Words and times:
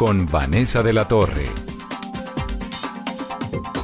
con 0.00 0.24
Vanessa 0.24 0.82
de 0.82 0.94
la 0.94 1.06
Torre. 1.06 1.44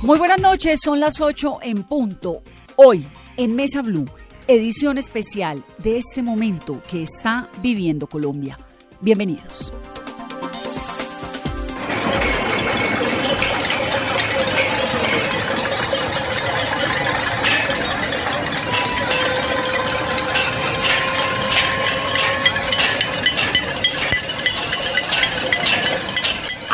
Muy 0.00 0.16
buenas 0.16 0.40
noches, 0.40 0.80
son 0.82 0.98
las 0.98 1.20
8 1.20 1.58
en 1.60 1.82
punto. 1.82 2.40
Hoy, 2.76 3.06
en 3.36 3.54
Mesa 3.54 3.82
Blue, 3.82 4.06
edición 4.48 4.96
especial 4.96 5.62
de 5.76 5.98
este 5.98 6.22
momento 6.22 6.80
que 6.88 7.02
está 7.02 7.50
viviendo 7.60 8.06
Colombia. 8.06 8.58
Bienvenidos. 9.02 9.74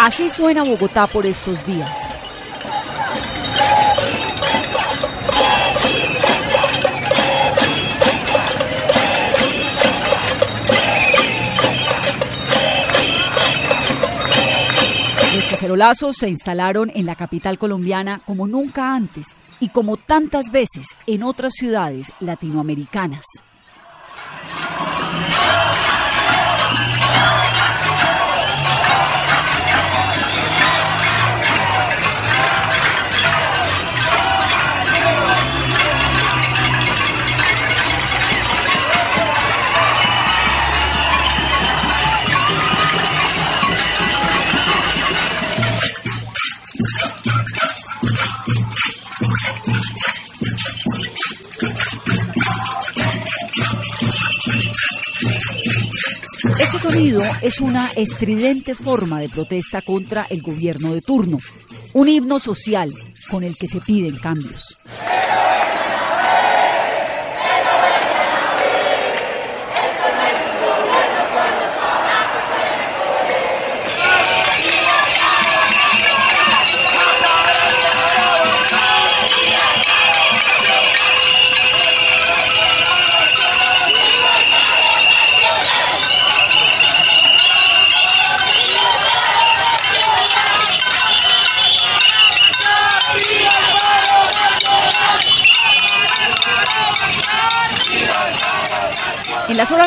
Así 0.04 0.28
suena 0.28 0.64
Bogotá 0.64 1.06
por 1.06 1.26
estos 1.26 1.64
días. 1.64 1.96
Los 15.32 15.44
cacerolazos 15.44 16.16
se 16.16 16.28
instalaron 16.28 16.90
en 16.96 17.06
la 17.06 17.14
capital 17.14 17.56
colombiana 17.56 18.20
como 18.24 18.48
nunca 18.48 18.96
antes 18.96 19.36
y 19.60 19.68
como 19.68 19.96
tantas 19.96 20.46
veces 20.50 20.96
en 21.06 21.22
otras 21.22 21.52
ciudades 21.52 22.12
latinoamericanas. 22.18 23.24
Es 57.42 57.60
una 57.60 57.88
estridente 57.96 58.74
forma 58.74 59.20
de 59.20 59.28
protesta 59.28 59.82
contra 59.82 60.24
el 60.30 60.42
gobierno 60.42 60.94
de 60.94 61.02
turno, 61.02 61.38
un 61.92 62.08
himno 62.08 62.38
social 62.38 62.92
con 63.30 63.42
el 63.42 63.56
que 63.56 63.66
se 63.66 63.80
piden 63.80 64.16
cambios. 64.16 64.71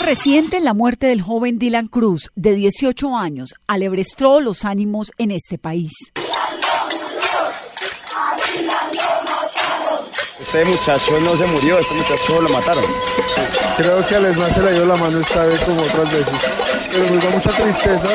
En 0.06 0.10
horas 0.10 0.20
recientes, 0.20 0.62
la 0.62 0.76
muerte 0.76 1.08
del 1.08 1.24
joven 1.24 1.58
Dylan 1.58 1.88
Cruz, 1.88 2.32
de 2.36 2.54
18 2.54 3.18
años, 3.18 3.56
alebrestó 3.66 4.40
los 4.40 4.64
ánimos 4.64 5.12
en 5.18 5.32
este 5.32 5.58
país. 5.58 5.94
Este 10.40 10.64
muchacho 10.66 11.20
no 11.22 11.36
se 11.36 11.48
murió, 11.48 11.80
este 11.80 11.96
muchacho 11.96 12.40
lo 12.40 12.50
mataron. 12.50 12.84
Creo 13.78 14.08
que 14.08 14.16
a 14.16 14.20
Lesma 14.20 14.46
se 14.46 14.62
le 14.62 14.74
dio 14.74 14.86
la 14.86 14.96
mano 14.96 15.20
esta 15.20 15.44
vez 15.44 15.60
como 15.62 15.82
otras 15.82 16.14
veces. 16.14 16.40
Pero 16.92 17.10
nos 17.10 17.24
da 17.24 17.30
mucha 17.32 17.50
tristeza 17.50 18.10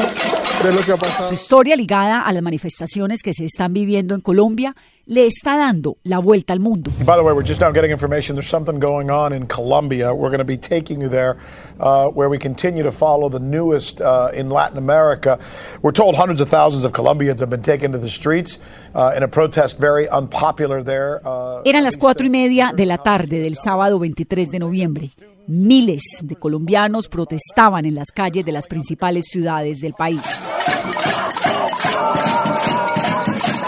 ver 0.62 0.74
lo 0.74 0.80
que 0.82 0.92
ha 0.92 0.96
pasado. 0.96 1.28
Su 1.28 1.34
historia 1.34 1.74
ligada 1.74 2.22
a 2.22 2.32
las 2.32 2.42
manifestaciones 2.42 3.20
que 3.20 3.34
se 3.34 3.46
están 3.46 3.72
viviendo 3.72 4.14
en 4.14 4.20
Colombia 4.20 4.76
le 5.10 5.26
está 5.26 5.56
dando 5.56 5.98
la 6.04 6.20
vuelta 6.20 6.52
al 6.52 6.60
mundo. 6.60 6.90
By 7.04 7.16
the 7.16 7.22
way, 7.24 7.32
we're 7.32 7.42
just 7.42 7.60
now 7.60 7.72
getting 7.72 7.90
information. 7.90 8.36
There's 8.36 8.48
something 8.48 8.78
going 8.78 9.10
on 9.10 9.32
in 9.32 9.48
Colombia. 9.48 10.14
We're 10.14 10.30
going 10.30 10.38
to 10.38 10.44
be 10.44 10.56
taking 10.56 11.00
you 11.00 11.08
there, 11.08 11.36
uh, 11.80 12.08
where 12.10 12.28
we 12.28 12.38
continue 12.38 12.84
to 12.84 12.92
follow 12.92 13.28
the 13.28 13.40
newest 13.40 14.00
uh, 14.00 14.30
in 14.32 14.50
Latin 14.50 14.78
America. 14.78 15.40
We're 15.82 15.90
told 15.92 16.14
hundreds 16.14 16.40
of 16.40 16.48
thousands 16.48 16.84
of 16.84 16.92
Colombians 16.92 17.40
have 17.40 17.50
been 17.50 17.62
taken 17.62 17.90
to 17.90 17.98
the 17.98 18.08
streets 18.08 18.60
uh, 18.94 19.12
in 19.16 19.24
a 19.24 19.28
protest 19.28 19.78
very 19.78 20.08
unpopular 20.08 20.80
there. 20.84 21.20
Uh, 21.24 21.62
Eran 21.64 21.82
las 21.82 21.96
cuatro 21.96 22.24
y 22.24 22.30
media 22.30 22.72
de 22.72 22.86
la 22.86 22.98
tarde 22.98 23.40
del 23.40 23.56
sábado 23.56 23.98
23 23.98 24.48
de 24.48 24.58
noviembre. 24.60 25.10
Miles 25.48 26.20
de 26.22 26.36
colombianos 26.36 27.08
protestaban 27.08 27.84
en 27.84 27.96
las 27.96 28.12
calles 28.14 28.44
de 28.44 28.52
las 28.52 28.68
principales 28.68 29.24
ciudades 29.26 29.80
del 29.80 29.94
país. 29.94 30.22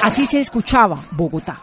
Así 0.02 0.26
se 0.26 0.40
escuchaba 0.40 0.98
Bogotá. 1.12 1.60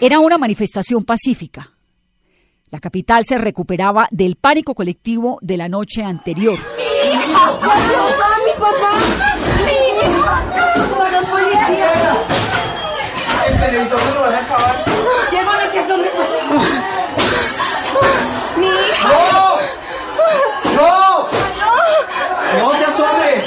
Era 0.00 0.18
una 0.18 0.36
manifestación 0.36 1.04
pacífica. 1.04 1.70
La 2.70 2.80
capital 2.80 3.24
se 3.24 3.38
recuperaba 3.38 4.08
del 4.10 4.36
pánico 4.36 4.74
colectivo 4.74 5.38
de 5.42 5.58
la 5.58 5.68
noche 5.68 6.02
anterior. 6.02 6.58
¡Mi 7.60 7.68
papá! 7.68 8.28
¡Mi 8.46 8.52
papá! 8.58 8.90
¡Mi 9.66 10.96
¡Son 10.96 11.12
los 11.12 11.24
policías! 11.26 11.98
El 13.46 13.60
televisor 13.60 14.04
me 14.04 14.10
lo 14.12 14.20
van 14.22 14.34
a 14.34 14.38
acabar. 14.38 14.84
¡Llego 15.30 15.52
no 15.52 15.72
sé 15.72 15.86
dónde 15.86 16.10
¡Mi 18.56 18.66
hija! 18.66 19.08
¡No! 19.08 19.56
¡No! 20.74 21.28
¡No 22.58 22.72
se 22.74 22.84
asome! 22.84 23.44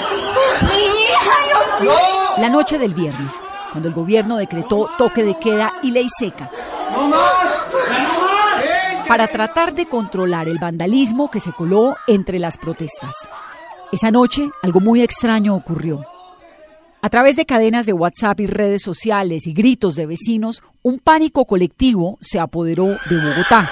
¡Mi 0.61 0.77
hija! 0.77 1.33
¡Dios 1.47 1.81
mío! 1.81 1.93
¡No! 1.93 2.41
La 2.41 2.49
noche 2.49 2.77
del 2.77 2.93
viernes, 2.93 3.39
cuando 3.71 3.89
el 3.89 3.95
gobierno 3.95 4.37
decretó 4.37 4.89
toque 4.97 5.23
de 5.23 5.37
queda 5.39 5.73
y 5.81 5.91
ley 5.91 6.07
seca, 6.19 6.49
¡No 6.91 7.07
no 7.07 7.45
para 9.07 9.27
tratar 9.27 9.73
de 9.73 9.85
controlar 9.87 10.47
el 10.47 10.57
vandalismo 10.57 11.29
que 11.29 11.39
se 11.39 11.53
coló 11.53 11.95
entre 12.07 12.39
las 12.39 12.57
protestas. 12.57 13.13
Esa 13.95 14.11
noche 14.11 14.49
algo 14.61 14.81
muy 14.81 15.01
extraño 15.01 15.55
ocurrió. 15.55 16.03
A 17.01 17.09
través 17.09 17.37
de 17.37 17.45
cadenas 17.45 17.85
de 17.85 17.93
WhatsApp 17.93 18.41
y 18.41 18.45
redes 18.45 18.81
sociales 18.81 19.47
y 19.47 19.53
gritos 19.53 19.95
de 19.95 20.05
vecinos, 20.05 20.63
un 20.83 20.99
pánico 20.99 21.45
colectivo 21.45 22.17
se 22.19 22.41
apoderó 22.41 22.87
de 23.09 23.15
Bogotá. 23.15 23.71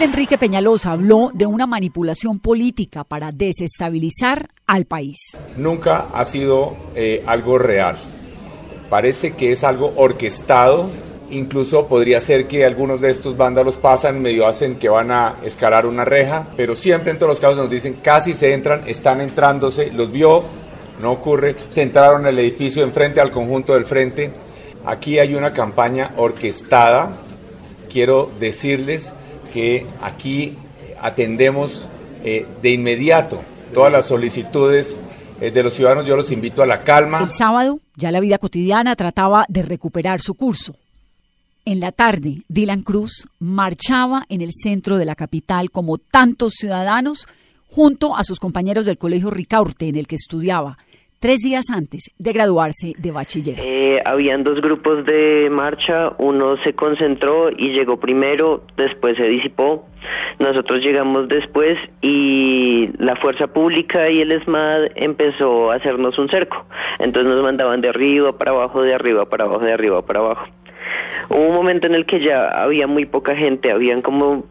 Enrique 0.00 0.38
Peñalosa 0.38 0.92
habló 0.92 1.30
de 1.34 1.44
una 1.44 1.66
manipulación 1.66 2.38
política 2.38 3.04
para 3.04 3.32
desestabilizar 3.32 4.48
al 4.66 4.86
país. 4.86 5.18
Nunca 5.58 6.06
ha 6.14 6.24
sido 6.24 6.74
eh, 6.94 7.22
algo 7.26 7.58
real. 7.58 7.98
Parece 8.88 9.32
que 9.32 9.52
es 9.52 9.62
algo 9.62 9.92
orquestado. 9.96 10.88
Incluso 11.30 11.86
podría 11.86 12.18
ser 12.22 12.48
que 12.48 12.64
algunos 12.64 13.02
de 13.02 13.10
estos 13.10 13.36
vándalos 13.36 13.76
pasan, 13.76 14.22
medio 14.22 14.46
hacen 14.46 14.76
que 14.76 14.88
van 14.88 15.10
a 15.10 15.36
escalar 15.44 15.84
una 15.84 16.06
reja, 16.06 16.46
pero 16.56 16.74
siempre 16.74 17.10
en 17.10 17.18
todos 17.18 17.32
los 17.32 17.40
casos 17.40 17.58
nos 17.58 17.70
dicen 17.70 17.98
casi 18.02 18.32
se 18.32 18.54
entran, 18.54 18.84
están 18.86 19.20
entrándose, 19.20 19.92
los 19.92 20.10
vio, 20.10 20.44
no 21.02 21.12
ocurre, 21.12 21.54
se 21.68 21.82
entraron 21.82 22.24
al 22.24 22.38
edificio 22.38 22.84
enfrente, 22.84 23.20
al 23.20 23.30
conjunto 23.30 23.74
del 23.74 23.84
frente. 23.84 24.30
Aquí 24.86 25.18
hay 25.18 25.34
una 25.34 25.52
campaña 25.52 26.12
orquestada. 26.16 27.18
Quiero 27.90 28.30
decirles 28.40 29.12
que 29.52 29.86
aquí 30.00 30.54
atendemos 31.00 31.88
eh, 32.24 32.46
de 32.62 32.72
inmediato 32.72 33.42
todas 33.72 33.92
las 33.92 34.06
solicitudes 34.06 34.96
eh, 35.40 35.50
de 35.50 35.62
los 35.62 35.74
ciudadanos. 35.74 36.06
Yo 36.06 36.16
los 36.16 36.30
invito 36.30 36.62
a 36.62 36.66
la 36.66 36.82
calma. 36.82 37.22
El 37.22 37.30
sábado, 37.30 37.80
ya 37.96 38.10
la 38.10 38.20
vida 38.20 38.38
cotidiana 38.38 38.96
trataba 38.96 39.46
de 39.48 39.62
recuperar 39.62 40.20
su 40.20 40.34
curso. 40.34 40.74
En 41.64 41.80
la 41.80 41.92
tarde, 41.92 42.42
Dylan 42.48 42.82
Cruz 42.82 43.28
marchaba 43.38 44.24
en 44.28 44.40
el 44.40 44.50
centro 44.52 44.98
de 44.98 45.04
la 45.04 45.14
capital 45.14 45.70
como 45.70 45.98
tantos 45.98 46.54
ciudadanos 46.54 47.28
junto 47.68 48.16
a 48.16 48.24
sus 48.24 48.40
compañeros 48.40 48.86
del 48.86 48.98
Colegio 48.98 49.30
Ricaurte 49.30 49.88
en 49.88 49.96
el 49.96 50.06
que 50.06 50.16
estudiaba 50.16 50.78
tres 51.20 51.40
días 51.40 51.66
antes 51.70 52.10
de 52.18 52.32
graduarse 52.32 52.94
de 52.98 53.10
bachiller. 53.12 53.56
Eh, 53.60 54.02
habían 54.04 54.42
dos 54.42 54.60
grupos 54.60 55.04
de 55.04 55.48
marcha, 55.50 56.12
uno 56.18 56.56
se 56.64 56.72
concentró 56.72 57.50
y 57.50 57.72
llegó 57.72 58.00
primero, 58.00 58.64
después 58.76 59.16
se 59.16 59.24
disipó. 59.28 59.86
Nosotros 60.38 60.80
llegamos 60.80 61.28
después 61.28 61.74
y 62.00 62.88
la 62.98 63.16
fuerza 63.16 63.48
pública 63.48 64.10
y 64.10 64.22
el 64.22 64.32
ESMAD 64.32 64.92
empezó 64.94 65.70
a 65.70 65.76
hacernos 65.76 66.18
un 66.18 66.30
cerco. 66.30 66.64
Entonces 66.98 67.32
nos 67.32 67.42
mandaban 67.42 67.82
de 67.82 67.90
arriba 67.90 68.36
para 68.38 68.52
abajo, 68.52 68.82
de 68.82 68.94
arriba 68.94 69.28
para 69.28 69.44
abajo, 69.44 69.60
de 69.60 69.72
arriba 69.72 70.00
para 70.02 70.20
abajo. 70.20 70.46
Hubo 71.28 71.48
un 71.48 71.54
momento 71.54 71.86
en 71.86 71.94
el 71.94 72.06
que 72.06 72.20
ya 72.20 72.48
había 72.48 72.86
muy 72.86 73.04
poca 73.04 73.36
gente, 73.36 73.70
habían 73.70 74.00
como 74.00 74.46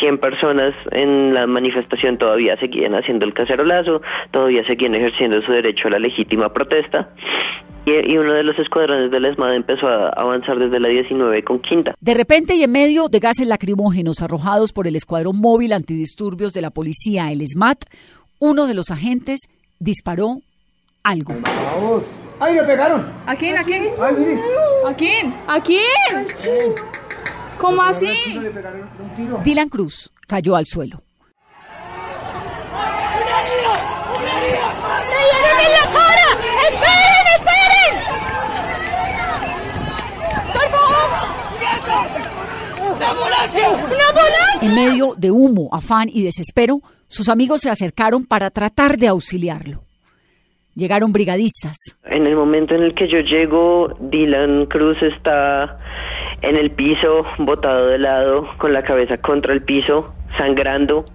100 0.00 0.18
personas 0.18 0.74
en 0.92 1.34
la 1.34 1.46
manifestación 1.46 2.18
todavía 2.18 2.58
seguían 2.58 2.94
haciendo 2.94 3.24
el 3.26 3.34
cacerolazo, 3.34 4.02
todavía 4.30 4.64
seguían 4.66 4.94
ejerciendo 4.94 5.40
su 5.42 5.52
derecho 5.52 5.88
a 5.88 5.92
la 5.92 5.98
legítima 5.98 6.52
protesta. 6.52 7.10
Y, 7.84 8.12
y 8.12 8.18
uno 8.18 8.32
de 8.32 8.42
los 8.42 8.58
escuadrones 8.58 9.10
de 9.10 9.20
la 9.20 9.28
ESMAD 9.28 9.54
empezó 9.54 9.86
a 9.86 10.08
avanzar 10.08 10.58
desde 10.58 10.80
la 10.80 10.88
19 10.88 11.44
con 11.44 11.60
quinta. 11.60 11.94
De 12.00 12.14
repente 12.14 12.56
y 12.56 12.64
en 12.64 12.72
medio 12.72 13.08
de 13.08 13.20
gases 13.20 13.46
lacrimógenos 13.46 14.22
arrojados 14.22 14.72
por 14.72 14.88
el 14.88 14.96
Escuadrón 14.96 15.38
Móvil 15.38 15.72
Antidisturbios 15.72 16.52
de 16.52 16.62
la 16.62 16.70
Policía, 16.70 17.30
el 17.30 17.46
SMAT, 17.46 17.84
uno 18.40 18.66
de 18.66 18.74
los 18.74 18.90
agentes 18.90 19.40
disparó 19.78 20.40
algo. 21.02 21.34
¡Ay, 22.38 22.54
le 22.54 22.62
pegaron! 22.64 23.10
¿A 23.26 23.34
quién? 23.34 23.56
¿A 23.56 23.64
quién? 23.64 23.84
¡Ay, 24.00 24.14
mire! 24.18 24.40
¿A 24.84 24.94
quién? 24.94 25.34
¿A 25.46 25.60
quién? 25.62 27.05
¿Cómo 27.58 27.82
así? 27.82 28.38
Dylan 29.44 29.68
Cruz 29.68 30.12
cayó 30.26 30.56
al 30.56 30.66
suelo. 30.66 31.02
¡Me 35.08 35.22
dieron 35.30 35.58
en 35.64 35.72
la 35.72 35.84
cara! 35.92 36.28
¡Esperen, 36.68 37.26
esperen! 37.36 37.92
¡Por 40.52 40.66
favor! 40.68 41.10
¡Una 42.96 43.08
ambulancia! 43.10 43.70
¡Una 43.70 44.08
ambulancia! 44.08 44.60
En 44.62 44.74
medio 44.74 45.14
de 45.16 45.30
humo, 45.30 45.68
afán 45.72 46.08
y 46.12 46.22
desespero, 46.22 46.82
sus 47.08 47.28
amigos 47.28 47.60
se 47.62 47.70
acercaron 47.70 48.26
para 48.26 48.50
tratar 48.50 48.98
de 48.98 49.08
auxiliarlo. 49.08 49.85
Llegaron 50.76 51.10
brigadistas. 51.10 51.74
En 52.04 52.26
el 52.26 52.36
momento 52.36 52.74
en 52.74 52.82
el 52.82 52.92
que 52.92 53.08
yo 53.08 53.20
llego, 53.20 53.96
Dylan 53.98 54.66
Cruz 54.66 55.02
está 55.02 55.78
en 56.42 56.54
el 56.54 56.70
piso, 56.70 57.24
botado 57.38 57.86
de 57.86 57.98
lado, 57.98 58.46
con 58.58 58.74
la 58.74 58.82
cabeza 58.82 59.16
contra 59.16 59.54
el 59.54 59.62
piso, 59.62 60.12
sangrando, 60.36 61.06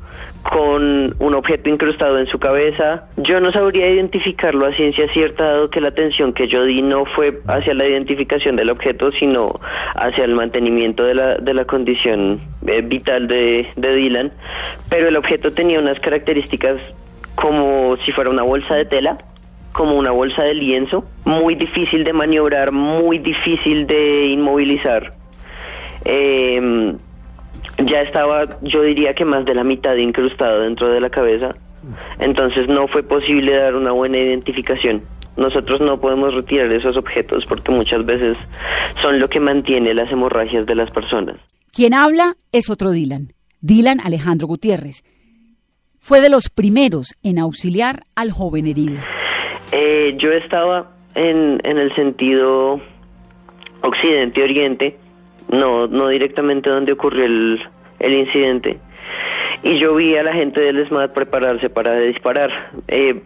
con 0.41 1.15
un 1.19 1.35
objeto 1.35 1.69
incrustado 1.69 2.17
en 2.17 2.25
su 2.25 2.39
cabeza. 2.39 3.05
Yo 3.17 3.39
no 3.39 3.51
sabría 3.51 3.87
identificarlo 3.87 4.65
a 4.65 4.73
ciencia 4.73 5.07
cierta, 5.13 5.45
dado 5.45 5.69
que 5.69 5.79
la 5.79 5.89
atención 5.89 6.33
que 6.33 6.47
yo 6.47 6.65
di 6.65 6.81
no 6.81 7.05
fue 7.05 7.39
hacia 7.45 7.75
la 7.75 7.85
identificación 7.85 8.55
del 8.55 8.71
objeto, 8.71 9.11
sino 9.11 9.59
hacia 9.93 10.23
el 10.23 10.33
mantenimiento 10.33 11.03
de 11.03 11.13
la, 11.13 11.35
de 11.35 11.53
la 11.53 11.65
condición 11.65 12.41
eh, 12.65 12.81
vital 12.81 13.27
de, 13.27 13.67
de 13.75 13.95
Dylan. 13.95 14.31
Pero 14.89 15.07
el 15.07 15.17
objeto 15.17 15.53
tenía 15.53 15.79
unas 15.79 15.99
características 15.99 16.77
como 17.35 17.95
si 18.03 18.11
fuera 18.11 18.31
una 18.31 18.41
bolsa 18.41 18.73
de 18.73 18.85
tela 18.85 19.19
como 19.73 19.95
una 19.95 20.11
bolsa 20.11 20.43
de 20.43 20.53
lienzo, 20.53 21.05
muy 21.25 21.55
difícil 21.55 22.03
de 22.03 22.13
maniobrar, 22.13 22.71
muy 22.71 23.19
difícil 23.19 23.87
de 23.87 24.27
inmovilizar. 24.27 25.11
Eh, 26.05 26.95
ya 27.85 28.01
estaba, 28.01 28.59
yo 28.61 28.81
diría 28.81 29.13
que 29.13 29.25
más 29.25 29.45
de 29.45 29.55
la 29.55 29.63
mitad 29.63 29.95
incrustado 29.95 30.61
dentro 30.61 30.89
de 30.89 30.99
la 30.99 31.09
cabeza, 31.09 31.55
entonces 32.19 32.67
no 32.67 32.87
fue 32.87 33.03
posible 33.03 33.53
dar 33.53 33.75
una 33.75 33.91
buena 33.91 34.17
identificación. 34.17 35.01
Nosotros 35.37 35.79
no 35.79 35.99
podemos 35.99 36.33
retirar 36.33 36.71
esos 36.73 36.97
objetos 36.97 37.45
porque 37.45 37.71
muchas 37.71 38.05
veces 38.05 38.37
son 39.01 39.19
lo 39.19 39.29
que 39.29 39.39
mantiene 39.39 39.93
las 39.93 40.11
hemorragias 40.11 40.65
de 40.65 40.75
las 40.75 40.91
personas. 40.91 41.37
Quien 41.71 41.93
habla 41.93 42.35
es 42.51 42.69
otro 42.69 42.91
Dylan, 42.91 43.33
Dylan 43.61 44.01
Alejandro 44.01 44.47
Gutiérrez. 44.47 45.03
Fue 45.97 46.19
de 46.19 46.29
los 46.29 46.49
primeros 46.49 47.15
en 47.23 47.39
auxiliar 47.39 48.03
al 48.15 48.31
joven 48.31 48.67
herido. 48.67 48.99
Eh, 49.71 50.15
yo 50.17 50.31
estaba 50.31 50.91
en, 51.15 51.59
en 51.63 51.77
el 51.77 51.93
sentido 51.95 52.81
occidente-oriente, 53.81 54.97
no, 55.49 55.87
no 55.87 56.07
directamente 56.09 56.69
donde 56.69 56.93
ocurrió 56.93 57.25
el, 57.25 57.61
el 57.99 58.13
incidente, 58.13 58.77
y 59.63 59.77
yo 59.77 59.95
vi 59.95 60.15
a 60.15 60.23
la 60.23 60.33
gente 60.33 60.61
del 60.61 60.85
SMAT 60.87 61.13
prepararse 61.13 61.69
para 61.69 61.99
disparar. 61.99 62.71
Eh, 62.87 63.21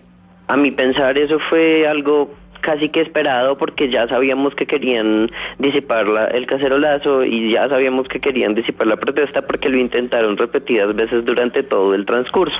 a 0.47 0.57
mi 0.57 0.71
pensar 0.71 1.17
eso 1.17 1.39
fue 1.49 1.87
algo 1.87 2.31
casi 2.61 2.89
que 2.89 3.01
esperado 3.01 3.57
porque 3.57 3.89
ya 3.89 4.07
sabíamos 4.07 4.55
que 4.55 4.65
querían 4.65 5.29
disipar 5.59 6.09
la, 6.09 6.25
el 6.25 6.47
cacerolazo 6.47 7.23
y 7.23 7.51
ya 7.51 7.69
sabíamos 7.69 8.07
que 8.07 8.19
querían 8.19 8.55
disipar 8.55 8.87
la 8.87 8.95
protesta 8.95 9.43
porque 9.43 9.69
lo 9.69 9.77
intentaron 9.77 10.35
repetidas 10.35 10.95
veces 10.95 11.23
durante 11.25 11.63
todo 11.63 11.93
el 11.93 12.05
transcurso. 12.05 12.57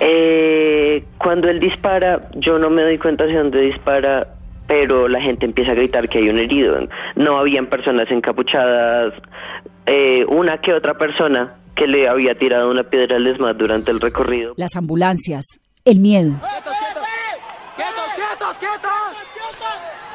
Eh, 0.00 1.04
cuando 1.18 1.48
él 1.48 1.60
dispara, 1.60 2.28
yo 2.34 2.58
no 2.58 2.70
me 2.70 2.82
doy 2.82 2.98
cuenta 2.98 3.24
hacia 3.24 3.38
dónde 3.38 3.60
dispara, 3.60 4.34
pero 4.66 5.08
la 5.08 5.20
gente 5.20 5.44
empieza 5.46 5.72
a 5.72 5.74
gritar 5.74 6.08
que 6.08 6.18
hay 6.18 6.28
un 6.28 6.38
herido. 6.38 6.76
No 7.14 7.38
habían 7.38 7.66
personas 7.66 8.10
encapuchadas, 8.10 9.14
eh, 9.86 10.24
una 10.28 10.58
que 10.58 10.72
otra 10.72 10.94
persona 10.94 11.54
que 11.74 11.86
le 11.86 12.08
había 12.08 12.34
tirado 12.36 12.70
una 12.70 12.84
piedra 12.84 13.16
al 13.16 13.26
ESMAD 13.26 13.56
durante 13.56 13.90
el 13.90 14.00
recorrido. 14.00 14.54
Las 14.56 14.76
ambulancias, 14.76 15.44
el 15.84 15.98
miedo. 15.98 16.32
¡Quietos, 16.40 18.06
quietos, 18.14 18.58
quietos! 18.58 18.90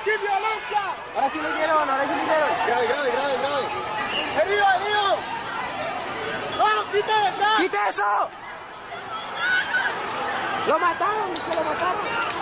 ¡Sin 0.03 0.19
violencia! 0.22 0.81
Ahora 1.15 1.29
sí 1.31 1.39
le 1.41 1.57
dieron, 1.57 1.89
ahora 1.89 2.03
sí 2.03 2.10
le 2.10 2.24
dieron. 2.24 2.50
Grave, 2.67 2.88
grave, 2.88 3.10
grave, 3.12 3.36
grave. 3.41 3.65
¡Herido, 4.41 4.65
herido! 4.75 5.07
¡No, 6.57 6.91
quita 6.91 7.22
de 7.22 7.27
acá! 7.27 7.50
¡Quita 7.57 7.89
eso! 7.89 8.47
¡Lo 10.67 10.77
mataron, 10.77 11.33
que 11.33 11.55
lo 11.55 11.63
mataron! 11.63 12.38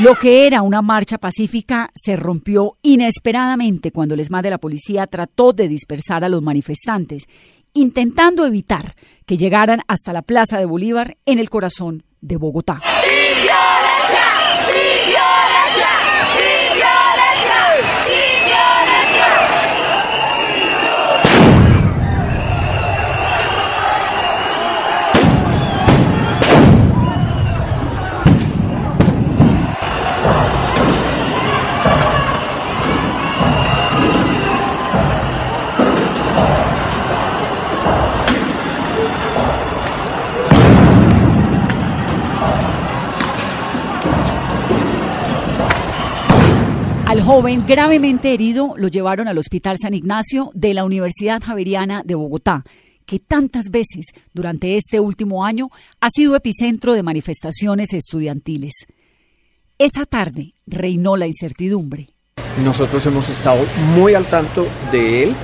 Lo 0.00 0.14
que 0.14 0.46
era 0.46 0.62
una 0.62 0.80
marcha 0.80 1.18
pacífica 1.18 1.90
se 1.92 2.14
rompió 2.14 2.76
inesperadamente 2.82 3.90
cuando 3.90 4.14
el 4.14 4.20
ESMAD 4.20 4.44
de 4.44 4.50
la 4.50 4.58
policía 4.58 5.08
trató 5.08 5.52
de 5.52 5.66
dispersar 5.66 6.22
a 6.22 6.28
los 6.28 6.40
manifestantes, 6.40 7.24
intentando 7.74 8.46
evitar 8.46 8.94
que 9.26 9.36
llegaran 9.36 9.80
hasta 9.88 10.12
la 10.12 10.22
Plaza 10.22 10.58
de 10.58 10.64
Bolívar 10.66 11.16
en 11.26 11.38
el 11.38 11.50
corazón 11.50 12.04
de 12.20 12.36
Bogotá. 12.36 12.80
Al 47.08 47.22
joven 47.22 47.64
gravemente 47.66 48.34
herido 48.34 48.74
lo 48.76 48.88
llevaron 48.88 49.28
al 49.28 49.38
Hospital 49.38 49.78
San 49.80 49.94
Ignacio 49.94 50.50
de 50.52 50.74
la 50.74 50.84
Universidad 50.84 51.42
Javeriana 51.42 52.02
de 52.04 52.14
Bogotá, 52.14 52.64
que 53.06 53.18
tantas 53.18 53.70
veces 53.70 54.08
durante 54.34 54.76
este 54.76 55.00
último 55.00 55.42
año 55.42 55.70
ha 56.02 56.10
sido 56.10 56.36
epicentro 56.36 56.92
de 56.92 57.02
manifestaciones 57.02 57.94
estudiantiles. 57.94 58.74
Esa 59.78 60.04
tarde 60.04 60.52
reinó 60.66 61.16
la 61.16 61.26
incertidumbre. 61.26 62.10
Nosotros 62.62 63.06
hemos 63.06 63.30
estado 63.30 63.64
muy 63.96 64.12
al 64.12 64.26
tanto 64.26 64.68
de 64.92 65.22
él, 65.22 65.34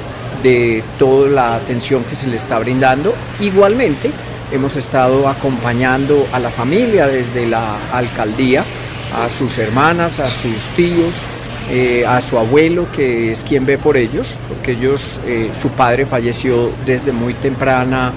de 0.43 0.85
toda 0.99 1.31
la 1.31 1.57
atención 1.57 2.05
que 2.05 2.15
se 2.15 2.27
le 2.27 2.37
está 2.37 2.59
brindando. 2.59 3.15
Igualmente, 3.41 4.11
hemos 4.53 4.77
estado 4.77 5.31
acompañando 5.31 6.27
a 6.31 6.41
la 6.41 6.51
familia 6.51 7.07
desde 7.07 7.49
la 7.49 7.91
alcaldía, 7.91 8.67
a 9.15 9.31
sus 9.31 9.57
hermanas, 9.57 10.19
a 10.19 10.29
sus 10.29 10.69
tíos, 10.77 11.25
eh, 11.71 12.05
a 12.07 12.21
su 12.21 12.39
abuelo, 12.39 12.87
que 12.93 13.33
es 13.33 13.43
quien 13.43 13.65
ve 13.65 13.79
por 13.79 13.97
ellos, 13.97 14.37
porque 14.49 14.73
ellos, 14.73 15.19
eh, 15.27 15.51
su 15.59 15.71
padre 15.71 16.05
falleció 16.07 16.71
desde 16.85 17.13
muy 17.13 17.35
temprana 17.35 18.13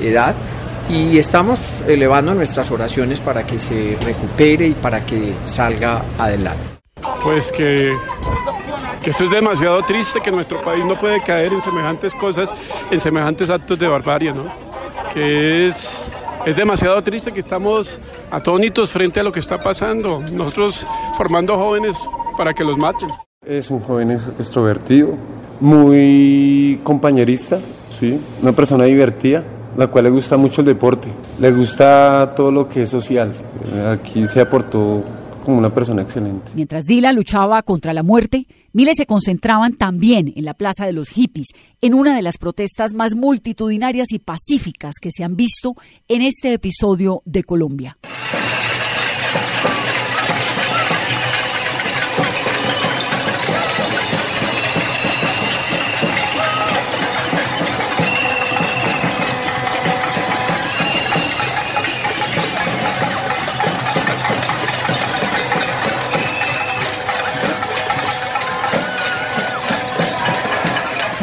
edad, 0.00 0.34
y 0.88 1.18
estamos 1.18 1.82
elevando 1.86 2.34
nuestras 2.34 2.70
oraciones 2.70 3.20
para 3.20 3.44
que 3.44 3.58
se 3.58 3.96
recupere 4.02 4.68
y 4.68 4.74
para 4.74 5.04
que 5.04 5.34
salga 5.44 6.02
adelante. 6.18 6.62
Pues 7.22 7.50
que, 7.50 7.92
que 9.02 9.10
esto 9.10 9.24
es 9.24 9.30
demasiado 9.30 9.82
triste, 9.82 10.20
que 10.20 10.30
nuestro 10.30 10.62
país 10.62 10.84
no 10.84 10.96
puede 10.96 11.20
caer 11.22 11.52
en 11.52 11.60
semejantes 11.60 12.14
cosas, 12.14 12.52
en 12.90 13.00
semejantes 13.00 13.50
actos 13.50 13.78
de 13.78 13.88
barbarie, 13.88 14.32
¿no? 14.32 14.44
Que 15.12 15.68
es 15.68 16.12
es 16.46 16.56
demasiado 16.56 17.02
triste 17.02 17.32
que 17.32 17.40
estamos 17.40 17.98
atónitos 18.30 18.92
frente 18.92 19.18
a 19.18 19.24
lo 19.24 19.32
que 19.32 19.40
está 19.40 19.58
pasando. 19.58 20.22
Nosotros 20.32 20.86
formando 21.16 21.58
jóvenes 21.58 22.08
para 22.38 22.54
que 22.54 22.62
los 22.62 22.78
maten. 22.78 23.08
Es 23.44 23.68
un 23.68 23.80
joven 23.80 24.12
extrovertido, 24.12 25.14
muy 25.58 26.80
compañerista, 26.84 27.58
¿sí? 27.90 28.20
una 28.42 28.52
persona 28.52 28.84
divertida, 28.84 29.42
la 29.76 29.88
cual 29.88 30.04
le 30.04 30.10
gusta 30.10 30.36
mucho 30.36 30.60
el 30.60 30.68
deporte, 30.68 31.08
le 31.40 31.50
gusta 31.50 32.32
todo 32.36 32.52
lo 32.52 32.68
que 32.68 32.82
es 32.82 32.90
social. 32.90 33.32
Aquí 33.90 34.26
se 34.28 34.40
aportó 34.40 35.02
como 35.44 35.58
una 35.58 35.74
persona 35.74 36.02
excelente. 36.02 36.52
Mientras 36.54 36.86
Dylan 36.86 37.16
luchaba 37.16 37.62
contra 37.62 37.92
la 37.92 38.04
muerte, 38.04 38.46
miles 38.76 38.98
se 38.98 39.06
concentraban 39.06 39.72
también 39.72 40.34
en 40.36 40.44
la 40.44 40.52
Plaza 40.52 40.84
de 40.84 40.92
los 40.92 41.08
Hippies, 41.08 41.48
en 41.80 41.94
una 41.94 42.14
de 42.14 42.20
las 42.20 42.36
protestas 42.36 42.92
más 42.92 43.14
multitudinarias 43.14 44.08
y 44.12 44.18
pacíficas 44.18 44.96
que 45.00 45.08
se 45.10 45.24
han 45.24 45.34
visto 45.34 45.76
en 46.08 46.20
este 46.20 46.52
episodio 46.52 47.22
de 47.24 47.42
Colombia. 47.42 47.96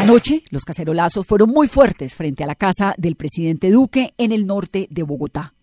Anoche, 0.03 0.43
los 0.51 0.65
cacerolazos 0.65 1.25
fueron 1.25 1.49
muy 1.49 1.69
fuertes 1.69 2.13
frente 2.13 2.43
a 2.43 2.47
la 2.47 2.55
casa 2.55 2.93
del 2.97 3.15
presidente 3.15 3.71
Duque 3.71 4.13
en 4.17 4.33
el 4.33 4.45
norte 4.45 4.87
de 4.91 5.03
Bogotá. 5.03 5.53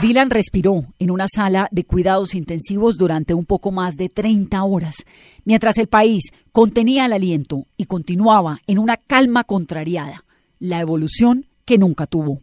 Dylan 0.00 0.30
respiró 0.30 0.86
en 0.98 1.10
una 1.10 1.26
sala 1.28 1.68
de 1.72 1.84
cuidados 1.84 2.34
intensivos 2.34 2.96
durante 2.96 3.34
un 3.34 3.44
poco 3.44 3.70
más 3.70 3.98
de 3.98 4.08
30 4.08 4.64
horas, 4.64 5.04
mientras 5.44 5.76
el 5.76 5.88
país 5.88 6.32
contenía 6.52 7.04
el 7.04 7.12
aliento 7.12 7.66
y 7.76 7.84
continuaba 7.84 8.60
en 8.66 8.78
una 8.78 8.96
calma 8.96 9.44
contrariada, 9.44 10.24
la 10.58 10.80
evolución 10.80 11.44
que 11.66 11.76
nunca 11.76 12.06
tuvo. 12.06 12.40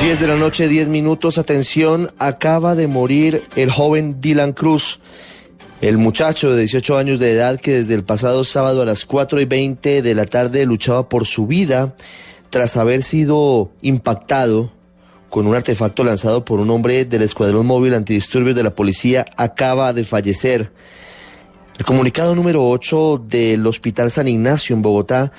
10 0.00 0.20
de 0.20 0.26
la 0.28 0.36
noche, 0.36 0.68
10 0.68 0.86
minutos, 0.86 1.36
atención, 1.38 2.08
acaba 2.18 2.76
de 2.76 2.86
morir 2.86 3.42
el 3.56 3.72
joven 3.72 4.20
Dylan 4.20 4.52
Cruz. 4.52 5.00
El 5.80 5.98
muchacho 5.98 6.52
de 6.52 6.60
18 6.60 6.96
años 6.96 7.18
de 7.18 7.32
edad 7.32 7.58
que 7.58 7.72
desde 7.72 7.94
el 7.94 8.04
pasado 8.04 8.44
sábado 8.44 8.82
a 8.82 8.86
las 8.86 9.04
4 9.04 9.40
y 9.40 9.46
20 9.46 10.00
de 10.02 10.14
la 10.14 10.26
tarde 10.26 10.64
luchaba 10.64 11.08
por 11.08 11.26
su 11.26 11.48
vida 11.48 11.96
tras 12.50 12.76
haber 12.76 13.02
sido 13.02 13.72
impactado 13.82 14.75
con 15.36 15.46
un 15.46 15.54
artefacto 15.54 16.02
lanzado 16.02 16.46
por 16.46 16.60
un 16.60 16.70
hombre 16.70 17.04
del 17.04 17.20
Escuadrón 17.20 17.66
Móvil 17.66 17.92
Antidisturbios 17.92 18.56
de 18.56 18.62
la 18.62 18.74
Policía, 18.74 19.26
acaba 19.36 19.92
de 19.92 20.02
fallecer. 20.02 20.72
El 21.78 21.84
comunicado 21.84 22.34
número 22.34 22.66
8 22.66 23.24
del 23.28 23.66
Hospital 23.66 24.10
San 24.10 24.28
Ignacio 24.28 24.74
en 24.74 24.80
Bogotá 24.80 25.32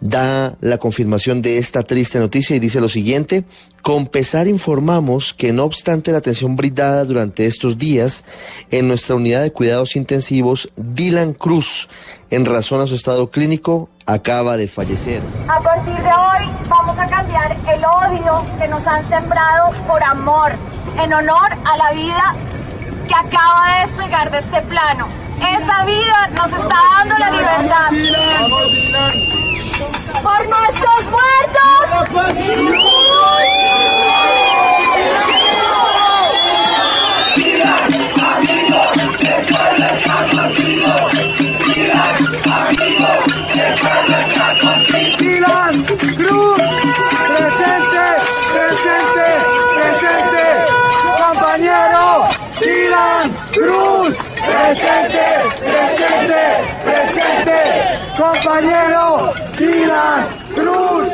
da 0.00 0.56
la 0.62 0.78
confirmación 0.78 1.42
de 1.42 1.58
esta 1.58 1.82
triste 1.82 2.18
noticia 2.18 2.56
y 2.56 2.60
dice 2.60 2.80
lo 2.80 2.88
siguiente, 2.88 3.44
con 3.82 4.06
pesar 4.06 4.48
informamos 4.48 5.34
que 5.34 5.52
no 5.52 5.64
obstante 5.64 6.12
la 6.12 6.18
atención 6.18 6.56
brindada 6.56 7.04
durante 7.04 7.44
estos 7.44 7.76
días 7.76 8.24
en 8.70 8.88
nuestra 8.88 9.16
unidad 9.16 9.42
de 9.42 9.52
cuidados 9.52 9.96
intensivos, 9.96 10.70
Dylan 10.76 11.34
Cruz, 11.34 11.90
en 12.30 12.46
razón 12.46 12.80
a 12.80 12.86
su 12.86 12.94
estado 12.94 13.30
clínico, 13.30 13.90
acaba 14.06 14.56
de 14.56 14.68
fallecer. 14.68 15.22
A 15.48 15.60
partir 15.60 15.94
de 15.94 16.08
hoy 16.08 16.50
vamos 16.68 16.98
a 16.98 17.06
cambiar 17.06 17.56
el 17.68 17.84
odio 17.84 18.44
que 18.58 18.68
nos 18.68 18.86
han 18.86 19.04
sembrado 19.08 19.72
por 19.86 20.02
amor, 20.02 20.52
en 20.98 21.12
honor 21.12 21.52
a 21.64 21.76
la 21.76 21.92
vida 21.92 22.34
que 23.08 23.14
acaba 23.14 23.74
de 23.74 23.80
despegar 23.86 24.30
de 24.30 24.38
este 24.38 24.62
plano. 24.62 25.06
Esa 25.38 25.84
vida 25.84 26.28
nos 26.34 26.52
está 26.52 26.76
dando 26.96 27.18
la 27.18 27.30
libertad. 27.30 27.90
¡Por 30.22 30.48
nuestros 30.48 31.10
muertos! 31.10 31.56
Dylan 45.46 45.82
Cruz, 46.16 46.58
presente, 47.26 48.04
presente, 48.52 49.26
presente, 49.76 50.44
compañero 51.18 52.28
Dylan 52.60 53.32
Cruz, 53.52 54.16
presente, 54.46 55.26
presente, 55.60 56.42
presente, 56.84 57.58
compañero 58.16 59.32
Dylan 59.58 60.26
Cruz. 60.54 61.08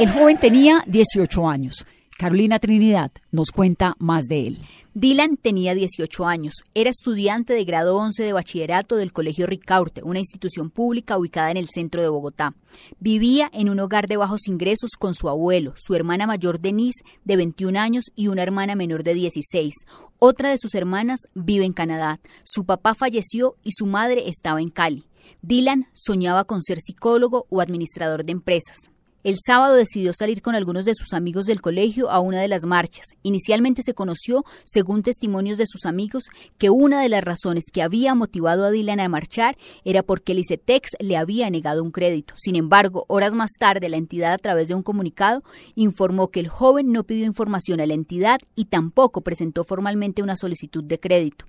El 0.00 0.10
joven 0.10 0.38
tenía 0.38 0.82
18 0.86 1.48
años. 1.48 1.86
Carolina 2.18 2.58
Trinidad 2.58 3.12
nos 3.30 3.50
cuenta 3.50 3.94
más 3.98 4.26
de 4.26 4.48
él. 4.48 4.58
Dylan 5.00 5.36
tenía 5.36 5.76
18 5.76 6.26
años, 6.26 6.54
era 6.74 6.90
estudiante 6.90 7.52
de 7.52 7.64
grado 7.64 7.94
11 7.98 8.20
de 8.20 8.32
bachillerato 8.32 8.96
del 8.96 9.12
Colegio 9.12 9.46
Ricaurte, 9.46 10.02
una 10.02 10.18
institución 10.18 10.70
pública 10.70 11.16
ubicada 11.16 11.52
en 11.52 11.56
el 11.56 11.68
centro 11.68 12.02
de 12.02 12.08
Bogotá. 12.08 12.56
Vivía 12.98 13.48
en 13.52 13.70
un 13.70 13.78
hogar 13.78 14.08
de 14.08 14.16
bajos 14.16 14.48
ingresos 14.48 14.96
con 14.98 15.14
su 15.14 15.28
abuelo, 15.28 15.72
su 15.76 15.94
hermana 15.94 16.26
mayor 16.26 16.58
Denise, 16.58 17.04
de 17.22 17.36
21 17.36 17.78
años, 17.78 18.06
y 18.16 18.26
una 18.26 18.42
hermana 18.42 18.74
menor 18.74 19.04
de 19.04 19.14
16. 19.14 19.72
Otra 20.18 20.50
de 20.50 20.58
sus 20.58 20.74
hermanas 20.74 21.28
vive 21.32 21.64
en 21.64 21.74
Canadá. 21.74 22.18
Su 22.42 22.64
papá 22.64 22.96
falleció 22.96 23.54
y 23.62 23.70
su 23.74 23.86
madre 23.86 24.28
estaba 24.28 24.60
en 24.60 24.66
Cali. 24.66 25.06
Dylan 25.42 25.86
soñaba 25.94 26.42
con 26.42 26.60
ser 26.60 26.78
psicólogo 26.80 27.46
o 27.50 27.60
administrador 27.60 28.24
de 28.24 28.32
empresas. 28.32 28.90
El 29.24 29.36
sábado 29.44 29.74
decidió 29.74 30.12
salir 30.12 30.42
con 30.42 30.54
algunos 30.54 30.84
de 30.84 30.94
sus 30.94 31.12
amigos 31.12 31.44
del 31.46 31.60
colegio 31.60 32.08
a 32.08 32.20
una 32.20 32.40
de 32.40 32.46
las 32.46 32.64
marchas. 32.64 33.06
Inicialmente 33.24 33.82
se 33.82 33.92
conoció, 33.92 34.44
según 34.64 35.02
testimonios 35.02 35.58
de 35.58 35.66
sus 35.66 35.86
amigos, 35.86 36.24
que 36.56 36.70
una 36.70 37.02
de 37.02 37.08
las 37.08 37.24
razones 37.24 37.64
que 37.72 37.82
había 37.82 38.14
motivado 38.14 38.64
a 38.64 38.70
Dylan 38.70 39.00
a 39.00 39.08
marchar 39.08 39.58
era 39.84 40.04
porque 40.04 40.32
el 40.32 40.38
ICETEX 40.38 40.90
le 41.00 41.16
había 41.16 41.50
negado 41.50 41.82
un 41.82 41.90
crédito. 41.90 42.34
Sin 42.36 42.54
embargo, 42.54 43.06
horas 43.08 43.34
más 43.34 43.50
tarde, 43.58 43.88
la 43.88 43.96
entidad, 43.96 44.34
a 44.34 44.38
través 44.38 44.68
de 44.68 44.76
un 44.76 44.84
comunicado, 44.84 45.42
informó 45.74 46.28
que 46.28 46.38
el 46.38 46.48
joven 46.48 46.92
no 46.92 47.02
pidió 47.02 47.26
información 47.26 47.80
a 47.80 47.86
la 47.86 47.94
entidad 47.94 48.38
y 48.54 48.66
tampoco 48.66 49.22
presentó 49.22 49.64
formalmente 49.64 50.22
una 50.22 50.36
solicitud 50.36 50.84
de 50.84 51.00
crédito. 51.00 51.44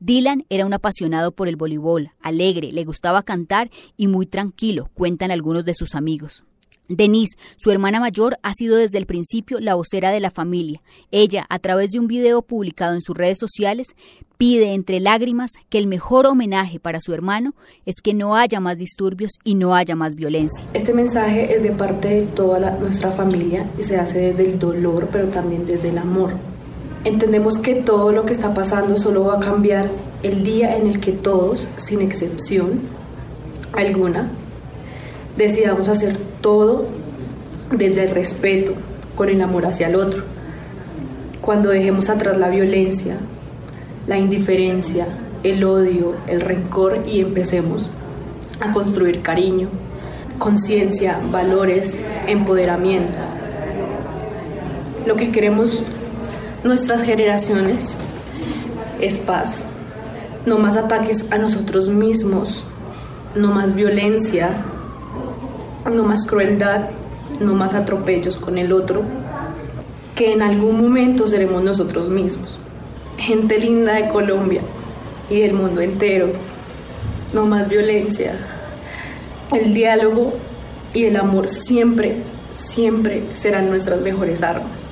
Dylan 0.00 0.44
era 0.48 0.66
un 0.66 0.74
apasionado 0.74 1.30
por 1.30 1.46
el 1.46 1.56
voleibol, 1.56 2.10
alegre, 2.20 2.72
le 2.72 2.84
gustaba 2.84 3.22
cantar 3.22 3.70
y 3.96 4.08
muy 4.08 4.26
tranquilo, 4.26 4.90
cuentan 4.94 5.30
algunos 5.30 5.64
de 5.64 5.74
sus 5.74 5.94
amigos. 5.94 6.44
Denise, 6.88 7.36
su 7.56 7.70
hermana 7.70 7.98
mayor, 7.98 8.38
ha 8.42 8.52
sido 8.52 8.76
desde 8.76 8.98
el 8.98 9.06
principio 9.06 9.58
la 9.58 9.74
vocera 9.74 10.10
de 10.10 10.20
la 10.20 10.30
familia. 10.30 10.82
Ella, 11.10 11.46
a 11.48 11.58
través 11.58 11.92
de 11.92 11.98
un 11.98 12.06
video 12.06 12.42
publicado 12.42 12.94
en 12.94 13.00
sus 13.00 13.16
redes 13.16 13.38
sociales, 13.38 13.88
pide 14.36 14.74
entre 14.74 15.00
lágrimas 15.00 15.52
que 15.70 15.78
el 15.78 15.86
mejor 15.86 16.26
homenaje 16.26 16.78
para 16.80 17.00
su 17.00 17.14
hermano 17.14 17.54
es 17.86 17.96
que 18.02 18.12
no 18.12 18.36
haya 18.36 18.60
más 18.60 18.76
disturbios 18.76 19.32
y 19.44 19.54
no 19.54 19.74
haya 19.74 19.96
más 19.96 20.14
violencia. 20.14 20.66
Este 20.74 20.92
mensaje 20.92 21.54
es 21.56 21.62
de 21.62 21.70
parte 21.72 22.08
de 22.08 22.22
toda 22.22 22.78
nuestra 22.78 23.10
familia 23.12 23.70
y 23.78 23.82
se 23.82 23.96
hace 23.96 24.32
desde 24.32 24.50
el 24.50 24.58
dolor, 24.58 25.08
pero 25.10 25.28
también 25.28 25.66
desde 25.66 25.88
el 25.88 25.98
amor. 25.98 26.34
Entendemos 27.04 27.58
que 27.58 27.74
todo 27.76 28.12
lo 28.12 28.24
que 28.24 28.32
está 28.32 28.52
pasando 28.52 28.96
solo 28.96 29.24
va 29.24 29.36
a 29.36 29.40
cambiar 29.40 29.90
el 30.22 30.42
día 30.42 30.76
en 30.76 30.86
el 30.86 31.00
que 31.00 31.12
todos, 31.12 31.68
sin 31.76 32.00
excepción 32.00 32.80
alguna, 33.72 34.30
decidamos 35.36 35.88
hacer 35.88 36.16
todo 36.40 36.86
desde 37.70 38.04
el 38.04 38.10
respeto, 38.10 38.74
con 39.16 39.28
el 39.28 39.40
amor 39.40 39.66
hacia 39.66 39.88
el 39.88 39.96
otro. 39.96 40.22
Cuando 41.40 41.70
dejemos 41.70 42.08
atrás 42.08 42.36
la 42.36 42.48
violencia, 42.48 43.16
la 44.06 44.18
indiferencia, 44.18 45.06
el 45.42 45.64
odio, 45.64 46.14
el 46.26 46.40
rencor 46.40 47.04
y 47.06 47.20
empecemos 47.20 47.90
a 48.60 48.72
construir 48.72 49.22
cariño, 49.22 49.68
conciencia, 50.38 51.20
valores, 51.30 51.98
empoderamiento. 52.26 53.18
Lo 55.06 55.16
que 55.16 55.30
queremos 55.30 55.82
nuestras 56.64 57.02
generaciones 57.02 57.98
es 59.00 59.18
paz, 59.18 59.66
no 60.46 60.58
más 60.58 60.76
ataques 60.76 61.30
a 61.30 61.38
nosotros 61.38 61.88
mismos, 61.88 62.64
no 63.34 63.50
más 63.50 63.74
violencia, 63.74 64.64
no 65.90 66.02
más 66.04 66.26
crueldad, 66.26 66.90
no 67.40 67.54
más 67.54 67.74
atropellos 67.74 68.36
con 68.36 68.58
el 68.58 68.72
otro, 68.72 69.02
que 70.14 70.32
en 70.32 70.42
algún 70.42 70.80
momento 70.80 71.26
seremos 71.26 71.62
nosotros 71.62 72.08
mismos. 72.08 72.58
Gente 73.18 73.58
linda 73.58 73.94
de 73.94 74.08
Colombia 74.08 74.62
y 75.30 75.40
del 75.40 75.54
mundo 75.54 75.80
entero, 75.80 76.28
no 77.32 77.46
más 77.46 77.68
violencia. 77.68 78.34
El 79.52 79.74
diálogo 79.74 80.34
y 80.92 81.04
el 81.04 81.16
amor 81.16 81.48
siempre, 81.48 82.16
siempre 82.52 83.24
serán 83.32 83.68
nuestras 83.68 84.00
mejores 84.00 84.42
armas. 84.42 84.86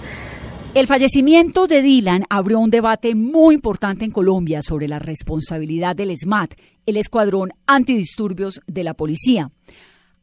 El 0.74 0.86
fallecimiento 0.86 1.66
de 1.66 1.82
Dylan 1.82 2.24
abrió 2.30 2.58
un 2.58 2.70
debate 2.70 3.14
muy 3.14 3.54
importante 3.54 4.06
en 4.06 4.10
Colombia 4.10 4.62
sobre 4.62 4.88
la 4.88 4.98
responsabilidad 4.98 5.94
del 5.94 6.16
SMAT, 6.16 6.54
el 6.86 6.96
Escuadrón 6.96 7.52
Antidisturbios 7.66 8.62
de 8.66 8.82
la 8.82 8.94
Policía. 8.94 9.50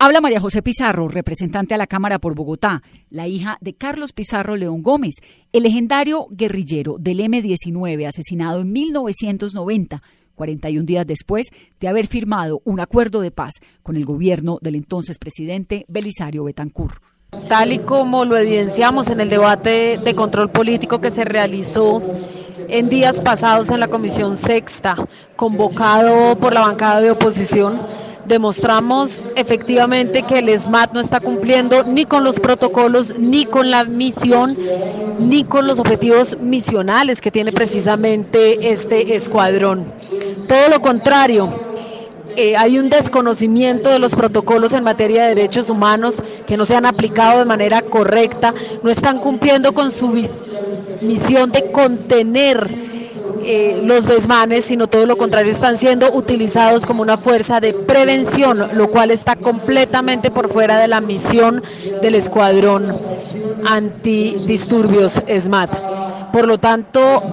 Habla 0.01 0.21
María 0.21 0.39
José 0.39 0.61
Pizarro, 0.61 1.09
representante 1.09 1.73
a 1.73 1.77
la 1.77 1.85
Cámara 1.85 2.19
por 2.19 2.33
Bogotá, 2.33 2.81
la 3.09 3.27
hija 3.27 3.57
de 3.59 3.75
Carlos 3.75 4.13
Pizarro 4.13 4.55
León 4.55 4.81
Gómez, 4.81 5.15
el 5.51 5.63
legendario 5.63 6.27
guerrillero 6.31 6.95
del 6.97 7.19
M-19 7.19 8.07
asesinado 8.07 8.61
en 8.61 8.71
1990, 8.71 10.01
41 10.35 10.85
días 10.85 11.05
después 11.05 11.47
de 11.81 11.89
haber 11.89 12.07
firmado 12.07 12.61
un 12.63 12.79
acuerdo 12.79 13.19
de 13.19 13.31
paz 13.31 13.55
con 13.83 13.97
el 13.97 14.05
gobierno 14.05 14.57
del 14.61 14.75
entonces 14.75 15.19
presidente 15.19 15.83
Belisario 15.89 16.45
Betancur. 16.45 17.01
Tal 17.49 17.73
y 17.73 17.79
como 17.79 18.23
lo 18.23 18.37
evidenciamos 18.37 19.09
en 19.09 19.19
el 19.19 19.27
debate 19.27 19.99
de 20.01 20.15
control 20.15 20.49
político 20.49 21.01
que 21.01 21.11
se 21.11 21.25
realizó 21.25 22.01
en 22.69 22.87
días 22.87 23.19
pasados 23.19 23.69
en 23.69 23.81
la 23.81 23.89
Comisión 23.89 24.37
Sexta, 24.37 24.95
convocado 25.35 26.37
por 26.39 26.53
la 26.53 26.61
bancada 26.61 27.01
de 27.01 27.11
oposición, 27.11 27.81
demostramos 28.29 29.23
efectivamente 29.35 30.21
que 30.21 30.39
el 30.39 30.57
SMAT 30.57 30.93
no 30.93 30.99
está 30.99 31.19
cumpliendo 31.19 31.83
ni 31.83 32.05
con 32.05 32.23
los 32.23 32.39
protocolos, 32.39 33.17
ni 33.17 33.45
con 33.45 33.71
la 33.71 33.83
misión, 33.83 34.55
ni 35.19 35.43
con 35.43 35.67
los 35.67 35.79
objetivos 35.79 36.37
misionales 36.39 37.19
que 37.19 37.31
tiene 37.31 37.51
precisamente 37.51 38.71
este 38.71 39.15
escuadrón. 39.15 39.91
Todo 40.47 40.69
lo 40.69 40.79
contrario, 40.79 41.49
eh, 42.35 42.55
hay 42.55 42.77
un 42.77 42.89
desconocimiento 42.89 43.89
de 43.89 43.99
los 43.99 44.13
protocolos 44.13 44.73
en 44.73 44.83
materia 44.83 45.23
de 45.23 45.35
derechos 45.35 45.69
humanos 45.69 46.21
que 46.45 46.55
no 46.55 46.65
se 46.65 46.75
han 46.75 46.85
aplicado 46.85 47.39
de 47.39 47.45
manera 47.45 47.81
correcta, 47.81 48.53
no 48.83 48.91
están 48.91 49.17
cumpliendo 49.19 49.73
con 49.73 49.91
su 49.91 50.07
misión 51.01 51.51
de 51.51 51.71
contener 51.71 52.69
eh, 53.43 53.81
los 53.83 54.05
desmanes, 54.05 54.65
sino 54.65 54.87
todo 54.87 55.05
lo 55.05 55.17
contrario, 55.17 55.51
están 55.51 55.77
siendo 55.77 56.11
utilizados 56.13 56.85
como 56.85 57.01
una 57.01 57.17
fuerza 57.17 57.59
de 57.59 57.73
prevención, 57.73 58.69
lo 58.73 58.89
cual 58.89 59.11
está 59.11 59.35
completamente 59.35 60.31
por 60.31 60.49
fuera 60.49 60.77
de 60.79 60.87
la 60.87 61.01
misión 61.01 61.63
del 62.01 62.15
escuadrón 62.15 62.95
antidisturbios 63.65 65.21
SMAT. 65.27 65.71
Por 66.31 66.47
lo 66.47 66.59
tanto, 66.59 67.23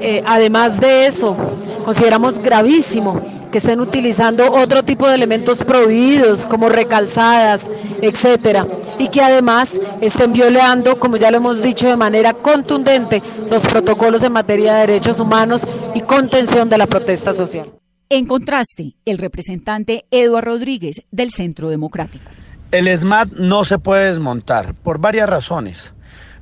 eh, 0.00 0.22
además 0.26 0.80
de 0.80 1.06
eso, 1.06 1.36
consideramos 1.84 2.38
gravísimo 2.38 3.35
que 3.56 3.60
estén 3.60 3.80
utilizando 3.80 4.52
otro 4.52 4.82
tipo 4.82 5.08
de 5.08 5.14
elementos 5.14 5.64
prohibidos 5.64 6.44
como 6.44 6.68
recalzadas, 6.68 7.70
etcétera, 8.02 8.66
y 8.98 9.08
que 9.08 9.22
además 9.22 9.80
estén 10.02 10.34
violando, 10.34 11.00
como 11.00 11.16
ya 11.16 11.30
lo 11.30 11.38
hemos 11.38 11.62
dicho 11.62 11.88
de 11.88 11.96
manera 11.96 12.34
contundente, 12.34 13.22
los 13.50 13.64
protocolos 13.64 14.22
en 14.24 14.34
materia 14.34 14.74
de 14.74 14.80
derechos 14.80 15.20
humanos 15.20 15.62
y 15.94 16.02
contención 16.02 16.68
de 16.68 16.76
la 16.76 16.86
protesta 16.86 17.32
social. 17.32 17.72
En 18.10 18.26
contraste, 18.26 18.92
el 19.06 19.16
representante 19.16 20.04
Eduardo 20.10 20.50
Rodríguez 20.50 21.06
del 21.10 21.30
Centro 21.30 21.70
Democrático. 21.70 22.30
El 22.72 22.94
SMAT 22.94 23.30
no 23.38 23.64
se 23.64 23.78
puede 23.78 24.08
desmontar 24.08 24.74
por 24.74 24.98
varias 24.98 25.30
razones. 25.30 25.94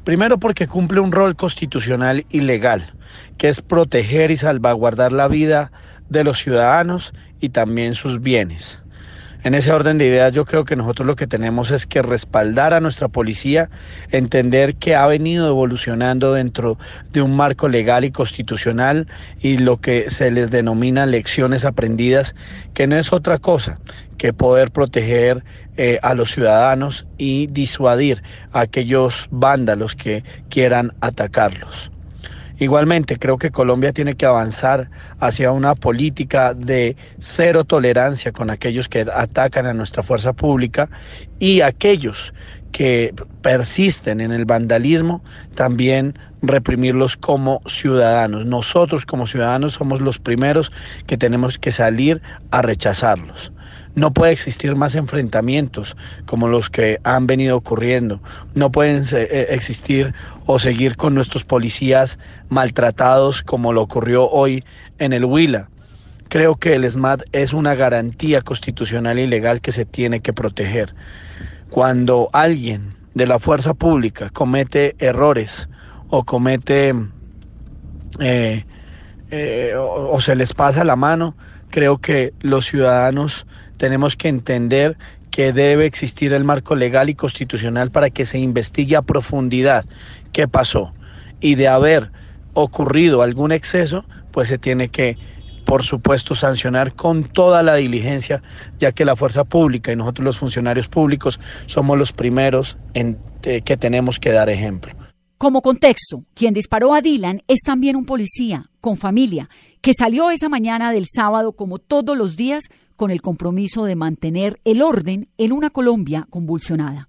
Primero 0.02 0.38
porque 0.38 0.66
cumple 0.66 0.98
un 0.98 1.12
rol 1.12 1.36
constitucional 1.36 2.26
y 2.28 2.40
legal, 2.40 2.92
que 3.38 3.48
es 3.48 3.60
proteger 3.60 4.32
y 4.32 4.36
salvaguardar 4.36 5.12
la 5.12 5.28
vida 5.28 5.70
de 6.08 6.24
los 6.24 6.38
ciudadanos 6.38 7.12
y 7.40 7.50
también 7.50 7.94
sus 7.94 8.20
bienes. 8.20 8.80
En 9.44 9.52
ese 9.52 9.72
orden 9.72 9.98
de 9.98 10.06
ideas 10.06 10.32
yo 10.32 10.46
creo 10.46 10.64
que 10.64 10.74
nosotros 10.74 11.06
lo 11.06 11.16
que 11.16 11.26
tenemos 11.26 11.70
es 11.70 11.86
que 11.86 12.00
respaldar 12.00 12.72
a 12.72 12.80
nuestra 12.80 13.08
policía, 13.08 13.68
entender 14.10 14.76
que 14.76 14.94
ha 14.94 15.06
venido 15.06 15.46
evolucionando 15.48 16.32
dentro 16.32 16.78
de 17.12 17.20
un 17.20 17.36
marco 17.36 17.68
legal 17.68 18.06
y 18.06 18.10
constitucional 18.10 19.06
y 19.42 19.58
lo 19.58 19.82
que 19.82 20.08
se 20.08 20.30
les 20.30 20.50
denomina 20.50 21.04
lecciones 21.04 21.66
aprendidas, 21.66 22.34
que 22.72 22.86
no 22.86 22.96
es 22.96 23.12
otra 23.12 23.36
cosa 23.36 23.80
que 24.16 24.32
poder 24.32 24.70
proteger 24.70 25.44
eh, 25.76 25.98
a 26.02 26.14
los 26.14 26.30
ciudadanos 26.30 27.06
y 27.18 27.46
disuadir 27.48 28.22
a 28.50 28.60
aquellos 28.60 29.28
vándalos 29.30 29.94
que 29.94 30.24
quieran 30.48 30.94
atacarlos. 31.02 31.90
Igualmente, 32.58 33.18
creo 33.18 33.36
que 33.36 33.50
Colombia 33.50 33.92
tiene 33.92 34.14
que 34.14 34.26
avanzar 34.26 34.90
hacia 35.18 35.50
una 35.50 35.74
política 35.74 36.54
de 36.54 36.96
cero 37.18 37.64
tolerancia 37.64 38.30
con 38.32 38.48
aquellos 38.50 38.88
que 38.88 39.06
atacan 39.12 39.66
a 39.66 39.74
nuestra 39.74 40.04
fuerza 40.04 40.32
pública 40.32 40.88
y 41.38 41.62
aquellos 41.62 42.32
que 42.70 43.14
persisten 43.40 44.20
en 44.20 44.32
el 44.32 44.44
vandalismo, 44.46 45.22
también 45.54 46.14
reprimirlos 46.42 47.16
como 47.16 47.60
ciudadanos. 47.66 48.46
Nosotros 48.46 49.06
como 49.06 49.26
ciudadanos 49.26 49.74
somos 49.74 50.00
los 50.00 50.18
primeros 50.18 50.72
que 51.06 51.16
tenemos 51.16 51.58
que 51.58 51.72
salir 51.72 52.22
a 52.50 52.62
rechazarlos. 52.62 53.52
No 53.94 54.12
puede 54.12 54.32
existir 54.32 54.74
más 54.74 54.94
enfrentamientos 54.94 55.96
como 56.26 56.48
los 56.48 56.68
que 56.68 56.98
han 57.04 57.26
venido 57.26 57.56
ocurriendo. 57.56 58.20
No 58.54 58.72
pueden 58.72 59.04
eh, 59.12 59.46
existir 59.50 60.14
o 60.46 60.58
seguir 60.58 60.96
con 60.96 61.14
nuestros 61.14 61.44
policías 61.44 62.18
maltratados 62.48 63.42
como 63.42 63.72
lo 63.72 63.82
ocurrió 63.82 64.28
hoy 64.28 64.64
en 64.98 65.12
el 65.12 65.24
Huila. 65.24 65.70
Creo 66.28 66.56
que 66.56 66.74
el 66.74 66.90
SMAT 66.90 67.22
es 67.32 67.52
una 67.52 67.74
garantía 67.74 68.42
constitucional 68.42 69.18
y 69.18 69.26
legal 69.26 69.60
que 69.60 69.70
se 69.70 69.84
tiene 69.84 70.20
que 70.20 70.32
proteger. 70.32 70.94
Cuando 71.70 72.28
alguien 72.32 72.94
de 73.14 73.26
la 73.26 73.38
fuerza 73.38 73.74
pública 73.74 74.30
comete 74.30 74.96
errores 74.98 75.68
o 76.08 76.24
comete 76.24 76.94
eh, 78.18 78.64
eh, 79.30 79.74
o 79.76 80.20
se 80.20 80.34
les 80.34 80.52
pasa 80.54 80.84
la 80.84 80.96
mano, 80.96 81.36
creo 81.70 81.98
que 81.98 82.32
los 82.40 82.66
ciudadanos 82.66 83.46
tenemos 83.76 84.16
que 84.16 84.28
entender 84.28 84.96
que 85.30 85.52
debe 85.52 85.86
existir 85.86 86.32
el 86.32 86.44
marco 86.44 86.76
legal 86.76 87.10
y 87.10 87.14
constitucional 87.14 87.90
para 87.90 88.10
que 88.10 88.24
se 88.24 88.38
investigue 88.38 88.96
a 88.96 89.02
profundidad 89.02 89.84
qué 90.32 90.46
pasó. 90.46 90.94
Y 91.40 91.56
de 91.56 91.68
haber 91.68 92.12
ocurrido 92.52 93.22
algún 93.22 93.52
exceso, 93.52 94.04
pues 94.30 94.48
se 94.48 94.58
tiene 94.58 94.88
que, 94.88 95.18
por 95.64 95.82
supuesto, 95.82 96.34
sancionar 96.34 96.94
con 96.94 97.24
toda 97.24 97.62
la 97.62 97.74
diligencia, 97.74 98.42
ya 98.78 98.92
que 98.92 99.04
la 99.04 99.16
fuerza 99.16 99.44
pública 99.44 99.92
y 99.92 99.96
nosotros 99.96 100.24
los 100.24 100.38
funcionarios 100.38 100.88
públicos 100.88 101.40
somos 101.66 101.98
los 101.98 102.12
primeros 102.12 102.78
en, 102.94 103.18
eh, 103.42 103.62
que 103.62 103.76
tenemos 103.76 104.20
que 104.20 104.30
dar 104.30 104.48
ejemplo. 104.48 104.94
Como 105.38 105.62
contexto, 105.62 106.24
quien 106.34 106.54
disparó 106.54 106.94
a 106.94 107.00
Dylan 107.00 107.42
es 107.48 107.60
también 107.60 107.96
un 107.96 108.06
policía 108.06 108.70
con 108.80 108.96
familia 108.96 109.48
que 109.80 109.92
salió 109.92 110.30
esa 110.30 110.48
mañana 110.48 110.92
del 110.92 111.06
sábado 111.12 111.52
como 111.52 111.78
todos 111.78 112.16
los 112.16 112.36
días 112.36 112.64
con 112.96 113.10
el 113.10 113.20
compromiso 113.20 113.84
de 113.84 113.96
mantener 113.96 114.60
el 114.64 114.80
orden 114.80 115.28
en 115.36 115.52
una 115.52 115.70
Colombia 115.70 116.26
convulsionada. 116.30 117.08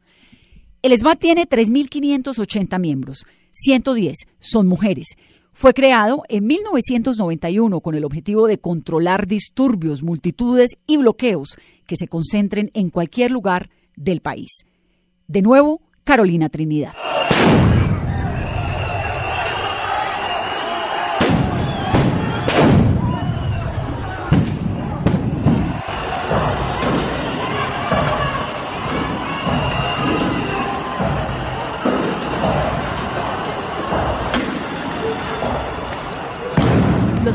El 0.82 0.98
SMAT 0.98 1.20
tiene 1.20 1.48
3.580 1.48 2.80
miembros, 2.80 3.26
110 3.52 4.16
son 4.40 4.68
mujeres. 4.68 5.16
Fue 5.54 5.74
creado 5.74 6.24
en 6.28 6.46
1991 6.46 7.80
con 7.80 7.96
el 7.96 8.04
objetivo 8.04 8.48
de 8.48 8.58
controlar 8.58 9.26
disturbios, 9.26 10.04
multitudes 10.04 10.72
y 10.86 10.98
bloqueos 10.98 11.58
que 11.88 11.96
se 11.96 12.08
concentren 12.08 12.72
en 12.74 12.90
cualquier 12.90 13.32
lugar 13.32 13.70
del 13.96 14.22
país. 14.22 14.66
De 15.28 15.42
nuevo, 15.42 15.82
Carolina 16.04 16.50
Trinidad. 16.50 16.94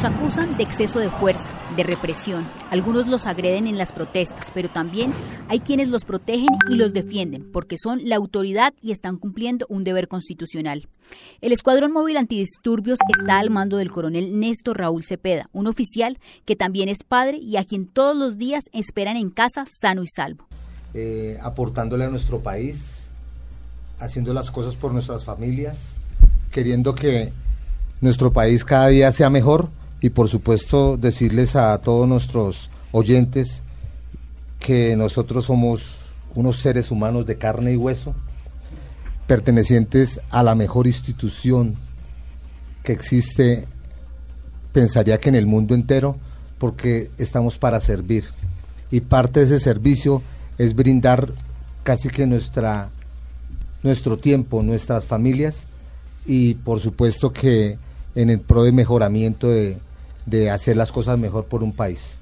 Acusan 0.03 0.57
de 0.57 0.63
exceso 0.63 0.99
de 0.99 1.11
fuerza, 1.11 1.51
de 1.77 1.83
represión. 1.83 2.49
Algunos 2.71 3.07
los 3.07 3.27
agreden 3.27 3.67
en 3.67 3.77
las 3.77 3.93
protestas, 3.93 4.51
pero 4.55 4.71
también 4.71 5.13
hay 5.49 5.61
quienes 5.61 5.91
los 5.91 6.07
protegen 6.07 6.49
y 6.71 6.77
los 6.77 6.95
defienden 6.95 7.47
porque 7.53 7.77
son 7.77 8.09
la 8.09 8.17
autoridad 8.17 8.73
y 8.81 8.93
están 8.93 9.19
cumpliendo 9.19 9.67
un 9.69 9.85
deber 9.85 10.09
constitucional. 10.09 10.89
El 11.43 11.53
Escuadrón 11.53 11.93
Móvil 11.93 12.17
Antidisturbios 12.17 12.99
está 13.15 13.41
al 13.41 13.51
mando 13.51 13.77
del 13.77 13.91
coronel 13.91 14.41
Néstor 14.41 14.79
Raúl 14.79 15.05
Cepeda, 15.05 15.45
un 15.53 15.67
oficial 15.67 16.19
que 16.47 16.57
también 16.57 16.89
es 16.89 17.05
padre 17.07 17.37
y 17.37 17.59
a 17.59 17.65
quien 17.65 17.87
todos 17.87 18.17
los 18.17 18.39
días 18.39 18.65
esperan 18.73 19.19
en 19.19 19.29
casa 19.29 19.67
sano 19.69 20.03
y 20.03 20.07
salvo. 20.07 20.47
Eh, 20.95 21.39
aportándole 21.43 22.07
a 22.07 22.09
nuestro 22.09 22.41
país, 22.41 23.09
haciendo 23.99 24.33
las 24.33 24.51
cosas 24.51 24.77
por 24.77 24.93
nuestras 24.93 25.27
familias, 25.27 25.97
queriendo 26.51 26.95
que 26.95 27.35
nuestro 28.01 28.33
país 28.33 28.65
cada 28.65 28.89
día 28.89 29.13
sea 29.13 29.29
mejor 29.29 29.69
y 30.01 30.11
por 30.11 30.29
supuesto 30.29 30.97
decirles 30.97 31.57
a 31.57 31.77
todos 31.79 32.09
nuestros 32.09 32.71
oyentes 32.93 33.63
que 34.59 34.97
nosotros 34.97 35.47
somos 35.47 36.15
unos 36.35 36.57
seres 36.57 36.91
humanos 36.91 37.27
de 37.27 37.37
carne 37.37 37.73
y 37.73 37.77
hueso, 37.77 38.15
pertenecientes 39.27 40.21
a 40.31 40.43
la 40.43 40.55
mejor 40.55 40.87
institución 40.87 41.77
que 42.83 42.93
existe, 42.93 43.67
pensaría 44.73 45.19
que 45.19 45.29
en 45.29 45.35
el 45.35 45.47
mundo 45.47 45.75
entero, 45.75 46.17
porque 46.59 47.11
estamos 47.19 47.59
para 47.59 47.81
servir. 47.81 48.25
Y 48.91 49.01
parte 49.01 49.41
de 49.41 49.47
ese 49.47 49.61
servicio 49.61 50.23
es 50.59 50.75
brindar 50.75 51.33
casi 51.83 52.09
que 52.09 52.27
nuestra, 52.27 52.91
nuestro 53.83 54.19
tiempo, 54.19 54.63
nuestras 54.63 55.05
familias, 55.05 55.67
y 56.27 56.55
por 56.55 56.81
supuesto 56.81 57.33
que 57.33 57.79
en 58.15 58.31
el 58.31 58.41
pro 58.41 58.65
de 58.65 58.73
mejoramiento 58.73 59.49
de, 59.49 59.79
de 60.27 60.51
hacer 60.51 60.77
las 60.77 60.93
cosas 60.93 61.19
mejor 61.19 61.47
por 61.47 61.63
un 61.63 61.73
país. 61.73 62.19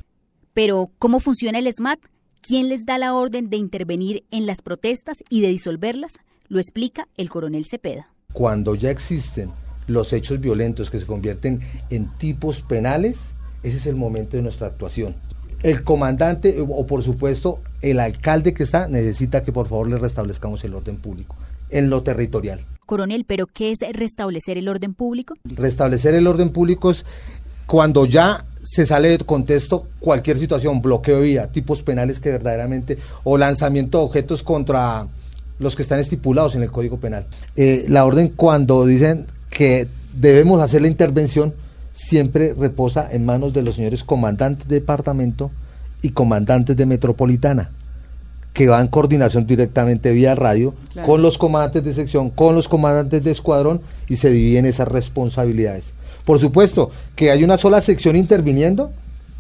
Pero, 0.55 0.91
¿cómo 0.99 1.21
funciona 1.21 1.59
el 1.59 1.73
SMAT? 1.73 2.01
¿Quién 2.41 2.69
les 2.69 2.85
da 2.87 2.99
la 2.99 3.15
orden 3.15 3.51
de 3.51 3.57
intervenir 3.57 4.25
en 4.31 4.47
las 4.47 4.63
protestas 4.63 5.19
y 5.29 5.41
de 5.41 5.49
disolverlas? 5.49 6.15
Lo 6.49 6.59
explica 6.59 7.09
el 7.17 7.31
coronel 7.31 7.65
Cepeda. 7.65 8.11
Cuando 8.33 8.75
ya 8.75 8.91
existen 8.91 9.51
los 9.87 10.13
hechos 10.13 10.41
violentos 10.41 10.91
que 10.91 10.99
se 10.99 11.07
convierten 11.07 11.61
en 11.91 12.09
tipos 12.19 12.63
penales, 12.63 13.35
ese 13.63 13.77
es 13.77 13.87
el 13.87 13.97
momento 13.97 14.37
de 14.37 14.43
nuestra 14.43 14.69
actuación. 14.69 15.17
El 15.63 15.83
comandante 15.83 16.57
o 16.61 16.87
por 16.87 17.03
supuesto 17.03 17.61
el 17.83 17.99
alcalde 17.99 18.55
que 18.55 18.63
está 18.63 18.87
necesita 18.87 19.43
que 19.43 19.53
por 19.53 19.69
favor 19.69 19.89
le 19.89 19.99
restablezcamos 19.99 20.63
el 20.65 20.75
orden 20.75 20.99
público 20.99 21.37
en 21.71 21.91
lo 21.91 22.03
territorial. 22.03 22.65
Coronel, 22.87 23.25
¿pero 23.27 23.47
qué 23.47 23.73
es 23.73 23.81
restablecer 23.93 24.57
el 24.57 24.69
orden 24.69 24.95
público? 24.95 25.35
Restablecer 25.45 26.15
el 26.15 26.27
orden 26.27 26.51
público 26.51 26.91
es 26.91 27.05
cuando 27.69 28.07
ya 28.07 28.47
se 28.63 28.87
sale 28.87 29.11
de 29.11 29.19
contexto 29.19 29.87
cualquier 30.01 30.39
situación, 30.39 30.81
bloqueo 30.81 31.19
de 31.19 31.23
vía, 31.23 31.47
tipos 31.49 31.83
penales 31.83 32.19
que 32.19 32.31
verdaderamente, 32.31 32.97
o 33.25 33.37
lanzamiento 33.37 33.99
de 33.99 34.05
objetos 34.05 34.43
contra 34.43 35.07
los 35.59 35.77
que 35.77 35.83
están 35.83 36.01
estipulados 36.01 36.55
en 36.55 36.63
el 36.63 36.71
Código 36.71 36.99
Penal. 36.99 37.27
Eh, 37.57 37.85
la 37.89 38.07
orden 38.07 38.31
cuando 38.35 38.87
dicen 38.87 39.27
que 39.51 39.87
debemos 40.15 40.63
hacer 40.63 40.81
la 40.81 40.89
intervención 40.89 41.53
siempre 41.93 42.55
reposa 42.55 43.07
en 43.13 43.27
manos 43.27 43.53
de 43.53 43.63
los 43.63 43.75
señores 43.75 44.03
comandantes 44.03 44.67
de 44.67 44.77
departamento 44.77 45.51
y 46.01 46.11
comandantes 46.11 46.75
de 46.75 46.87
metropolitana 46.87 47.73
que 48.55 48.67
va 48.67 48.81
en 48.81 48.89
coordinación 48.89 49.47
directamente 49.47 50.13
vía 50.13 50.35
radio 50.35 50.75
con 51.05 51.21
los 51.21 51.37
comandantes 51.37 51.85
de 51.85 51.93
sección, 51.93 52.31
con 52.31 52.55
los 52.55 52.67
comandantes 52.67 53.23
de 53.23 53.31
escuadrón 53.31 53.83
y 54.09 54.17
se 54.17 54.31
dividen 54.31 54.65
esas 54.65 54.89
responsabilidades. 54.89 55.95
Por 56.29 56.39
supuesto 56.39 56.91
que 57.17 57.31
hay 57.31 57.43
una 57.43 57.57
sola 57.57 57.81
sección 57.81 58.15
interviniendo, 58.15 58.93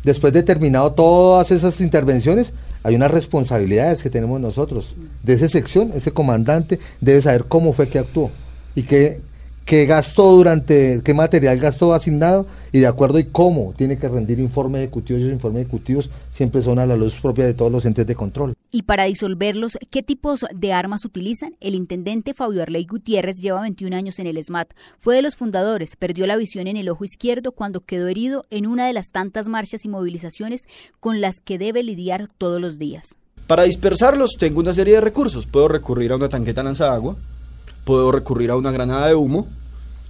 después 0.05 0.33
de 0.33 0.43
terminado 0.43 0.95
todas 0.95 1.51
esas 1.51 1.83
intervenciones, 1.83 2.55
hay 2.83 2.95
unas 2.95 3.11
responsabilidades 3.11 4.03
que 4.03 4.09
tenemos 4.09 4.41
nosotros. 4.41 4.97
De 5.23 5.35
esa 5.35 5.51
sección, 5.51 5.93
ese 5.95 6.13
comandante 6.13 6.79
debe 7.03 7.21
saber 7.21 7.45
cómo 7.45 7.75
fue 7.75 7.89
que 7.89 7.99
actuó 7.99 8.31
y 8.75 8.85
qué, 8.85 9.21
qué 9.69 9.85
gastó 9.85 10.35
durante, 10.35 11.03
qué 11.05 11.13
material 11.13 11.59
gastó 11.59 11.93
asignado 11.93 12.47
y 12.73 12.79
de 12.79 12.87
acuerdo 12.87 13.19
y 13.19 13.25
cómo 13.25 13.75
tiene 13.77 13.99
que 13.99 14.09
rendir 14.09 14.39
informe 14.39 14.79
ejecutivo. 14.79 15.19
Esos 15.19 15.31
informes 15.31 15.65
ejecutivos 15.65 16.11
siempre 16.31 16.63
son 16.63 16.79
a 16.79 16.87
la 16.87 16.97
luz 16.97 17.21
propia 17.21 17.45
de 17.45 17.53
todos 17.53 17.71
los 17.71 17.85
entes 17.85 18.07
de 18.07 18.15
control. 18.15 18.55
Y 18.71 18.85
para 18.85 19.05
disolverlos, 19.05 19.77
¿qué 19.91 20.03
tipos 20.03 20.47
de 20.55 20.73
armas 20.73 21.05
utilizan? 21.05 21.55
El 21.61 21.75
intendente 21.75 22.33
Fabio 22.33 22.63
Arley 22.63 22.87
Gutiérrez 22.87 23.37
lleva 23.43 23.61
21 23.61 23.95
años 23.95 24.19
en 24.19 24.27
el 24.27 24.43
SMAT. 24.43 24.73
Fue 24.99 25.17
de 25.17 25.21
los 25.21 25.37
fundadores, 25.37 25.97
perdió 25.97 26.27
la 26.27 26.39
visión 26.39 26.67
en 26.67 26.79
el 26.79 26.89
ojo 26.89 27.05
izquierdo 27.05 27.53
cuando 27.53 27.81
quedó 27.81 28.09
herido 28.09 28.47
en 28.49 28.67
una 28.67 28.87
de 28.87 28.95
las 28.95 29.11
tantas 29.11 29.49
marchas 29.49 29.85
y 29.85 29.91
movilizaciones 29.91 30.63
con 30.99 31.21
las 31.21 31.41
que 31.45 31.59
debe 31.59 31.83
lidiar 31.83 32.31
todos 32.39 32.59
los 32.59 32.79
días. 32.79 33.17
Para 33.47 33.65
dispersarlos 33.65 34.39
tengo 34.39 34.61
una 34.61 34.73
serie 34.73 34.95
de 34.95 35.03
recursos. 35.03 35.47
Puedo 35.47 35.69
recurrir 35.69 36.13
a 36.13 36.17
una 36.17 36.31
tanqueta 36.31 36.63
lanzagua, 36.63 37.19
puedo 37.85 38.11
recurrir 38.13 38.51
a 38.51 38.57
una 38.57 38.71
granada 38.71 39.09
de 39.09 39.15
humo, 39.15 39.47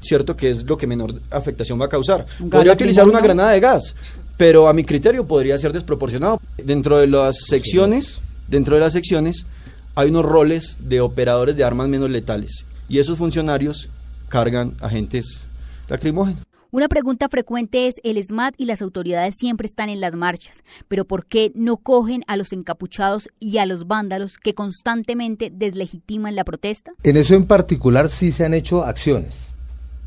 ¿cierto? 0.00 0.36
Que 0.36 0.50
es 0.50 0.64
lo 0.64 0.76
que 0.76 0.86
menor 0.86 1.20
afectación 1.30 1.80
va 1.80 1.86
a 1.86 1.88
causar. 1.88 2.26
Podría 2.50 2.72
utilizar 2.72 3.06
una 3.06 3.20
granada 3.20 3.52
de 3.52 3.60
gas, 3.60 3.94
pero 4.36 4.68
a 4.68 4.72
mi 4.72 4.84
criterio 4.84 5.26
podría 5.26 5.58
ser 5.58 5.72
desproporcionado. 5.72 6.40
Dentro 6.56 6.98
de 6.98 7.06
las 7.06 7.36
secciones, 7.46 8.20
dentro 8.48 8.76
de 8.76 8.80
las 8.80 8.92
secciones 8.92 9.46
hay 9.94 10.10
unos 10.10 10.24
roles 10.24 10.78
de 10.80 11.00
operadores 11.00 11.56
de 11.56 11.64
armas 11.64 11.88
menos 11.88 12.08
letales 12.10 12.64
y 12.88 12.98
esos 12.98 13.18
funcionarios 13.18 13.90
cargan 14.28 14.74
agentes 14.80 15.40
lacrimógenos. 15.88 16.42
Una 16.70 16.88
pregunta 16.88 17.30
frecuente 17.30 17.86
es, 17.86 17.94
el 18.02 18.22
SMAT 18.22 18.54
y 18.58 18.66
las 18.66 18.82
autoridades 18.82 19.36
siempre 19.38 19.66
están 19.66 19.88
en 19.88 20.02
las 20.02 20.14
marchas, 20.14 20.62
pero 20.86 21.06
¿por 21.06 21.24
qué 21.24 21.50
no 21.54 21.78
cogen 21.78 22.24
a 22.26 22.36
los 22.36 22.52
encapuchados 22.52 23.30
y 23.40 23.56
a 23.56 23.64
los 23.64 23.86
vándalos 23.86 24.36
que 24.36 24.52
constantemente 24.52 25.50
deslegitiman 25.50 26.36
la 26.36 26.44
protesta? 26.44 26.92
En 27.04 27.16
eso 27.16 27.34
en 27.34 27.46
particular 27.46 28.10
sí 28.10 28.32
se 28.32 28.44
han 28.44 28.52
hecho 28.52 28.84
acciones, 28.84 29.48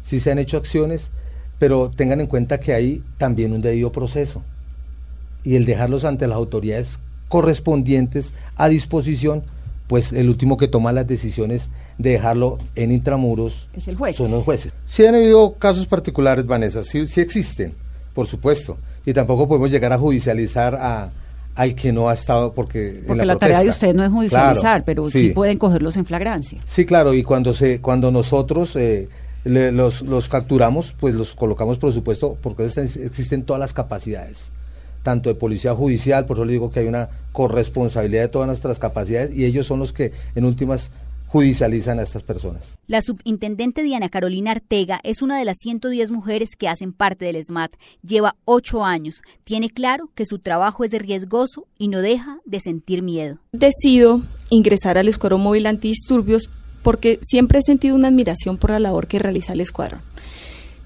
sí 0.02 0.20
se 0.20 0.32
han 0.32 0.40
hecho 0.40 0.58
acciones, 0.58 1.12
pero 1.60 1.90
tengan 1.90 2.22
en 2.22 2.28
cuenta 2.28 2.60
que 2.60 2.74
hay 2.74 3.04
también 3.18 3.54
un 3.54 3.62
debido 3.62 3.92
proceso 3.92 4.42
y 5.44 5.56
el 5.56 5.66
dejarlos 5.66 6.06
ante 6.06 6.28
las 6.28 6.38
autoridades 6.38 7.00
correspondientes 7.28 8.34
a 8.56 8.68
disposición, 8.70 9.44
pues 9.88 10.14
el 10.14 10.30
último 10.30 10.58
que 10.58 10.68
toma 10.68 10.92
las 10.94 11.08
decisiones 11.08 11.70
de 11.98 12.12
dejarlo 12.12 12.58
en 12.76 12.92
intramuros 12.92 13.68
es 13.76 13.88
el 13.88 13.96
juez. 13.96 14.16
son 14.16 14.32
los 14.32 14.44
jueces. 14.44 14.72
Sí 14.86 15.06
han 15.06 15.16
habido 15.16 15.54
casos 15.56 15.86
particulares, 15.86 16.46
Vanessa, 16.46 16.84
sí, 16.84 17.08
sí 17.08 17.20
existen, 17.22 17.74
por 18.14 18.28
supuesto, 18.28 18.78
y 19.06 19.14
tampoco 19.14 19.48
podemos 19.48 19.70
llegar 19.72 19.92
a 19.94 19.98
judicializar 19.98 20.76
a, 20.76 21.12
al 21.56 21.76
que 21.76 21.92
no 21.92 22.08
ha 22.10 22.14
estado 22.14 22.54
porque, 22.54 23.02
porque 23.08 23.22
en 23.22 23.28
la, 23.28 23.34
la 23.34 23.40
tarea 23.40 23.62
de 23.64 23.70
usted 23.70 23.94
no 23.94 24.04
es 24.04 24.10
judicializar, 24.12 24.60
Claro, 24.60 24.84
pero 24.86 25.06
sí. 25.06 25.28
sí. 25.28 25.30
pueden 25.34 25.58
cogerlos 25.58 25.98
en 25.98 26.06
flagrancia. 26.06 26.60
Sí, 26.66 26.86
claro, 26.86 27.14
y 27.14 27.24
cuando 27.24 27.54
se, 27.54 27.82
cuando 27.82 28.12
nosotros 28.12 28.76
eh, 28.78 29.10
le- 29.44 29.72
los, 29.72 30.02
los 30.02 30.30
capturamos, 30.30 30.94
pues 31.00 31.16
los 31.16 31.34
colocamos, 31.36 31.78
por 31.78 31.94
supuesto, 31.94 32.38
porque 32.42 32.66
están- 32.66 32.86
existen 32.86 33.44
todas 33.44 33.60
las 33.60 33.74
capacidades, 33.74 34.52
tanto 35.04 35.30
de 35.30 35.36
policía 35.36 35.74
judicial, 35.74 36.26
por 36.26 36.38
eso 36.38 36.46
le 36.46 36.54
digo 36.54 36.72
que 36.72 36.82
hay 36.82 36.88
una 36.88 37.10
corresponsabilidad 37.32 38.22
de 38.24 38.28
todas 38.30 38.48
nuestras 38.48 38.80
capacidades 38.80 39.34
y 39.36 39.46
ellos 39.46 39.66
son 39.66 39.80
los 39.80 39.94
que 39.94 40.12
en 40.36 40.46
últimas 40.46 40.92
judicializan 41.28 41.98
a 41.98 42.02
estas 42.04 42.24
personas. 42.24 42.78
La 42.88 43.02
subintendente 43.02 43.84
Diana 43.84 44.10
Carolina 44.10 44.52
Artega 44.52 45.00
es 45.04 45.22
una 45.22 45.40
de 45.40 45.46
las 45.46 45.60
110 45.60 46.12
mujeres 46.12 46.50
que 46.60 46.68
hacen 46.68 46.92
parte 46.92 47.24
del 47.24 47.42
SMAT. 47.42 47.72
Lleva 48.06 48.36
ocho 48.44 48.84
años. 48.84 49.22
Tiene 49.46 49.70
claro 49.70 50.10
que 50.14 50.26
su 50.26 50.40
trabajo 50.40 50.84
es 50.84 50.92
de 50.92 51.00
riesgoso 51.00 51.68
y 51.78 51.88
no 51.88 52.02
deja 52.02 52.40
de 52.44 52.60
sentir 52.60 53.02
miedo. 53.02 53.38
Decido 53.54 54.22
ingresar 54.50 54.98
al 54.98 55.08
Escuadrón 55.08 55.40
Móvil 55.40 55.68
Antidisturbios 55.68 56.50
porque 56.84 57.20
siempre 57.22 57.60
he 57.60 57.64
sentido 57.64 57.96
una 57.96 58.08
admiración 58.08 58.58
por 58.58 58.72
la 58.72 58.80
labor 58.80 59.08
que 59.08 59.20
realiza 59.20 59.54
el 59.54 59.62
escuadrón. 59.62 60.02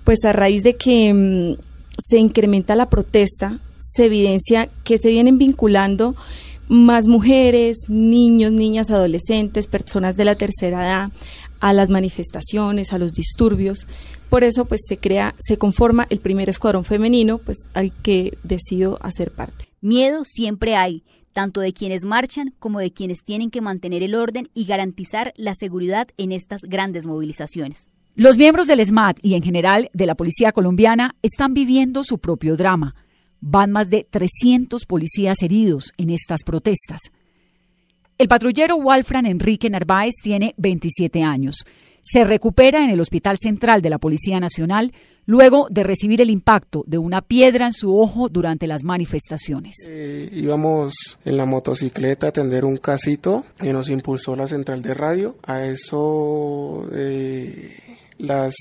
Pues 0.04 0.24
a 0.26 0.34
raíz 0.34 0.64
de 0.64 0.76
que 0.76 1.14
mm, 1.14 1.58
se 1.98 2.20
incrementa 2.20 2.76
la 2.76 2.90
protesta, 2.90 3.60
se 3.80 4.06
evidencia 4.06 4.70
que 4.84 4.98
se 4.98 5.10
vienen 5.10 5.38
vinculando 5.38 6.16
más 6.68 7.08
mujeres, 7.08 7.78
niños, 7.90 8.52
niñas, 8.52 8.90
adolescentes, 8.90 9.68
personas 9.68 10.18
de 10.18 10.26
la 10.26 10.36
tercera 10.36 10.84
edad 10.84 11.12
a 11.60 11.74
las 11.74 11.90
manifestaciones, 11.90 12.94
a 12.94 12.98
los 12.98 13.14
disturbios. 13.14 13.88
Por 14.30 14.44
eso 14.44 14.66
pues 14.66 14.82
se 14.88 14.98
crea, 14.98 15.36
se 15.40 15.58
conforma 15.58 16.08
el 16.10 16.20
primer 16.20 16.50
escuadrón 16.50 16.86
femenino 16.86 17.38
pues 17.38 17.60
al 17.74 17.92
que 17.92 18.38
decido 18.44 18.98
hacer 19.02 19.32
parte. 19.32 19.70
Miedo 19.82 20.24
siempre 20.26 20.76
hay, 20.76 21.04
tanto 21.36 21.60
de 21.60 21.74
quienes 21.74 22.06
marchan 22.06 22.54
como 22.60 22.80
de 22.80 22.94
quienes 22.94 23.26
tienen 23.26 23.52
que 23.52 23.60
mantener 23.60 24.04
el 24.04 24.16
orden 24.16 24.46
y 24.54 24.64
garantizar 24.64 25.34
la 25.36 25.54
seguridad 25.54 26.08
en 26.16 26.32
estas 26.32 26.62
grandes 26.62 27.08
movilizaciones. 27.08 27.90
Los 28.16 28.38
miembros 28.38 28.68
del 28.68 28.84
SMAT 28.84 29.20
y 29.22 29.34
en 29.34 29.44
general 29.44 29.90
de 29.94 30.06
la 30.06 30.16
Policía 30.16 30.54
Colombiana 30.54 31.18
están 31.22 31.54
viviendo 31.54 32.06
su 32.06 32.20
propio 32.20 32.56
drama. 32.56 32.96
Van 33.42 33.70
más 33.74 33.90
de 33.90 34.08
300 34.10 34.86
policías 34.86 35.42
heridos 35.42 35.92
en 35.98 36.10
estas 36.10 36.44
protestas. 36.44 37.02
El 38.18 38.30
patrullero 38.30 38.78
Walfran 38.78 39.26
Enrique 39.26 39.70
Narváez 39.70 40.14
tiene 40.24 40.54
27 40.56 41.22
años. 41.22 41.66
Se 42.02 42.24
recupera 42.24 42.82
en 42.82 42.90
el 42.90 43.02
Hospital 43.02 43.38
Central 43.38 43.82
de 43.82 43.90
la 43.90 43.98
Policía 43.98 44.40
Nacional 44.40 44.94
luego 45.26 45.68
de 45.70 45.84
recibir 45.84 46.22
el 46.22 46.30
impacto 46.30 46.86
de 46.88 46.98
una 46.98 47.22
piedra 47.22 47.66
en 47.66 47.74
su 47.74 47.98
ojo 48.00 48.30
durante 48.30 48.68
las 48.68 48.86
manifestaciones. 48.86 49.76
Eh, 49.90 50.30
íbamos 50.32 50.94
en 51.26 51.36
la 51.36 51.46
motocicleta 51.46 52.28
a 52.28 52.30
atender 52.30 52.64
un 52.64 52.78
casito 52.78 53.44
y 53.62 53.74
nos 53.74 53.90
impulsó 53.90 54.34
la 54.36 54.48
central 54.48 54.82
de 54.82 54.94
radio. 54.94 55.36
A 55.44 55.66
eso 55.66 56.88
de 56.90 57.76
las 58.20 58.54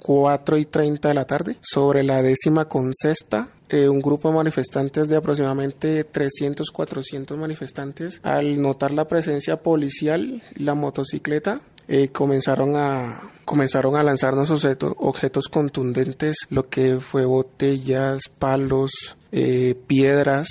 4 0.00 0.58
y 0.58 0.64
30 0.64 1.08
de 1.08 1.14
la 1.14 1.24
tarde, 1.24 1.56
sobre 1.60 2.02
la 2.02 2.22
décima 2.22 2.66
con 2.66 2.92
sexta, 2.92 3.48
eh, 3.68 3.88
un 3.88 4.00
grupo 4.00 4.28
de 4.30 4.34
manifestantes 4.34 5.08
de 5.08 5.16
aproximadamente 5.16 6.04
300, 6.04 6.70
400 6.70 7.38
manifestantes, 7.38 8.20
al 8.24 8.60
notar 8.60 8.90
la 8.92 9.06
presencia 9.06 9.62
policial, 9.62 10.42
la 10.56 10.74
motocicleta, 10.74 11.60
eh, 11.86 12.08
comenzaron 12.08 12.76
a 12.76 13.20
comenzaron 13.50 13.96
a 13.96 14.04
lanzarnos 14.04 14.52
objetos, 14.52 15.48
contundentes, 15.48 16.36
lo 16.50 16.68
que 16.68 17.00
fue 17.00 17.24
botellas, 17.24 18.20
palos, 18.38 18.92
eh, 19.32 19.74
piedras. 19.88 20.46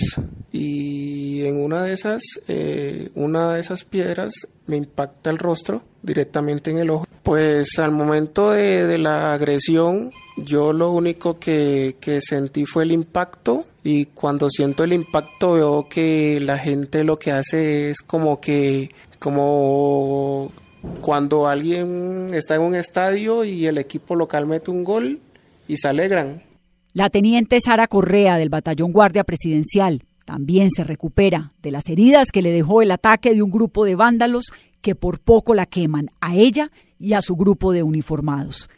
Y 0.52 1.46
en 1.46 1.64
una 1.64 1.84
de 1.84 1.94
esas 1.94 2.22
eh, 2.50 3.10
una 3.16 3.54
de 3.54 3.62
esas 3.62 3.86
piedras 3.86 4.34
me 4.66 4.76
impacta 4.76 5.30
el 5.30 5.38
rostro 5.38 5.82
directamente 6.02 6.72
en 6.72 6.80
el 6.80 6.90
ojo. 6.90 7.06
Pues 7.24 7.80
al 7.80 7.94
momento 7.94 8.52
de, 8.52 8.98
la 8.98 9.32
agresión 9.32 10.12
yo 10.36 10.74
lo 10.74 10.92
único 10.92 11.36
que, 11.36 11.96
que, 12.02 12.20
sentí 12.20 12.66
fue 12.66 12.84
el 12.84 12.92
impacto. 12.92 13.64
Y 13.82 14.08
cuando 14.08 14.50
siento 14.50 14.84
el 14.84 14.92
impacto 14.92 15.54
veo 15.54 15.88
que 15.90 16.42
la 16.42 16.58
gente 16.58 17.06
lo 17.06 17.18
que 17.18 17.32
hace 17.32 17.92
es 17.92 18.02
como 18.02 18.42
que 18.42 18.92
como 19.20 20.52
cuando 21.02 21.48
alguien 21.48 22.30
está 22.34 22.56
en 22.56 22.62
un 22.62 22.76
estadio 22.76 23.44
y 23.44 23.68
el 23.68 23.78
equipo 23.78 24.16
local 24.16 24.46
mete 24.46 24.72
un 24.72 24.84
gol 24.84 25.20
y 25.68 25.78
se 25.78 25.88
alegran 25.88 26.42
la 26.94 27.12
teniente 27.12 27.60
Sara 27.64 27.88
Correa 27.88 28.38
del 28.38 28.50
Batallón 28.50 28.92
Guardia 28.92 29.24
Presidencial 29.24 30.02
también 30.26 30.70
se 30.70 30.84
recupera 30.84 31.54
de 31.62 31.72
las 31.72 31.88
heridas 31.88 32.32
que 32.32 32.42
le 32.42 32.52
dejó 32.52 32.82
el 32.82 32.92
ataque 32.92 33.34
de 33.34 33.44
un 33.44 33.52
grupo 33.52 33.86
de 33.86 33.96
vándalos 33.96 34.46
que 34.82 34.96
por 34.96 35.20
poco 35.20 35.54
la 35.54 35.66
queman 35.66 36.10
a 36.20 36.36
ella 36.36 36.72
y 37.00 37.14
a 37.14 37.22
su 37.22 37.36
grupo 37.36 37.74
de 37.74 37.84
uniformados. 37.84 38.70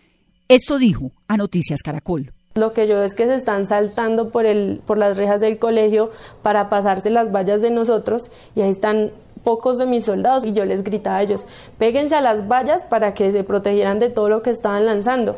Esto 0.50 0.78
dijo 0.78 1.12
a 1.28 1.38
Noticias 1.38 1.82
Caracol. 1.84 2.34
Lo 2.56 2.74
que 2.74 2.88
yo 2.88 2.96
veo 2.96 3.04
es 3.04 3.14
que 3.14 3.28
se 3.28 3.36
están 3.36 3.66
saltando 3.66 4.30
por, 4.30 4.46
el, 4.46 4.82
por 4.86 4.98
las 4.98 5.16
rejas 5.16 5.40
del 5.40 5.58
colegio 5.58 6.12
para 6.42 6.70
pasarse 6.70 7.10
las 7.10 7.32
vallas 7.32 7.62
de 7.62 7.72
nosotros 7.72 8.30
y 8.56 8.62
ahí 8.62 8.70
están 8.70 9.12
pocos 9.44 9.78
de 9.78 9.86
mis 9.86 10.06
soldados 10.06 10.46
y 10.46 10.54
yo 10.54 10.66
les 10.66 10.84
gritaba 10.84 11.18
a 11.18 11.24
ellos, 11.24 11.46
péguense 11.78 12.16
a 12.16 12.22
las 12.22 12.48
vallas 12.48 12.84
para 12.84 13.14
que 13.14 13.32
se 13.32 13.44
protegieran 13.44 14.00
de 14.00 14.10
todo 14.10 14.30
lo 14.30 14.42
que 14.42 14.50
estaban 14.50 14.86
lanzando 14.86 15.36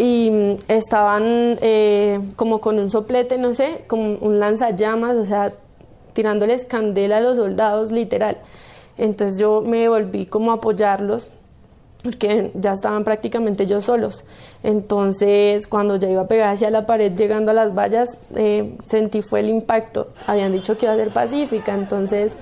y 0.00 0.30
mm, 0.30 0.56
estaban 0.68 1.22
eh, 1.60 2.18
como 2.36 2.60
con 2.60 2.78
un 2.78 2.88
soplete, 2.88 3.36
no 3.36 3.54
sé, 3.54 3.84
como 3.86 4.14
un 4.14 4.40
lanzallamas, 4.40 5.16
o 5.16 5.26
sea, 5.26 5.52
tirándoles 6.14 6.64
candela 6.64 7.18
a 7.18 7.20
los 7.20 7.36
soldados, 7.36 7.92
literal. 7.92 8.38
Entonces 8.96 9.38
yo 9.38 9.60
me 9.60 9.88
volví 9.90 10.24
como 10.24 10.52
a 10.52 10.54
apoyarlos, 10.54 11.28
porque 12.02 12.50
ya 12.54 12.72
estaban 12.72 13.04
prácticamente 13.04 13.64
ellos 13.64 13.84
solos. 13.84 14.24
Entonces, 14.62 15.66
cuando 15.66 15.96
ya 15.96 16.08
iba 16.08 16.22
a 16.22 16.28
pegar 16.28 16.48
hacia 16.48 16.70
la 16.70 16.86
pared, 16.86 17.12
llegando 17.14 17.50
a 17.50 17.54
las 17.54 17.74
vallas, 17.74 18.16
eh, 18.36 18.74
sentí 18.86 19.20
fue 19.20 19.40
el 19.40 19.50
impacto. 19.50 20.08
Habían 20.26 20.52
dicho 20.52 20.78
que 20.78 20.86
iba 20.86 20.94
a 20.94 20.96
ser 20.96 21.10
pacífica, 21.10 21.74
entonces 21.74 22.38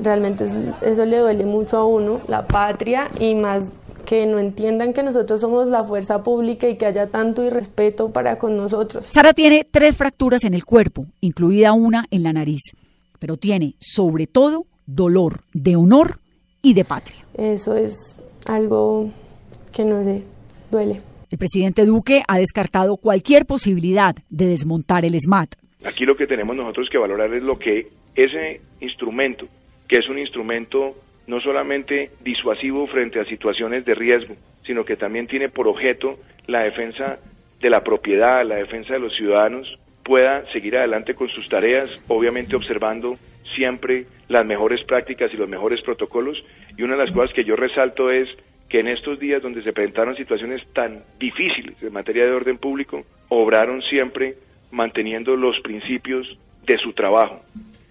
realmente 0.00 0.44
eso 0.82 1.04
le 1.04 1.18
duele 1.18 1.44
mucho 1.44 1.76
a 1.76 1.86
uno, 1.86 2.20
la 2.28 2.46
patria, 2.46 3.10
y 3.18 3.34
más 3.34 3.68
que 4.06 4.24
no 4.24 4.38
entiendan 4.38 4.94
que 4.94 5.02
nosotros 5.02 5.40
somos 5.40 5.68
la 5.68 5.84
fuerza 5.84 6.22
pública 6.22 6.66
y 6.68 6.78
que 6.78 6.86
haya 6.86 7.10
tanto 7.10 7.44
irrespeto 7.44 8.10
para 8.10 8.38
con 8.38 8.56
nosotros. 8.56 9.04
Sara 9.04 9.34
tiene 9.34 9.66
tres 9.70 9.96
fracturas 9.96 10.44
en 10.44 10.54
el 10.54 10.64
cuerpo, 10.64 11.04
incluida 11.20 11.72
una 11.72 12.06
en 12.10 12.22
la 12.22 12.32
nariz, 12.32 12.62
pero 13.18 13.36
tiene 13.36 13.74
sobre 13.78 14.26
todo 14.26 14.64
dolor 14.86 15.40
de 15.52 15.76
honor 15.76 16.20
y 16.62 16.72
de 16.72 16.84
patria. 16.84 17.24
Eso 17.34 17.74
es 17.74 18.18
algo 18.46 19.10
que 19.72 19.84
no 19.84 20.02
sé, 20.02 20.24
duele. 20.70 21.02
El 21.30 21.36
presidente 21.36 21.84
Duque 21.84 22.22
ha 22.26 22.38
descartado 22.38 22.96
cualquier 22.96 23.44
posibilidad 23.44 24.16
de 24.30 24.46
desmontar 24.46 25.04
el 25.04 25.20
SMAT. 25.20 25.54
Aquí 25.84 26.06
lo 26.06 26.16
que 26.16 26.26
tenemos 26.26 26.56
nosotros 26.56 26.88
que 26.90 26.96
valorar 26.96 27.34
es 27.34 27.42
lo 27.42 27.58
que 27.58 27.90
ese 28.14 28.62
instrumento, 28.80 29.46
que 29.88 29.96
es 29.98 30.08
un 30.08 30.18
instrumento 30.18 30.94
no 31.26 31.40
solamente 31.40 32.10
disuasivo 32.20 32.86
frente 32.86 33.20
a 33.20 33.24
situaciones 33.24 33.84
de 33.84 33.94
riesgo, 33.94 34.34
sino 34.64 34.84
que 34.84 34.96
también 34.96 35.26
tiene 35.26 35.48
por 35.48 35.66
objeto 35.66 36.18
la 36.46 36.60
defensa 36.60 37.18
de 37.60 37.70
la 37.70 37.82
propiedad, 37.82 38.44
la 38.44 38.56
defensa 38.56 38.94
de 38.94 39.00
los 39.00 39.14
ciudadanos, 39.14 39.78
pueda 40.04 40.44
seguir 40.52 40.76
adelante 40.76 41.14
con 41.14 41.28
sus 41.28 41.48
tareas, 41.48 42.02
obviamente 42.08 42.56
observando 42.56 43.16
siempre 43.54 44.06
las 44.28 44.44
mejores 44.46 44.82
prácticas 44.84 45.32
y 45.32 45.36
los 45.36 45.48
mejores 45.48 45.82
protocolos. 45.82 46.42
Y 46.76 46.82
una 46.82 46.96
de 46.96 47.04
las 47.04 47.14
cosas 47.14 47.34
que 47.34 47.44
yo 47.44 47.56
resalto 47.56 48.10
es 48.10 48.28
que 48.68 48.80
en 48.80 48.88
estos 48.88 49.18
días 49.18 49.42
donde 49.42 49.62
se 49.62 49.72
presentaron 49.72 50.16
situaciones 50.16 50.62
tan 50.72 51.02
difíciles 51.18 51.82
en 51.82 51.92
materia 51.92 52.24
de 52.24 52.32
orden 52.32 52.58
público, 52.58 53.04
obraron 53.28 53.82
siempre 53.82 54.36
manteniendo 54.70 55.36
los 55.36 55.58
principios 55.60 56.38
de 56.66 56.78
su 56.78 56.92
trabajo. 56.92 57.40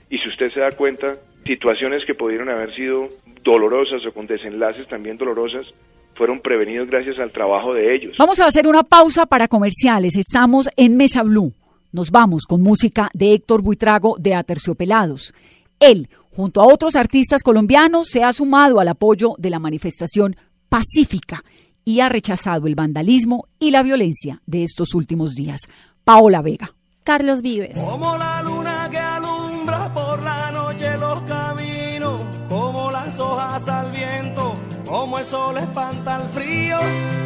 Y 0.09 0.19
si 0.19 0.29
usted 0.29 0.51
se 0.51 0.59
da 0.59 0.71
cuenta, 0.71 1.17
situaciones 1.47 2.03
que 2.05 2.13
pudieron 2.13 2.49
haber 2.49 2.75
sido 2.75 3.09
dolorosas 3.43 4.05
o 4.05 4.13
con 4.13 4.27
desenlaces 4.27 4.87
también 4.87 5.17
dolorosas 5.17 5.65
fueron 6.13 6.41
prevenidos 6.41 6.89
gracias 6.89 7.19
al 7.19 7.31
trabajo 7.31 7.73
de 7.73 7.95
ellos. 7.95 8.15
Vamos 8.17 8.39
a 8.39 8.47
hacer 8.47 8.67
una 8.67 8.83
pausa 8.83 9.25
para 9.25 9.47
comerciales. 9.47 10.15
Estamos 10.15 10.67
en 10.75 10.97
Mesa 10.97 11.23
Blue. 11.23 11.53
Nos 11.91 12.11
vamos 12.11 12.45
con 12.45 12.61
música 12.61 13.09
de 13.13 13.33
Héctor 13.33 13.61
Buitrago 13.61 14.17
de 14.19 14.33
Aterciopelados. 14.35 15.33
Él, 15.79 16.09
junto 16.35 16.61
a 16.61 16.67
otros 16.67 16.95
artistas 16.95 17.43
colombianos, 17.43 18.07
se 18.07 18.23
ha 18.23 18.33
sumado 18.33 18.79
al 18.79 18.87
apoyo 18.87 19.35
de 19.37 19.51
la 19.51 19.59
manifestación 19.59 20.35
pacífica 20.69 21.43
y 21.85 21.99
ha 22.01 22.09
rechazado 22.09 22.67
el 22.67 22.75
vandalismo 22.75 23.47
y 23.59 23.71
la 23.71 23.83
violencia 23.83 24.41
de 24.45 24.63
estos 24.63 24.93
últimos 24.95 25.35
días. 25.35 25.61
Paola 26.03 26.41
Vega. 26.41 26.73
Carlos 27.03 27.41
Vives. 27.41 27.77
Como 27.77 28.17
la 28.17 28.43
luna 28.43 28.87
que 28.91 28.97
alumbra 28.97 29.93
por 29.93 30.21
la 30.21 30.46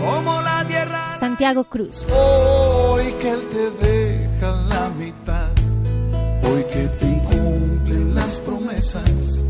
como 0.02 0.42
la 0.42 0.66
tierra. 0.68 1.16
Santiago 1.18 1.64
Cruz. 1.66 2.06
Hoy 2.12 3.14
que 3.20 3.30
él 3.32 3.48
te 3.50 3.72
deja 3.88 4.52
la 4.70 4.90
mitad, 4.90 5.50
hoy 6.44 6.64
que 6.66 6.88
te 6.88 7.06
incumplen 7.06 8.16
las 8.16 8.40
promesas, 8.40 9.42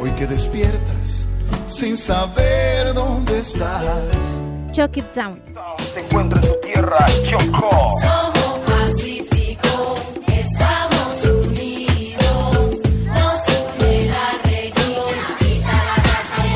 hoy 0.00 0.10
que 0.12 0.26
despiertas 0.26 1.24
sin 1.68 1.96
saber 1.96 2.94
dónde 2.94 3.38
estás. 3.40 4.42
Chuck 4.72 4.96
It 4.96 5.04
Down. 5.14 5.40
Se 5.94 6.00
encuentra 6.00 6.40
en 6.40 6.46
su 6.48 6.54
tierra, 6.60 7.06
Chocó. 7.28 7.92
Somos 8.02 8.58
Pacífico, 8.66 9.94
estamos 10.26 11.46
unidos. 11.46 12.76
Nos 13.06 13.38
une 13.80 14.06
la 14.06 14.28
región, 14.44 15.14
habita 15.30 15.76
la 15.90 15.96
casa 16.02 16.36
y 16.44 16.48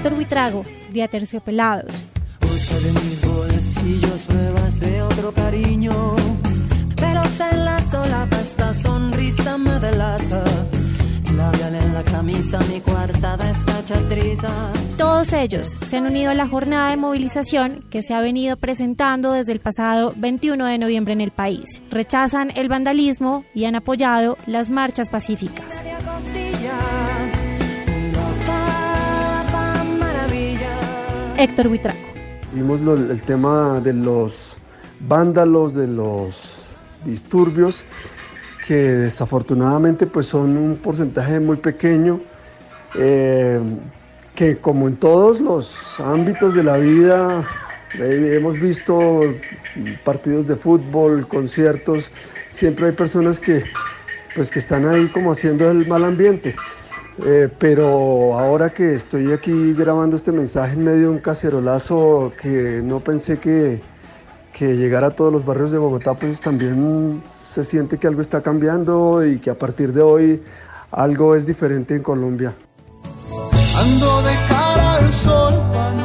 Héctor 0.00 0.14
Huitrago, 0.14 0.64
de 0.92 1.02
Aterciopelados. 1.02 2.04
Busca 2.40 2.74
de 2.76 2.90
mis 2.90 3.20
bolsillos 3.20 4.22
pruebas 4.22 4.80
de 4.80 5.02
otro 5.02 5.30
cariño, 5.30 6.16
pero 6.96 7.22
se 7.28 7.54
la 7.54 7.86
solapa 7.86 8.40
esta 8.40 8.72
sonrisa 8.72 9.58
me 9.58 9.78
delata. 9.78 10.42
Labial 11.36 11.74
en 11.74 11.92
la 11.92 12.02
camisa, 12.02 12.60
mi 12.72 12.80
coartada 12.80 13.50
está 13.50 13.84
chatriza. 13.84 14.72
Todos 14.96 15.34
ellos 15.34 15.68
se 15.68 15.98
han 15.98 16.06
unido 16.06 16.30
a 16.30 16.34
la 16.34 16.48
jornada 16.48 16.88
de 16.88 16.96
movilización 16.96 17.84
que 17.90 18.02
se 18.02 18.14
ha 18.14 18.22
venido 18.22 18.56
presentando 18.56 19.32
desde 19.32 19.52
el 19.52 19.60
pasado 19.60 20.14
21 20.16 20.64
de 20.64 20.78
noviembre 20.78 21.12
en 21.12 21.20
el 21.20 21.30
país. 21.30 21.82
Rechazan 21.90 22.52
el 22.56 22.70
vandalismo 22.70 23.44
y 23.54 23.66
han 23.66 23.74
apoyado 23.74 24.38
las 24.46 24.70
marchas 24.70 25.10
pacíficas. 25.10 25.84
Héctor 31.40 31.68
Buitraco. 31.68 31.98
Vimos 32.52 32.80
el 32.80 33.22
tema 33.22 33.80
de 33.80 33.94
los 33.94 34.58
vándalos, 35.00 35.74
de 35.74 35.86
los 35.86 36.66
disturbios, 37.02 37.82
que 38.66 38.74
desafortunadamente 38.74 40.06
pues 40.06 40.26
son 40.26 40.58
un 40.58 40.76
porcentaje 40.76 41.40
muy 41.40 41.56
pequeño, 41.56 42.20
eh, 42.98 43.58
que 44.34 44.58
como 44.58 44.86
en 44.86 44.96
todos 44.96 45.40
los 45.40 45.98
ámbitos 45.98 46.54
de 46.54 46.62
la 46.62 46.76
vida, 46.76 47.42
eh, 47.98 48.34
hemos 48.36 48.60
visto 48.60 49.20
partidos 50.04 50.46
de 50.46 50.56
fútbol, 50.56 51.26
conciertos, 51.26 52.10
siempre 52.50 52.86
hay 52.86 52.92
personas 52.92 53.40
que, 53.40 53.64
pues, 54.34 54.50
que 54.50 54.58
están 54.58 54.86
ahí 54.86 55.06
como 55.06 55.32
haciendo 55.32 55.70
el 55.70 55.88
mal 55.88 56.04
ambiente. 56.04 56.54
Eh, 57.26 57.48
pero 57.58 58.38
ahora 58.38 58.70
que 58.70 58.94
estoy 58.94 59.32
aquí 59.32 59.74
grabando 59.74 60.16
este 60.16 60.32
mensaje 60.32 60.72
en 60.72 60.84
medio 60.84 61.00
de 61.00 61.08
un 61.08 61.18
cacerolazo 61.18 62.32
que 62.40 62.80
no 62.82 63.00
pensé 63.00 63.38
que, 63.38 63.82
que 64.52 64.76
llegara 64.76 65.08
a 65.08 65.10
todos 65.10 65.32
los 65.32 65.44
barrios 65.44 65.70
de 65.70 65.78
Bogotá, 65.78 66.14
pues 66.14 66.40
también 66.40 67.22
se 67.26 67.62
siente 67.62 67.98
que 67.98 68.06
algo 68.06 68.22
está 68.22 68.40
cambiando 68.40 69.26
y 69.26 69.38
que 69.38 69.50
a 69.50 69.58
partir 69.58 69.92
de 69.92 70.00
hoy 70.00 70.42
algo 70.90 71.34
es 71.34 71.46
diferente 71.46 71.94
en 71.94 72.02
Colombia. 72.02 72.54
Ando 73.76 74.22
de 74.22 74.32
cara 74.48 74.96
al 74.96 75.12
sol. 75.12 75.54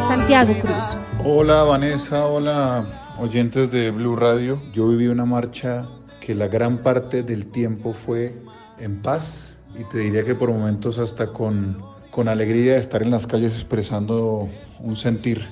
Santiago 0.07 0.53
Cruz. 0.61 0.97
Hola 1.23 1.63
Vanessa, 1.63 2.25
hola 2.25 2.85
oyentes 3.19 3.71
de 3.71 3.89
Blue 3.91 4.15
Radio. 4.17 4.61
Yo 4.73 4.89
viví 4.89 5.07
una 5.07 5.25
marcha 5.25 5.87
que 6.19 6.35
la 6.35 6.47
gran 6.47 6.79
parte 6.79 7.23
del 7.23 7.47
tiempo 7.47 7.93
fue 7.93 8.35
en 8.79 9.01
paz 9.01 9.54
y 9.79 9.83
te 9.85 9.99
diría 9.99 10.23
que 10.23 10.35
por 10.35 10.49
momentos 10.51 10.97
hasta 10.97 11.27
con, 11.27 11.77
con 12.11 12.27
alegría 12.27 12.73
de 12.73 12.79
estar 12.79 13.01
en 13.01 13.11
las 13.11 13.27
calles 13.27 13.53
expresando 13.53 14.49
un 14.79 14.95
sentir 14.95 15.45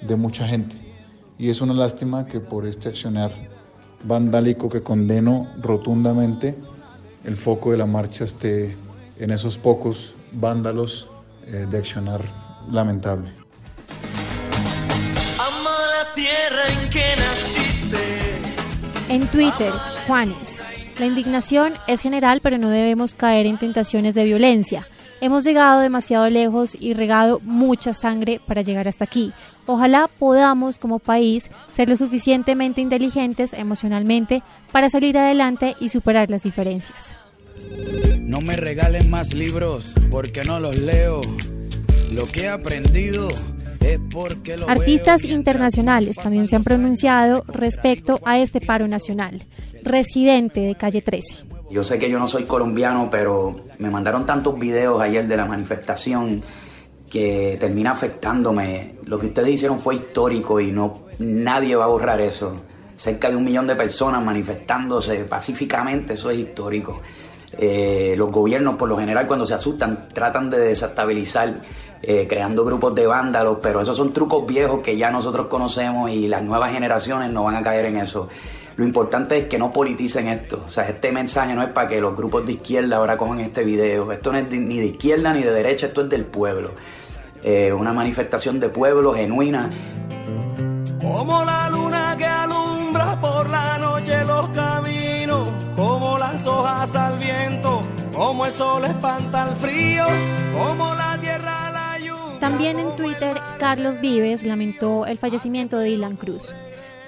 de 0.00 0.16
mucha 0.16 0.46
gente. 0.46 0.76
Y 1.38 1.50
es 1.50 1.60
una 1.60 1.74
lástima 1.74 2.26
que 2.26 2.40
por 2.40 2.66
este 2.66 2.88
accionar 2.88 3.32
vandálico 4.04 4.68
que 4.68 4.80
condeno 4.80 5.46
rotundamente, 5.60 6.54
el 7.24 7.36
foco 7.36 7.72
de 7.72 7.78
la 7.78 7.86
marcha 7.86 8.24
esté 8.24 8.76
en 9.18 9.30
esos 9.30 9.58
pocos 9.58 10.14
vándalos 10.32 11.08
eh, 11.46 11.66
de 11.70 11.78
accionar 11.78 12.22
lamentable. 12.70 13.32
Ama 15.38 15.70
la 15.70 16.14
tierra 16.14 16.68
en 16.68 16.90
que 16.90 17.16
naciste. 17.16 18.38
En 19.08 19.26
Twitter, 19.28 19.72
Juanes. 20.06 20.62
La 20.98 21.04
indignación 21.04 21.74
es 21.86 22.00
general, 22.00 22.40
pero 22.42 22.56
no 22.56 22.70
debemos 22.70 23.12
caer 23.12 23.44
en 23.44 23.58
tentaciones 23.58 24.14
de 24.14 24.24
violencia. 24.24 24.88
Hemos 25.20 25.44
llegado 25.44 25.80
demasiado 25.80 26.28
lejos 26.30 26.74
y 26.78 26.94
regado 26.94 27.38
mucha 27.44 27.92
sangre 27.92 28.40
para 28.46 28.62
llegar 28.62 28.88
hasta 28.88 29.04
aquí. 29.04 29.32
Ojalá 29.66 30.08
podamos, 30.18 30.78
como 30.78 30.98
país, 30.98 31.50
ser 31.70 31.90
lo 31.90 31.98
suficientemente 31.98 32.80
inteligentes 32.80 33.52
emocionalmente 33.52 34.42
para 34.72 34.88
salir 34.88 35.18
adelante 35.18 35.74
y 35.80 35.90
superar 35.90 36.30
las 36.30 36.44
diferencias. 36.44 37.14
No 38.18 38.40
me 38.40 38.56
regalen 38.56 39.10
más 39.10 39.34
libros 39.34 39.84
porque 40.10 40.44
no 40.44 40.60
los 40.60 40.78
leo. 40.78 41.20
Lo 42.10 42.26
que 42.26 42.42
he 42.42 42.48
aprendido 42.48 43.28
Artistas 44.68 45.24
internacionales 45.24 46.16
también 46.16 46.48
se 46.48 46.56
han 46.56 46.64
pronunciado 46.64 47.44
respecto 47.48 48.20
a 48.24 48.38
este 48.38 48.60
paro 48.60 48.88
nacional. 48.88 49.44
Residente 49.82 50.60
de 50.60 50.74
Calle 50.74 51.02
13. 51.02 51.46
Yo 51.70 51.84
sé 51.84 51.98
que 51.98 52.08
yo 52.08 52.18
no 52.18 52.28
soy 52.28 52.44
colombiano, 52.44 53.08
pero 53.10 53.60
me 53.78 53.90
mandaron 53.90 54.24
tantos 54.24 54.58
videos 54.58 55.00
ayer 55.00 55.26
de 55.26 55.36
la 55.36 55.44
manifestación 55.44 56.42
que 57.10 57.56
termina 57.58 57.92
afectándome. 57.92 58.96
Lo 59.04 59.18
que 59.18 59.26
ustedes 59.26 59.50
hicieron 59.50 59.80
fue 59.80 59.96
histórico 59.96 60.60
y 60.60 60.70
no 60.70 61.06
nadie 61.18 61.76
va 61.76 61.84
a 61.84 61.88
borrar 61.88 62.20
eso. 62.20 62.56
Cerca 62.96 63.30
de 63.30 63.36
un 63.36 63.44
millón 63.44 63.66
de 63.66 63.76
personas 63.76 64.24
manifestándose 64.24 65.24
pacíficamente, 65.24 66.14
eso 66.14 66.30
es 66.30 66.38
histórico. 66.38 67.00
Eh, 67.58 68.14
los 68.16 68.30
gobiernos, 68.30 68.76
por 68.76 68.88
lo 68.88 68.98
general, 68.98 69.26
cuando 69.26 69.46
se 69.46 69.54
asustan, 69.54 70.08
tratan 70.12 70.50
de 70.50 70.58
desestabilizar, 70.58 71.62
eh, 72.02 72.26
creando 72.28 72.64
grupos 72.64 72.94
de 72.94 73.06
vándalos, 73.06 73.58
pero 73.62 73.80
esos 73.80 73.96
son 73.96 74.12
trucos 74.12 74.46
viejos 74.46 74.80
que 74.80 74.96
ya 74.96 75.10
nosotros 75.10 75.46
conocemos 75.46 76.10
y 76.10 76.28
las 76.28 76.42
nuevas 76.42 76.72
generaciones 76.72 77.30
no 77.30 77.44
van 77.44 77.56
a 77.56 77.62
caer 77.62 77.86
en 77.86 77.96
eso. 77.98 78.28
Lo 78.76 78.84
importante 78.84 79.38
es 79.38 79.46
que 79.46 79.58
no 79.58 79.72
politicen 79.72 80.28
esto. 80.28 80.62
O 80.66 80.68
sea, 80.68 80.84
este 80.88 81.10
mensaje 81.10 81.54
no 81.54 81.62
es 81.62 81.70
para 81.70 81.88
que 81.88 81.98
los 82.00 82.14
grupos 82.14 82.44
de 82.44 82.52
izquierda 82.52 82.96
ahora 82.96 83.16
cojan 83.16 83.40
este 83.40 83.64
video. 83.64 84.12
Esto 84.12 84.32
no 84.32 84.38
es 84.38 84.50
de- 84.50 84.58
ni 84.58 84.78
de 84.78 84.86
izquierda 84.86 85.32
ni 85.32 85.42
de 85.42 85.50
derecha, 85.50 85.86
esto 85.86 86.02
es 86.02 86.10
del 86.10 86.26
pueblo. 86.26 86.72
Eh, 87.42 87.72
una 87.72 87.92
manifestación 87.94 88.60
de 88.60 88.68
pueblo 88.68 89.14
genuina. 89.14 89.70
Como 91.00 91.42
la 91.44 91.70
luna 91.70 92.14
que 92.18 92.26
alumbra 92.26 93.18
por 93.20 93.48
la 93.48 93.78
noche 93.78 94.24
los 94.26 94.46
caminos, 94.48 95.48
como 95.74 96.18
las 96.18 96.46
hojas 96.46 96.94
al 96.96 97.18
viento, 97.18 97.80
como 98.14 98.44
el 98.46 98.52
sol 98.52 98.84
espanta 98.84 99.44
el 99.48 99.54
frío, 99.56 100.04
como 100.58 100.94
la. 100.94 101.15
También 102.40 102.78
en 102.78 102.94
Twitter, 102.96 103.36
Carlos 103.58 104.00
Vives 104.00 104.44
lamentó 104.44 105.06
el 105.06 105.18
fallecimiento 105.18 105.78
de 105.78 105.86
Dylan 105.86 106.16
Cruz. 106.16 106.54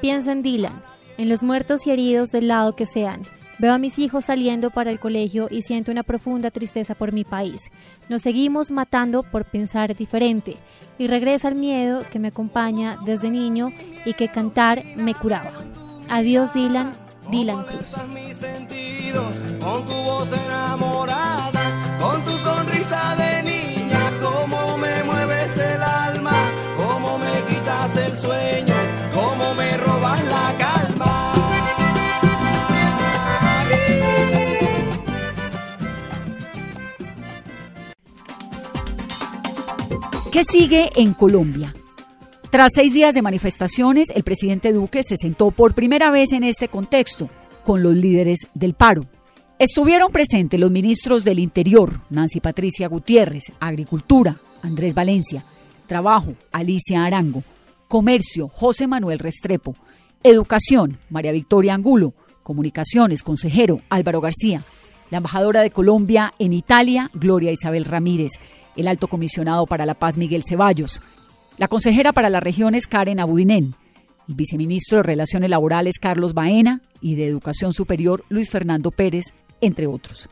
Pienso 0.00 0.30
en 0.30 0.42
Dylan, 0.42 0.80
en 1.16 1.28
los 1.28 1.42
muertos 1.42 1.86
y 1.86 1.90
heridos 1.90 2.30
del 2.30 2.48
lado 2.48 2.74
que 2.74 2.86
sean. 2.86 3.22
Veo 3.58 3.74
a 3.74 3.78
mis 3.78 3.98
hijos 3.98 4.26
saliendo 4.26 4.70
para 4.70 4.92
el 4.92 5.00
colegio 5.00 5.48
y 5.50 5.62
siento 5.62 5.90
una 5.90 6.04
profunda 6.04 6.50
tristeza 6.50 6.94
por 6.94 7.12
mi 7.12 7.24
país. 7.24 7.72
Nos 8.08 8.22
seguimos 8.22 8.70
matando 8.70 9.24
por 9.24 9.44
pensar 9.44 9.96
diferente 9.96 10.56
y 10.96 11.08
regresa 11.08 11.48
el 11.48 11.56
miedo 11.56 12.04
que 12.10 12.20
me 12.20 12.28
acompaña 12.28 12.98
desde 13.04 13.30
niño 13.30 13.70
y 14.04 14.14
que 14.14 14.28
cantar 14.28 14.84
me 14.96 15.14
curaba. 15.14 15.52
Adiós 16.08 16.54
Dylan, 16.54 16.92
Dylan 17.30 17.62
Cruz. 17.62 17.94
¿Qué 40.38 40.44
sigue 40.44 40.88
en 40.94 41.14
Colombia? 41.14 41.74
Tras 42.50 42.70
seis 42.72 42.94
días 42.94 43.12
de 43.12 43.22
manifestaciones, 43.22 44.10
el 44.14 44.22
presidente 44.22 44.72
Duque 44.72 45.02
se 45.02 45.16
sentó 45.16 45.50
por 45.50 45.74
primera 45.74 46.12
vez 46.12 46.30
en 46.30 46.44
este 46.44 46.68
contexto 46.68 47.28
con 47.64 47.82
los 47.82 47.96
líderes 47.96 48.46
del 48.54 48.74
paro. 48.74 49.04
Estuvieron 49.58 50.12
presentes 50.12 50.60
los 50.60 50.70
ministros 50.70 51.24
del 51.24 51.40
Interior, 51.40 52.02
Nancy 52.08 52.38
Patricia 52.38 52.86
Gutiérrez, 52.86 53.50
Agricultura, 53.58 54.40
Andrés 54.62 54.94
Valencia, 54.94 55.42
Trabajo, 55.88 56.34
Alicia 56.52 57.04
Arango, 57.04 57.42
Comercio, 57.88 58.46
José 58.46 58.86
Manuel 58.86 59.18
Restrepo, 59.18 59.74
Educación, 60.22 61.00
María 61.10 61.32
Victoria 61.32 61.74
Angulo, 61.74 62.14
Comunicaciones, 62.44 63.24
consejero 63.24 63.80
Álvaro 63.88 64.20
García, 64.20 64.62
la 65.10 65.18
embajadora 65.18 65.62
de 65.62 65.70
Colombia 65.70 66.34
en 66.38 66.52
Italia, 66.52 67.10
Gloria 67.14 67.52
Isabel 67.52 67.84
Ramírez, 67.84 68.32
el 68.76 68.88
alto 68.88 69.08
comisionado 69.08 69.66
para 69.66 69.86
la 69.86 69.94
paz, 69.94 70.16
Miguel 70.16 70.42
Ceballos, 70.48 71.00
la 71.56 71.68
consejera 71.68 72.12
para 72.12 72.30
las 72.30 72.42
regiones, 72.42 72.86
Karen 72.86 73.20
Abudinen, 73.20 73.74
el 74.28 74.34
viceministro 74.34 74.98
de 74.98 75.04
Relaciones 75.04 75.50
Laborales, 75.50 75.98
Carlos 75.98 76.34
Baena, 76.34 76.82
y 77.00 77.14
de 77.14 77.26
Educación 77.26 77.72
Superior, 77.72 78.24
Luis 78.28 78.50
Fernando 78.50 78.90
Pérez, 78.90 79.26
entre 79.60 79.86
otros. 79.86 80.28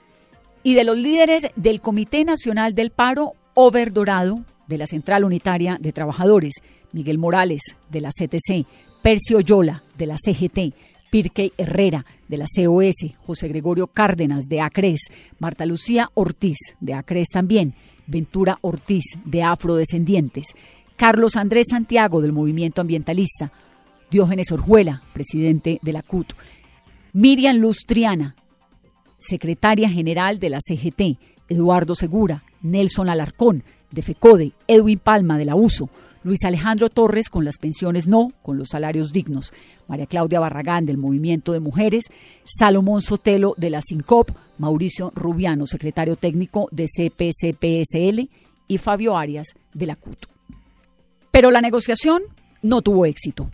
Y 0.63 0.75
de 0.75 0.85
los 0.85 0.97
líderes 0.97 1.49
del 1.57 1.81
Comité 1.81 2.25
Nacional 2.25 2.75
del 2.75 2.91
Paro, 2.91 3.35
Over 3.55 3.93
Dorado, 3.93 4.45
de 4.67 4.79
la 4.79 4.87
Central 4.87 5.25
Unitaria 5.25 5.79
de 5.81 5.93
Trabajadores, 5.93 6.55
Miguel 6.93 7.19
Morales, 7.19 7.77
de 7.89 8.01
la 8.01 8.11
CTC, 8.11 8.67
Percio 9.03 9.41
Yola, 9.41 9.85
de 9.97 10.07
la 10.07 10.17
CGT, 10.17 10.75
Pirkey 11.11 11.53
Herrera, 11.57 12.05
de 12.29 12.37
la 12.37 12.47
COS, 12.47 13.15
José 13.27 13.49
Gregorio 13.49 13.87
Cárdenas, 13.87 14.49
de 14.49 14.61
ACRES, 14.61 15.01
Marta 15.39 15.67
Lucía 15.67 16.11
Ortiz, 16.15 16.59
de 16.81 16.95
ACRES 16.95 17.29
también, 17.33 17.75
Ventura 18.07 18.59
Ortiz, 18.61 19.19
de 19.25 19.43
Afrodescendientes, 19.43 20.49
Carlos 20.97 21.37
Andrés 21.37 21.67
Santiago, 21.71 22.21
del 22.21 22.33
Movimiento 22.33 22.81
Ambientalista, 22.81 23.53
Diógenes 24.11 24.53
Orjuela, 24.53 25.03
presidente 25.13 25.79
de 25.83 25.93
la 25.93 26.03
CUT, 26.03 26.33
Miriam 27.13 27.57
Lustriana, 27.57 28.37
secretaria 29.19 29.89
general 29.89 30.39
de 30.39 30.51
la 30.51 30.59
CGT, 30.61 31.19
Eduardo 31.49 31.95
Segura, 31.95 32.45
Nelson 32.63 33.09
Alarcón, 33.09 33.65
de 33.91 34.03
FECODE, 34.03 34.53
Edwin 34.67 34.99
Palma, 34.99 35.39
de 35.39 35.45
la 35.45 35.55
USO, 35.55 35.89
Luis 36.27 36.43
Alejandro 36.45 36.91
Torres 36.91 37.31
con 37.31 37.45
las 37.45 37.57
pensiones 37.57 38.09
no, 38.09 38.33
con 38.43 38.59
los 38.59 38.71
salarios 38.71 39.13
dignos, 39.13 39.55
María 39.87 40.07
Claudia 40.07 40.41
Barragán 40.41 40.85
del 40.85 40.97
Movimiento 40.97 41.53
de 41.53 41.61
Mujeres, 41.61 42.07
Salomón 42.45 43.01
Sotelo 43.01 43.55
de 43.57 43.71
la 43.71 43.81
SINCOP, 43.81 44.33
Mauricio 44.59 45.13
Rubiano, 45.15 45.69
secretario 45.69 46.17
técnico 46.17 46.69
de 46.73 46.87
CPCPSL 46.89 48.29
y 48.67 48.79
Fabio 48.79 49.17
Arias 49.17 49.55
de 49.73 49.87
la 49.87 49.95
CUT. 49.95 50.27
Pero 51.31 51.53
la 51.53 51.61
negociación 51.61 52.23
no 52.61 52.83
tuvo 52.83 53.07
éxito. 53.07 53.49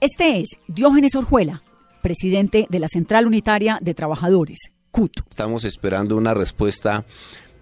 Este 0.00 0.40
es 0.40 0.56
Diógenes 0.66 1.14
Orjuela, 1.14 1.62
presidente 2.02 2.66
de 2.68 2.80
la 2.80 2.88
Central 2.88 3.28
Unitaria 3.28 3.78
de 3.80 3.94
Trabajadores, 3.94 4.72
CUT. 4.90 5.20
Estamos 5.30 5.64
esperando 5.64 6.16
una 6.16 6.34
respuesta 6.34 7.06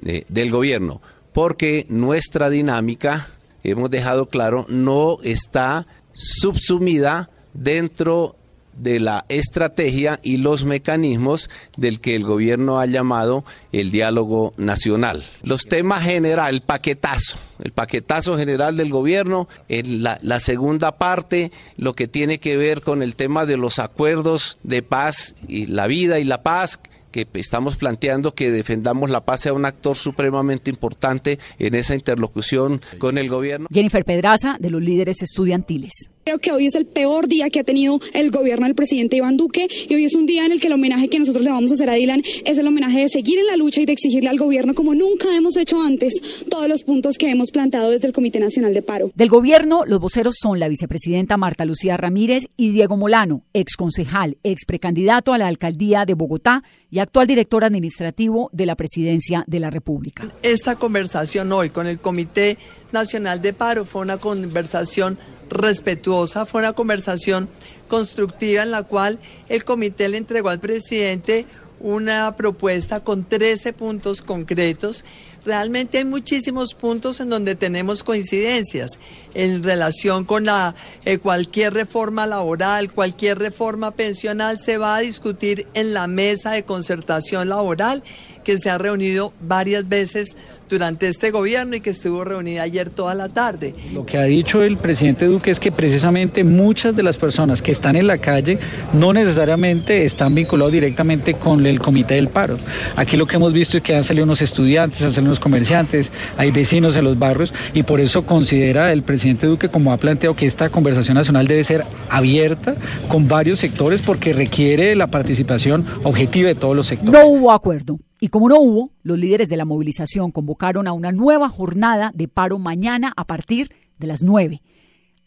eh, 0.03 0.25
del 0.31 0.51
gobierno 0.51 1.03
porque 1.35 1.85
nuestra 1.91 2.49
dinámica 2.49 3.29
hemos 3.65 3.91
dejado 3.91 4.27
claro, 4.27 4.67
no 4.69 5.19
está 5.23 5.87
subsumida 6.13 7.31
dentro 7.53 8.37
de 8.77 9.01
la 9.01 9.25
estrategia 9.29 10.19
y 10.23 10.39
los 10.39 10.65
mecanismos 10.65 11.49
del 11.77 12.01
que 12.01 12.17
el 12.17 12.25
gobierno 12.25 12.81
ha 12.81 12.87
llamado 12.87 13.45
el 13.73 13.91
diálogo 13.91 14.53
nacional. 14.57 15.25
Los 15.43 15.63
temas 15.63 16.03
general, 16.03 16.55
el 16.55 16.61
paquetazo, 16.61 17.39
el 17.63 17.73
paquetazo 17.73 18.37
general 18.37 18.77
del 18.77 18.91
gobierno, 18.91 19.49
la, 19.69 20.19
la 20.23 20.41
segunda 20.41 20.99
parte, 20.99 21.53
lo 21.77 21.95
que 21.95 22.09
tiene 22.09 22.39
que 22.39 22.57
ver 22.57 22.83
con 22.83 23.03
el 23.03 23.15
tema 23.15 23.47
de 23.47 23.57
los 23.57 23.79
acuerdos 23.79 24.59
de 24.63 24.83
paz 24.83 25.37
y 25.47 25.67
la 25.67 25.87
vida 25.87 26.19
y 26.19 26.25
la 26.25 26.43
paz, 26.43 26.81
que 27.15 27.29
estamos 27.35 27.77
planteando 27.77 28.35
que 28.35 28.51
defendamos 28.51 29.09
la 29.09 29.25
paz 29.25 29.43
sea 29.43 29.53
un 29.53 29.67
actor 29.67 29.97
supremamente 29.97 30.69
importante 30.69 31.39
en 31.61 31.77
esa 31.77 31.95
interlocución 31.95 32.81
con 32.99 33.19
el 33.19 33.29
gobierno. 33.29 33.69
Jennifer 33.71 34.05
Pedraza, 34.05 34.57
de 34.59 34.71
los 34.71 34.83
líderes 34.83 35.23
estudiantiles. 35.23 35.93
Creo 36.25 36.39
que 36.39 36.53
hoy 36.53 36.65
es 36.65 36.75
el 36.75 36.87
peor 36.87 37.29
día 37.29 37.51
que 37.51 37.61
ha 37.61 37.65
tenido 37.65 38.01
el 38.15 38.31
gobierno 38.31 38.65
del 38.65 38.75
presidente 38.75 39.17
Iván 39.17 39.37
Duque 39.37 39.69
y 39.91 39.95
hoy 39.95 40.07
es 40.07 40.15
un 40.15 40.25
día 40.25 40.47
en 40.47 40.53
el 40.53 40.61
que 40.61 40.69
el 40.69 40.73
homenaje 40.73 41.11
que 41.11 41.19
nosotros 41.19 41.45
le 41.45 41.51
vamos 41.51 41.71
a 41.71 41.75
hacer 41.75 41.91
a 41.91 41.93
Dylan 41.93 42.23
es 42.47 42.57
el 42.57 42.67
homenaje 42.67 43.01
de 43.01 43.11
seguir 43.11 43.39
en 43.41 43.47
la 43.47 43.57
lucha 43.57 43.83
y 43.83 43.85
de 43.85 43.93
exigirle 43.93 44.31
al 44.31 44.39
gobierno 44.39 44.75
como 44.75 44.95
nunca 44.95 45.37
hemos 45.37 45.55
hecho 45.59 45.83
antes 45.83 46.15
todos 46.49 46.67
los 46.67 46.83
puntos 46.83 47.19
que 47.19 47.31
hemos 47.31 47.51
plantado 47.51 47.91
desde 47.91 48.07
el 48.07 48.15
Comité 48.15 48.41
Nacional 48.41 48.73
de 48.73 48.81
Paro. 48.81 49.13
Del 49.15 49.29
gobierno, 49.29 49.85
los 49.85 50.01
voceros 50.01 50.37
son 50.41 50.59
la 50.59 50.69
vicepresidenta 50.69 51.37
Marta 51.37 51.67
Lucía 51.67 51.99
Ramírez 51.99 52.47
y 52.57 52.71
Diego 52.71 52.97
Molano, 52.97 53.43
ex 53.53 53.77
concejal, 53.77 54.39
ex 54.45 54.65
precandidato 54.65 55.35
a 55.35 55.39
la 55.39 55.47
alcaldía 55.47 56.07
de 56.07 56.15
Bogotá 56.15 56.63
y 56.91 57.01
actual 57.01 57.27
director 57.27 57.67
administrativo 57.67 58.49
de 58.51 58.65
la 58.65 58.77
presidencia 58.77 59.45
de 59.47 59.61
la 59.61 59.69
República. 59.69 60.33
Esta 60.43 60.77
conversación 60.77 61.53
hoy 61.53 61.69
con 61.69 61.87
el 61.87 61.99
Comité 61.99 62.57
Nacional 62.93 63.43
de 63.43 63.53
Paro 63.53 63.85
fue 63.85 64.01
una 64.01 64.17
conversación 64.17 65.19
respetuosa, 65.55 66.45
fue 66.45 66.61
una 66.61 66.75
conversación 66.75 67.49
constructiva 67.89 68.63
en 68.63 68.71
la 68.71 68.83
cual 68.83 69.19
el 69.49 69.65
comité 69.65 70.09
le 70.09 70.19
entregó 70.19 70.51
al 70.51 70.61
presidente 70.61 71.47
una 71.81 72.35
propuesta 72.37 73.01
con 73.01 73.25
13 73.25 73.73
puntos 73.73 74.23
concretos. 74.23 75.05
Realmente 75.45 75.99
hay 75.99 76.07
muchísimos 76.07 76.73
puntos 76.73 77.21
en 77.21 77.29
donde 77.29 77.55
tenemos 77.55 78.03
coincidencias 78.03 78.93
en 79.35 79.63
relación 79.63 80.25
con 80.25 80.47
la, 80.47 80.75
eh, 81.05 81.19
cualquier 81.19 81.75
reforma 81.75 82.27
laboral, 82.27 82.91
cualquier 82.91 83.39
reforma 83.39 83.91
pensional 83.91 84.59
se 84.59 84.79
va 84.79 84.97
a 84.97 85.01
discutir 85.01 85.67
en 85.75 85.93
la 85.93 86.07
mesa 86.07 86.53
de 86.53 86.65
concertación 86.65 87.51
laboral 87.51 88.03
que 88.45 88.59
se 88.59 88.71
ha 88.71 88.79
reunido 88.79 89.33
varias 89.41 89.89
veces 89.89 90.37
durante 90.69 91.09
este 91.09 91.31
gobierno 91.31 91.77
y 91.77 91.81
que 91.81 91.91
estuvo 91.91 92.25
reunida 92.25 92.63
ayer 92.63 92.91
toda 92.91 93.15
la 93.15 93.29
tarde. 93.29 93.75
Lo 93.93 94.07
que 94.07 94.19
ha 94.19 94.25
dicho 94.25 94.63
el 94.63 94.77
presidente 94.77 95.27
Duque 95.27 95.51
es 95.51 95.61
que 95.61 95.71
precisamente 95.71 96.45
muchas 96.45 96.97
de 96.97 97.03
las 97.03 97.17
personas 97.17 97.63
que 97.63 97.73
están 97.73 97.97
en 97.97 98.07
la 98.07 98.19
calle 98.19 98.59
no 98.93 99.13
necesariamente 99.13 100.05
están 100.05 100.35
vinculados 100.35 100.73
directamente 100.73 101.35
con 101.35 101.67
el 101.67 101.81
comité 101.81 102.15
del 102.15 102.29
paro. 102.29 102.57
Aquí 102.97 103.17
lo 103.17 103.27
que 103.27 103.37
hemos 103.37 103.53
visto 103.53 103.77
es 103.77 103.83
que 103.83 103.95
han 103.95 104.05
salido 104.05 104.25
unos 104.25 104.43
estudiantes, 104.43 105.03
han 105.03 105.13
salido 105.13 105.31
unos 105.31 105.41
comerciantes, 105.41 106.11
hay 106.37 106.51
vecinos 106.51 106.97
en 106.97 107.05
los 107.05 107.19
barrios 107.19 107.53
y 107.73 107.83
por 107.83 108.01
eso 108.01 108.25
considera 108.25 108.93
el 108.93 109.03
presidente 109.03 109.47
Duque, 109.47 109.69
como 109.69 109.93
ha 109.93 109.97
planteado, 109.97 110.35
que 110.35 110.47
esta 110.47 110.71
conversación 110.71 111.17
nacional 111.17 111.47
debe 111.47 111.65
ser 111.65 111.85
abierta 112.09 112.75
con 113.09 113.29
varios 113.29 113.61
sectores 113.61 114.03
porque 114.03 114.33
requiere 114.33 114.95
la 114.95 115.07
participación 115.07 115.85
objetiva 116.03 116.49
de 116.49 116.55
todos 116.55 116.75
los 116.75 116.87
sectores. 116.87 117.13
No 117.13 117.27
hubo 117.27 117.53
acuerdo. 117.53 117.99
Y 118.25 118.29
como 118.29 118.49
no 118.49 118.59
hubo, 118.59 118.91
los 119.03 119.19
líderes 119.19 119.51
de 119.51 119.59
la 119.59 119.67
movilización 119.67 120.31
convocaron 120.31 120.89
a 120.89 120.95
una 120.95 121.13
nueva 121.13 121.51
jornada 121.51 122.11
de 122.15 122.27
paro 122.27 122.59
mañana 122.59 123.13
a 123.19 123.27
partir 123.27 123.69
de 123.99 124.07
las 124.07 124.23
9. 124.23 124.63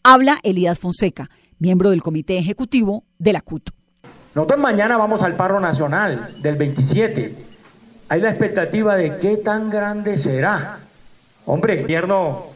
Habla 0.02 0.40
Elías 0.42 0.80
Fonseca, 0.80 1.30
miembro 1.60 1.90
del 1.90 2.02
comité 2.02 2.38
ejecutivo 2.38 3.04
de 3.20 3.34
la 3.34 3.40
CUT. 3.40 3.70
Nosotros 4.34 4.58
mañana 4.58 4.96
vamos 4.96 5.22
al 5.22 5.36
paro 5.36 5.60
nacional 5.60 6.42
del 6.42 6.56
27. 6.56 7.36
Hay 8.08 8.20
la 8.20 8.30
expectativa 8.30 8.96
de 8.96 9.16
qué 9.18 9.36
tan 9.36 9.70
grande 9.70 10.18
será. 10.18 10.80
Hombre, 11.46 11.74
el 11.74 11.82
gobierno 11.82 12.46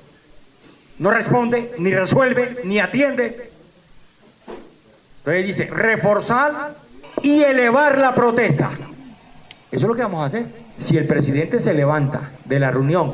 no 0.98 1.10
responde, 1.12 1.70
ni 1.78 1.94
resuelve, 1.94 2.62
ni 2.64 2.80
atiende. 2.80 3.52
Entonces 5.18 5.46
dice, 5.46 5.66
reforzar 5.66 6.74
y 7.22 7.44
elevar 7.44 7.96
la 7.96 8.12
protesta. 8.12 8.72
Eso 9.72 9.86
es 9.86 9.88
lo 9.88 9.94
que 9.94 10.02
vamos 10.02 10.22
a 10.22 10.26
hacer. 10.26 10.46
Si 10.78 10.96
el 10.96 11.06
presidente 11.06 11.58
se 11.58 11.74
levanta 11.74 12.30
de 12.44 12.60
la 12.60 12.70
reunión 12.70 13.12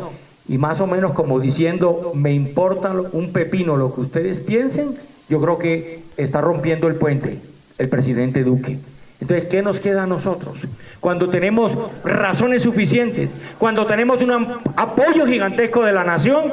y 0.49 0.59
más 0.59 0.81
o 0.81 0.87
menos 0.87 1.13
como 1.13 1.41
diciendo, 1.41 2.13
me 2.15 2.33
importa 2.33 2.93
un 3.13 3.33
pepino 3.33 3.77
lo 3.77 3.95
que 3.95 4.01
ustedes 4.03 4.41
piensen, 4.41 4.97
yo 5.29 5.41
creo 5.41 5.59
que 5.59 6.03
está 6.17 6.41
rompiendo 6.41 6.89
el 6.89 6.97
puente 6.97 7.39
el 7.79 7.89
presidente 7.89 8.43
Duque. 8.43 8.79
Entonces, 9.21 9.49
¿qué 9.49 9.63
nos 9.63 9.81
queda 9.81 10.05
a 10.05 10.07
nosotros? 10.07 10.59
Cuando 11.01 11.29
tenemos 11.29 11.73
razones 12.05 12.63
suficientes, 12.63 13.31
cuando 13.59 13.87
tenemos 13.87 14.21
un 14.21 14.33
apoyo 14.77 15.27
gigantesco 15.27 15.85
de 15.85 15.93
la 15.93 16.05
nación, 16.05 16.53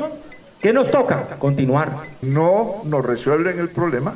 ¿qué 0.62 0.72
nos 0.72 0.90
toca? 0.90 1.36
Continuar. 1.40 1.92
No 2.22 2.82
nos 2.86 3.06
resuelven 3.06 3.60
el 3.60 3.70
problema. 3.70 4.14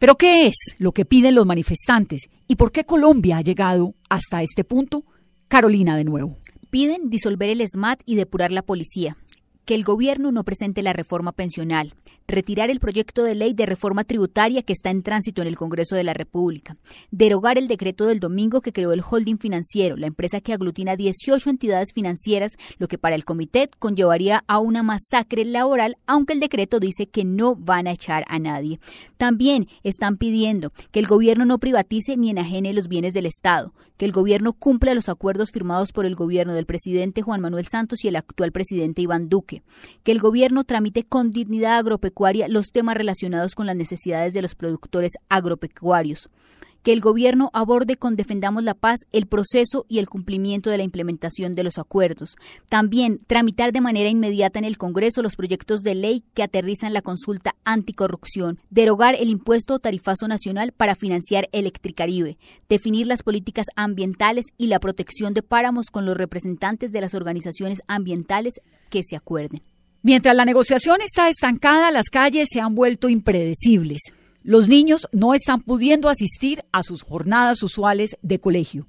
Pero 0.00 0.16
¿qué 0.16 0.46
es 0.46 0.54
lo 0.78 0.92
que 0.92 1.04
piden 1.04 1.34
los 1.34 1.44
manifestantes 1.44 2.30
y 2.48 2.56
por 2.56 2.72
qué 2.72 2.84
Colombia 2.84 3.36
ha 3.36 3.42
llegado 3.42 3.94
hasta 4.08 4.42
este 4.42 4.64
punto? 4.64 5.04
Carolina 5.46 5.94
de 5.94 6.04
nuevo. 6.04 6.38
Piden 6.70 7.10
disolver 7.10 7.50
el 7.50 7.62
SMAT 7.68 8.00
y 8.06 8.14
depurar 8.14 8.50
la 8.50 8.62
policía, 8.62 9.18
que 9.66 9.74
el 9.74 9.84
gobierno 9.84 10.32
no 10.32 10.42
presente 10.42 10.82
la 10.82 10.94
reforma 10.94 11.32
pensional, 11.32 11.92
retirar 12.30 12.70
el 12.70 12.80
proyecto 12.80 13.22
de 13.22 13.34
ley 13.34 13.54
de 13.54 13.66
reforma 13.66 14.04
tributaria 14.04 14.62
que 14.62 14.72
está 14.72 14.90
en 14.90 15.02
tránsito 15.02 15.42
en 15.42 15.48
el 15.48 15.56
Congreso 15.56 15.96
de 15.96 16.04
la 16.04 16.14
República, 16.14 16.76
derogar 17.10 17.58
el 17.58 17.68
decreto 17.68 18.06
del 18.06 18.20
domingo 18.20 18.60
que 18.60 18.72
creó 18.72 18.92
el 18.92 19.02
holding 19.08 19.38
financiero, 19.38 19.96
la 19.96 20.06
empresa 20.06 20.40
que 20.40 20.52
aglutina 20.52 20.96
18 20.96 21.50
entidades 21.50 21.92
financieras, 21.92 22.52
lo 22.78 22.88
que 22.88 22.98
para 22.98 23.16
el 23.16 23.24
comité 23.24 23.68
conllevaría 23.78 24.44
a 24.46 24.58
una 24.60 24.82
masacre 24.82 25.44
laboral, 25.44 25.96
aunque 26.06 26.32
el 26.32 26.40
decreto 26.40 26.80
dice 26.80 27.06
que 27.06 27.24
no 27.24 27.56
van 27.56 27.86
a 27.86 27.92
echar 27.92 28.24
a 28.28 28.38
nadie. 28.38 28.78
También 29.16 29.68
están 29.82 30.16
pidiendo 30.16 30.72
que 30.92 31.00
el 31.00 31.06
gobierno 31.06 31.44
no 31.44 31.58
privatice 31.58 32.16
ni 32.16 32.30
enajene 32.30 32.72
los 32.72 32.88
bienes 32.88 33.14
del 33.14 33.26
Estado, 33.26 33.74
que 33.96 34.06
el 34.06 34.12
gobierno 34.12 34.54
cumpla 34.54 34.94
los 34.94 35.08
acuerdos 35.08 35.50
firmados 35.50 35.92
por 35.92 36.06
el 36.06 36.14
gobierno 36.14 36.54
del 36.54 36.64
presidente 36.64 37.22
Juan 37.22 37.40
Manuel 37.40 37.66
Santos 37.66 38.04
y 38.04 38.08
el 38.08 38.16
actual 38.16 38.52
presidente 38.52 39.02
Iván 39.02 39.28
Duque, 39.28 39.62
que 40.04 40.12
el 40.12 40.20
gobierno 40.20 40.64
tramite 40.64 41.04
con 41.04 41.30
dignidad 41.30 41.76
agropecuaria 41.76 42.19
los 42.48 42.66
temas 42.66 42.96
relacionados 42.96 43.54
con 43.54 43.66
las 43.66 43.76
necesidades 43.76 44.34
de 44.34 44.42
los 44.42 44.54
productores 44.54 45.12
agropecuarios 45.28 46.28
que 46.82 46.92
el 46.92 47.00
gobierno 47.00 47.50
aborde 47.52 47.96
con 47.96 48.16
Defendamos 48.16 48.62
la 48.62 48.74
Paz 48.74 49.00
el 49.12 49.26
proceso 49.26 49.84
y 49.88 49.98
el 49.98 50.08
cumplimiento 50.08 50.70
de 50.70 50.78
la 50.78 50.82
implementación 50.82 51.52
de 51.52 51.62
los 51.62 51.78
acuerdos. 51.78 52.36
También 52.68 53.18
tramitar 53.26 53.72
de 53.72 53.80
manera 53.80 54.08
inmediata 54.08 54.58
en 54.58 54.64
el 54.64 54.78
Congreso 54.78 55.22
los 55.22 55.36
proyectos 55.36 55.82
de 55.82 55.94
ley 55.94 56.24
que 56.34 56.42
aterrizan 56.42 56.92
la 56.92 57.02
consulta 57.02 57.54
anticorrupción, 57.64 58.60
derogar 58.70 59.14
el 59.14 59.28
impuesto 59.28 59.74
o 59.74 59.78
tarifazo 59.78 60.28
nacional 60.28 60.72
para 60.72 60.94
financiar 60.94 61.48
Electricaribe, 61.52 62.38
definir 62.68 63.06
las 63.06 63.22
políticas 63.22 63.66
ambientales 63.76 64.46
y 64.56 64.66
la 64.66 64.80
protección 64.80 65.32
de 65.32 65.42
páramos 65.42 65.86
con 65.90 66.06
los 66.06 66.16
representantes 66.16 66.92
de 66.92 67.00
las 67.00 67.14
organizaciones 67.14 67.80
ambientales 67.88 68.60
que 68.88 69.02
se 69.02 69.16
acuerden. 69.16 69.60
Mientras 70.02 70.34
la 70.34 70.46
negociación 70.46 71.02
está 71.02 71.28
estancada, 71.28 71.90
las 71.90 72.06
calles 72.06 72.48
se 72.50 72.60
han 72.60 72.74
vuelto 72.74 73.10
impredecibles. 73.10 74.00
Los 74.42 74.66
niños 74.66 75.06
no 75.12 75.34
están 75.34 75.60
pudiendo 75.60 76.08
asistir 76.08 76.64
a 76.72 76.82
sus 76.82 77.02
jornadas 77.02 77.62
usuales 77.62 78.16
de 78.22 78.40
colegio. 78.40 78.86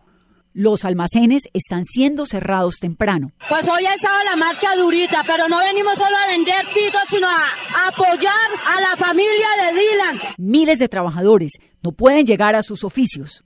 Los 0.53 0.85
almacenes 0.85 1.43
están 1.53 1.83
siendo 1.83 2.25
cerrados 2.25 2.75
temprano. 2.79 3.33
Pues 3.49 3.67
hoy 3.67 3.85
ha 3.85 3.93
estado 3.93 4.23
la 4.23 4.37
marcha 4.37 4.75
durita, 4.77 5.23
pero 5.27 5.49
no 5.49 5.59
venimos 5.59 5.97
solo 5.97 6.15
a 6.15 6.27
vender 6.27 6.65
pitos, 6.73 7.01
sino 7.09 7.27
a 7.27 7.87
apoyar 7.87 8.33
a 8.67 8.81
la 8.81 8.95
familia 8.95 9.47
de 9.65 9.79
Dylan. 9.79 10.19
Miles 10.37 10.79
de 10.79 10.87
trabajadores 10.87 11.51
no 11.81 11.91
pueden 11.91 12.25
llegar 12.25 12.55
a 12.55 12.63
sus 12.63 12.85
oficios. 12.85 13.43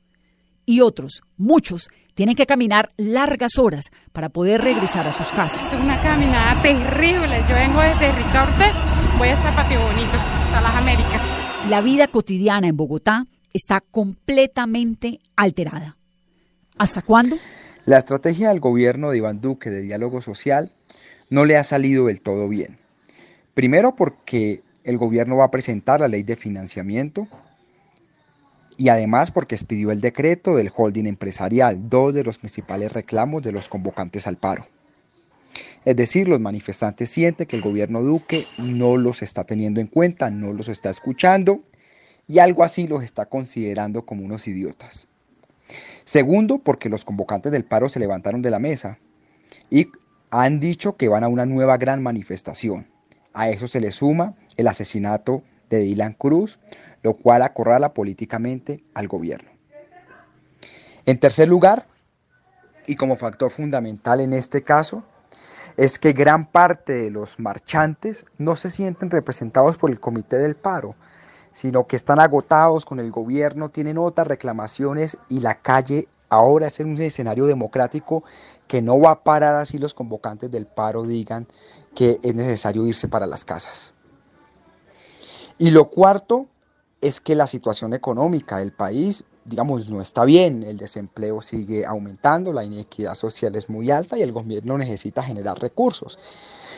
Y 0.68 0.82
otros, 0.82 1.22
muchos, 1.38 1.90
tienen 2.16 2.36
que 2.36 2.46
caminar 2.46 2.92
largas 2.98 3.58
horas 3.60 3.92
para 4.14 4.30
poder 4.30 4.62
regresar 4.62 5.06
a 5.06 5.12
sus 5.12 5.32
casas. 5.32 5.68
Es 5.68 5.80
una 5.80 6.02
caminada 6.02 6.62
terrible. 6.62 7.44
Yo 7.48 7.56
vengo 7.56 7.82
desde 7.82 8.12
Ricaurte, 8.14 8.72
voy 9.18 9.30
hasta 9.30 9.54
Patio 9.54 9.80
Bonito, 9.82 10.18
hasta 10.46 10.62
las 10.62 10.76
Américas. 10.76 11.22
La 11.70 11.82
vida 11.82 12.08
cotidiana 12.08 12.68
en 12.68 12.78
Bogotá 12.78 13.26
está 13.54 13.82
completamente 13.82 15.20
alterada. 15.36 15.98
¿Hasta 16.78 17.02
cuándo? 17.02 17.36
La 17.86 17.98
estrategia 17.98 18.50
del 18.50 18.60
gobierno 18.60 19.12
de 19.12 19.18
Iván 19.18 19.42
Duque 19.42 19.70
de 19.70 19.82
diálogo 19.82 20.22
social 20.22 20.72
no 21.30 21.46
le 21.46 21.58
ha 21.58 21.64
salido 21.64 22.08
del 22.08 22.22
todo 22.22 22.48
bien. 22.48 22.80
Primero 23.54 23.96
porque 23.96 24.64
el 24.84 24.98
gobierno 24.98 25.38
va 25.38 25.46
a 25.46 25.52
presentar 25.52 26.00
la 26.00 26.08
ley 26.08 26.24
de 26.24 26.36
financiamiento 26.36 27.28
y 28.78 28.90
además 28.90 29.32
porque 29.32 29.56
expidió 29.56 29.92
el 29.92 30.02
decreto 30.02 30.56
del 30.56 30.72
holding 30.76 31.06
empresarial, 31.06 31.90
dos 31.90 32.14
de 32.14 32.24
los 32.24 32.38
principales 32.38 32.92
reclamos 32.92 33.44
de 33.44 33.52
los 33.52 33.70
convocantes 33.70 34.28
al 34.28 34.38
paro. 34.38 34.68
Es 35.86 35.96
decir, 35.96 36.28
los 36.28 36.40
manifestantes 36.40 37.10
sienten 37.10 37.48
que 37.48 37.56
el 37.56 37.62
gobierno 37.62 38.02
Duque 38.02 38.46
no 38.58 38.98
los 38.98 39.22
está 39.22 39.44
teniendo 39.44 39.80
en 39.80 39.88
cuenta, 39.88 40.30
no 40.30 40.52
los 40.52 40.68
está 40.68 40.90
escuchando 40.90 41.62
y 42.28 42.40
algo 42.40 42.64
así 42.64 42.88
los 42.88 43.04
está 43.04 43.28
considerando 43.28 44.06
como 44.06 44.26
unos 44.26 44.48
idiotas. 44.48 45.08
Segundo, 46.04 46.60
porque 46.60 46.90
los 46.90 47.06
convocantes 47.06 47.52
del 47.52 47.66
paro 47.66 47.88
se 47.88 48.00
levantaron 48.00 48.42
de 48.42 48.52
la 48.52 48.60
mesa 48.60 49.00
y 49.70 49.88
han 50.32 50.60
dicho 50.60 50.98
que 50.98 51.08
van 51.08 51.24
a 51.24 51.28
una 51.28 51.46
nueva 51.46 51.78
gran 51.78 52.04
manifestación. 52.04 52.88
A 53.34 53.50
eso 53.50 53.68
se 53.68 53.80
le 53.80 53.92
suma 53.92 54.36
el 54.58 54.68
asesinato 54.68 55.44
de 55.70 55.80
Dylan 55.80 56.14
Cruz, 56.14 56.60
lo 57.04 57.14
cual 57.14 57.42
acorrala 57.42 57.94
políticamente 57.94 58.84
al 58.94 59.08
gobierno. 59.08 59.50
En 61.06 61.20
tercer 61.20 61.48
lugar, 61.48 61.88
y 62.88 62.96
como 62.96 63.16
factor 63.16 63.52
fundamental 63.52 64.22
en 64.22 64.34
este 64.34 64.64
caso, 64.64 65.04
es 65.78 66.00
que 66.00 66.14
gran 66.14 66.46
parte 66.46 66.94
de 66.94 67.12
los 67.12 67.40
marchantes 67.40 68.26
no 68.38 68.56
se 68.56 68.70
sienten 68.70 69.12
representados 69.12 69.78
por 69.78 69.90
el 69.90 70.00
comité 70.00 70.38
del 70.38 70.56
paro, 70.56 70.96
sino 71.54 71.88
que 71.88 71.96
están 71.96 72.20
agotados 72.20 72.86
con 72.86 73.00
el 73.00 73.12
gobierno, 73.12 73.70
tienen 73.70 73.98
otras 73.98 74.28
reclamaciones 74.28 75.18
y 75.30 75.40
la 75.40 75.62
calle 75.62 76.08
ahora 76.30 76.68
es 76.68 76.80
un 76.80 77.00
escenario 77.02 77.46
democrático 77.46 78.24
que 78.68 78.82
no 78.82 79.00
va 79.00 79.12
a 79.12 79.24
parar 79.24 79.56
así 79.56 79.78
los 79.78 79.94
convocantes 79.94 80.52
del 80.52 80.66
paro 80.66 81.04
digan 81.04 81.48
que 81.94 82.20
es 82.24 82.36
necesario 82.36 82.86
irse 82.86 83.08
para 83.08 83.26
las 83.26 83.46
casas. 83.46 83.95
Y 85.58 85.72
lo 85.72 85.90
cuarto 85.90 86.48
es 87.02 87.20
que 87.20 87.36
la 87.36 87.48
situación 87.48 87.94
económica 87.94 88.58
del 88.58 88.74
país, 88.74 89.24
digamos, 89.46 89.90
no 89.90 90.02
está 90.02 90.26
bien. 90.26 90.64
El 90.64 90.78
desempleo 90.78 91.42
sigue 91.42 91.86
aumentando, 91.86 92.52
la 92.52 92.64
inequidad 92.64 93.16
social 93.16 93.56
es 93.56 93.70
muy 93.70 93.92
alta 93.92 94.18
y 94.18 94.22
el 94.22 94.32
gobierno 94.32 94.78
necesita 94.78 95.24
generar 95.24 95.60
recursos. 95.60 96.18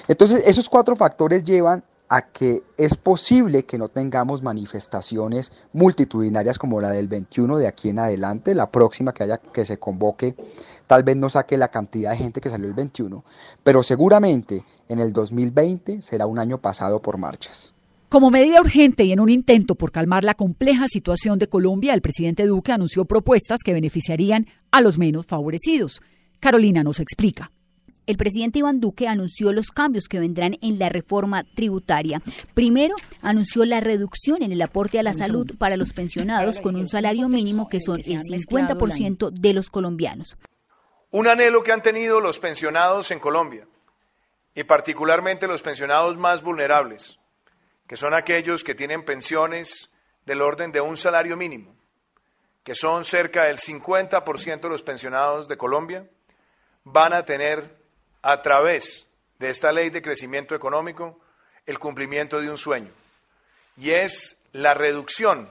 Entonces, 0.07 0.43
esos 0.45 0.69
cuatro 0.69 0.95
factores 0.95 1.43
llevan 1.43 1.83
a 2.09 2.21
que 2.21 2.63
es 2.77 2.95
posible 2.95 3.65
que 3.65 3.77
no 3.77 3.89
tengamos 3.89 4.41
manifestaciones 4.41 5.51
multitudinarias 5.73 6.57
como 6.57 6.79
la 6.79 6.89
del 6.89 7.07
21 7.07 7.57
de 7.57 7.67
aquí 7.67 7.89
en 7.89 7.99
adelante, 7.99 8.55
la 8.55 8.71
próxima 8.71 9.13
que 9.13 9.23
haya 9.23 9.37
que 9.37 9.65
se 9.65 9.77
convoque, 9.77 10.35
tal 10.87 11.03
vez 11.03 11.17
no 11.17 11.29
saque 11.29 11.57
la 11.57 11.67
cantidad 11.67 12.11
de 12.11 12.17
gente 12.17 12.39
que 12.39 12.49
salió 12.49 12.67
el 12.67 12.73
21, 12.73 13.23
pero 13.63 13.83
seguramente 13.83 14.63
en 14.87 14.99
el 14.99 15.11
2020 15.11 16.01
será 16.01 16.27
un 16.27 16.39
año 16.39 16.59
pasado 16.59 17.01
por 17.01 17.17
marchas. 17.17 17.73
Como 18.09 18.31
medida 18.31 18.61
urgente 18.61 19.03
y 19.03 19.11
en 19.11 19.19
un 19.19 19.27
intento 19.27 19.75
por 19.75 19.91
calmar 19.91 20.23
la 20.23 20.33
compleja 20.33 20.87
situación 20.87 21.39
de 21.39 21.49
Colombia, 21.49 21.93
el 21.93 22.01
presidente 22.01 22.45
Duque 22.45 22.71
anunció 22.71 23.03
propuestas 23.03 23.59
que 23.65 23.73
beneficiarían 23.73 24.47
a 24.71 24.79
los 24.79 24.97
menos 24.97 25.25
favorecidos. 25.25 26.01
Carolina 26.39 26.83
nos 26.83 27.01
explica. 27.01 27.51
El 28.05 28.15
presidente 28.15 28.59
Iván 28.59 28.79
Duque 28.79 29.09
anunció 29.09 29.51
los 29.51 29.71
cambios 29.71 30.07
que 30.07 30.21
vendrán 30.21 30.57
en 30.61 30.79
la 30.79 30.87
reforma 30.87 31.43
tributaria. 31.43 32.21
Primero, 32.53 32.95
anunció 33.21 33.65
la 33.65 33.81
reducción 33.81 34.41
en 34.41 34.53
el 34.53 34.61
aporte 34.61 34.99
a 34.99 35.03
la 35.03 35.13
salud 35.13 35.57
para 35.57 35.75
los 35.75 35.91
pensionados 35.91 36.61
con 36.61 36.77
un 36.77 36.87
salario 36.87 37.27
mínimo 37.27 37.67
que 37.67 37.81
son 37.81 37.99
el 37.99 38.21
50% 38.21 39.31
de 39.31 39.53
los 39.53 39.69
colombianos. 39.69 40.37
Un 41.11 41.27
anhelo 41.27 41.61
que 41.61 41.73
han 41.73 41.81
tenido 41.81 42.21
los 42.21 42.39
pensionados 42.39 43.11
en 43.11 43.19
Colombia 43.19 43.67
y 44.55 44.63
particularmente 44.63 45.45
los 45.45 45.61
pensionados 45.61 46.17
más 46.17 46.41
vulnerables 46.41 47.19
que 47.87 47.97
son 47.97 48.13
aquellos 48.13 48.63
que 48.63 48.75
tienen 48.75 49.05
pensiones 49.05 49.89
del 50.25 50.41
orden 50.41 50.71
de 50.71 50.81
un 50.81 50.97
salario 50.97 51.37
mínimo, 51.37 51.73
que 52.63 52.75
son 52.75 53.05
cerca 53.05 53.45
del 53.45 53.57
50% 53.57 54.59
de 54.59 54.69
los 54.69 54.83
pensionados 54.83 55.47
de 55.47 55.57
Colombia, 55.57 56.05
van 56.83 57.13
a 57.13 57.23
tener 57.23 57.77
a 58.21 58.41
través 58.41 59.07
de 59.39 59.49
esta 59.49 59.71
ley 59.71 59.89
de 59.89 60.01
crecimiento 60.01 60.53
económico 60.53 61.19
el 61.65 61.79
cumplimiento 61.79 62.41
de 62.41 62.49
un 62.49 62.57
sueño, 62.57 62.91
y 63.77 63.91
es 63.91 64.37
la 64.51 64.73
reducción 64.73 65.49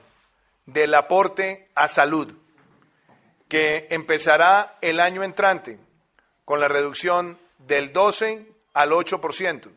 del 0.66 0.95
aporte 0.95 1.70
a 1.74 1.89
salud, 1.89 2.34
que 3.49 3.87
empezará 3.91 4.76
el 4.82 5.01
año 5.01 5.22
entrante 5.22 5.78
con 6.45 6.61
la 6.61 6.68
reducción 6.68 7.39
del 7.59 7.93
12 7.93 8.47
al 8.74 8.91
8% 8.91 9.70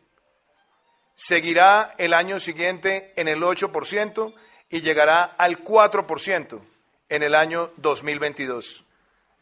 seguirá 1.20 1.94
el 1.98 2.14
año 2.14 2.40
siguiente 2.40 3.12
en 3.14 3.28
el 3.28 3.42
8% 3.42 4.32
y 4.70 4.80
llegará 4.80 5.22
al 5.22 5.62
4% 5.62 6.62
en 7.10 7.22
el 7.22 7.34
año 7.34 7.70
2022. 7.76 8.86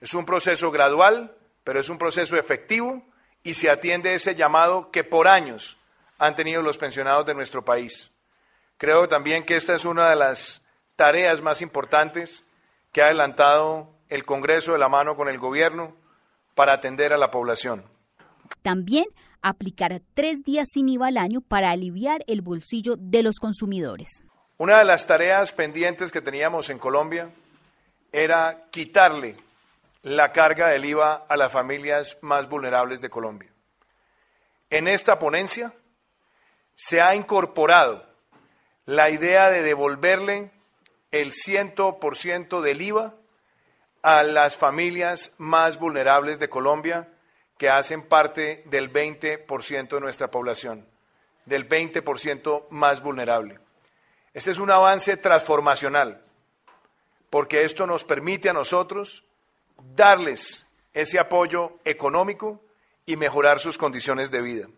Es 0.01 0.13
un 0.13 0.27
proceso 0.27 0.73
gradual, 0.73 1.37
pero 1.63 1.79
es 1.79 1.89
un 1.89 1.97
proceso 1.97 2.37
efectivo 2.37 3.05
y 3.45 3.55
se 3.55 3.71
atiende 3.71 4.15
ese 4.15 4.35
llamado 4.35 4.91
que 4.91 5.05
por 5.05 5.29
años 5.29 5.79
han 6.19 6.35
tenido 6.35 6.63
los 6.63 6.79
pensionados 6.79 7.25
de 7.27 7.35
nuestro 7.35 7.65
país. 7.65 8.11
Creo 8.77 9.07
también 9.07 9.45
que 9.45 9.55
esta 9.55 9.77
es 9.77 9.85
una 9.85 10.11
de 10.11 10.17
las 10.17 10.63
tareas 10.97 11.43
más 11.43 11.63
importantes 11.63 12.43
que 12.91 13.03
ha 13.03 13.07
adelantado 13.07 13.89
el 14.09 14.25
Congreso 14.25 14.73
de 14.73 14.79
la 14.79 14.89
mano 14.89 15.15
con 15.15 15.29
el 15.29 15.39
Gobierno 15.39 15.95
para 16.57 16.73
atender 16.73 17.13
a 17.13 17.19
la 17.19 17.31
población. 17.31 17.85
También 18.63 19.07
aplicar 19.43 20.01
tres 20.15 20.43
días 20.45 20.69
sin 20.73 20.89
IVA 20.89 21.09
al 21.09 21.17
año 21.17 21.41
para 21.41 21.71
aliviar 21.71 22.25
el 22.27 22.43
bolsillo 22.43 22.97
de 22.99 23.23
los 23.23 23.37
consumidores. 23.37 24.23
Una 24.57 24.79
de 24.79 24.85
las 24.85 25.07
tareas 25.07 25.53
pendientes 25.53 26.11
que 26.11 26.21
teníamos 26.21 26.71
en 26.71 26.79
Colombia 26.79 27.31
era 28.13 28.67
quitarle 28.71 29.37
la 30.03 30.33
carga 30.33 30.69
del 30.69 30.85
IVA 30.85 31.27
a 31.29 31.37
las 31.37 31.53
familias 31.53 32.19
más 32.21 32.49
vulnerables 32.49 33.01
de 33.01 33.11
Colombia. 33.11 33.53
En 34.71 34.89
esta 34.89 35.19
ponencia 35.19 35.73
se 36.75 37.01
ha 37.01 37.15
incorporado 37.15 38.05
la 38.87 39.11
idea 39.11 39.51
de 39.51 39.63
devolverle 39.63 40.51
el 41.11 41.33
100% 41.33 42.61
del 42.61 42.83
IVA 42.83 43.15
a 44.03 44.23
las 44.23 44.57
familias 44.57 45.33
más 45.39 45.79
vulnerables 45.79 46.39
de 46.39 46.49
Colombia 46.49 47.09
que 47.59 47.69
hacen 47.69 48.03
parte 48.03 48.63
del 48.67 48.91
20% 48.91 49.89
de 49.89 50.01
nuestra 50.01 50.31
población, 50.31 50.87
del 51.45 51.69
20% 51.69 52.69
más 52.71 53.03
vulnerable. 53.03 53.59
Este 54.33 54.53
es 54.53 54.59
un 54.61 54.71
avance 54.71 55.17
transformacional, 55.17 56.23
porque 57.29 57.65
esto 57.65 57.87
nos 57.87 58.05
permite 58.05 58.49
a 58.49 58.53
nosotros 58.53 59.25
darles 59.97 60.65
ese 60.95 61.19
apoyo 61.19 61.79
económico 61.85 62.63
y 63.05 63.17
mejorar 63.17 63.59
sus 63.59 63.77
condiciones 63.77 64.31
de 64.31 64.41
vida. 64.41 64.69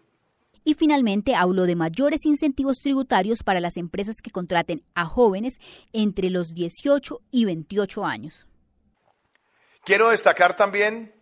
Y 0.65 0.75
finalmente 0.75 1.35
habló 1.35 1.65
de 1.65 1.77
mayores 1.77 2.25
incentivos 2.25 2.79
tributarios 2.79 3.43
para 3.43 3.61
las 3.61 3.77
empresas 3.77 4.17
que 4.23 4.31
contraten 4.31 4.83
a 4.95 5.05
jóvenes 5.05 5.59
entre 5.93 6.31
los 6.31 6.55
18 6.55 7.21
y 7.31 7.45
28 7.45 8.05
años. 8.05 8.47
Quiero 9.85 10.11
destacar 10.11 10.57
también 10.57 11.15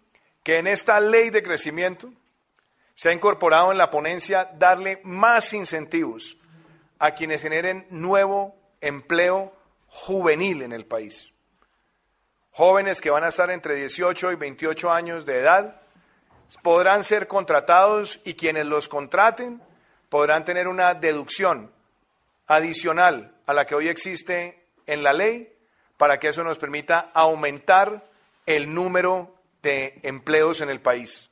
que 0.48 0.56
en 0.56 0.66
esta 0.66 0.98
ley 0.98 1.28
de 1.28 1.42
crecimiento 1.42 2.10
se 2.94 3.10
ha 3.10 3.12
incorporado 3.12 3.70
en 3.70 3.76
la 3.76 3.90
ponencia 3.90 4.50
darle 4.54 4.98
más 5.04 5.52
incentivos 5.52 6.38
a 6.98 7.10
quienes 7.10 7.42
generen 7.42 7.86
nuevo 7.90 8.56
empleo 8.80 9.52
juvenil 9.88 10.62
en 10.62 10.72
el 10.72 10.86
país. 10.86 11.34
Jóvenes 12.52 13.02
que 13.02 13.10
van 13.10 13.24
a 13.24 13.28
estar 13.28 13.50
entre 13.50 13.74
18 13.74 14.32
y 14.32 14.36
28 14.36 14.90
años 14.90 15.26
de 15.26 15.38
edad 15.38 15.82
podrán 16.62 17.04
ser 17.04 17.28
contratados 17.28 18.18
y 18.24 18.32
quienes 18.32 18.64
los 18.64 18.88
contraten 18.88 19.60
podrán 20.08 20.46
tener 20.46 20.66
una 20.66 20.94
deducción 20.94 21.70
adicional 22.46 23.34
a 23.44 23.52
la 23.52 23.66
que 23.66 23.74
hoy 23.74 23.88
existe 23.88 24.64
en 24.86 25.02
la 25.02 25.12
ley 25.12 25.54
para 25.98 26.18
que 26.18 26.28
eso 26.28 26.42
nos 26.42 26.58
permita 26.58 27.10
aumentar 27.12 28.08
el 28.46 28.72
número 28.72 29.37
de 29.62 29.98
empleos 30.02 30.60
en 30.60 30.70
el 30.70 30.80
país. 30.80 31.30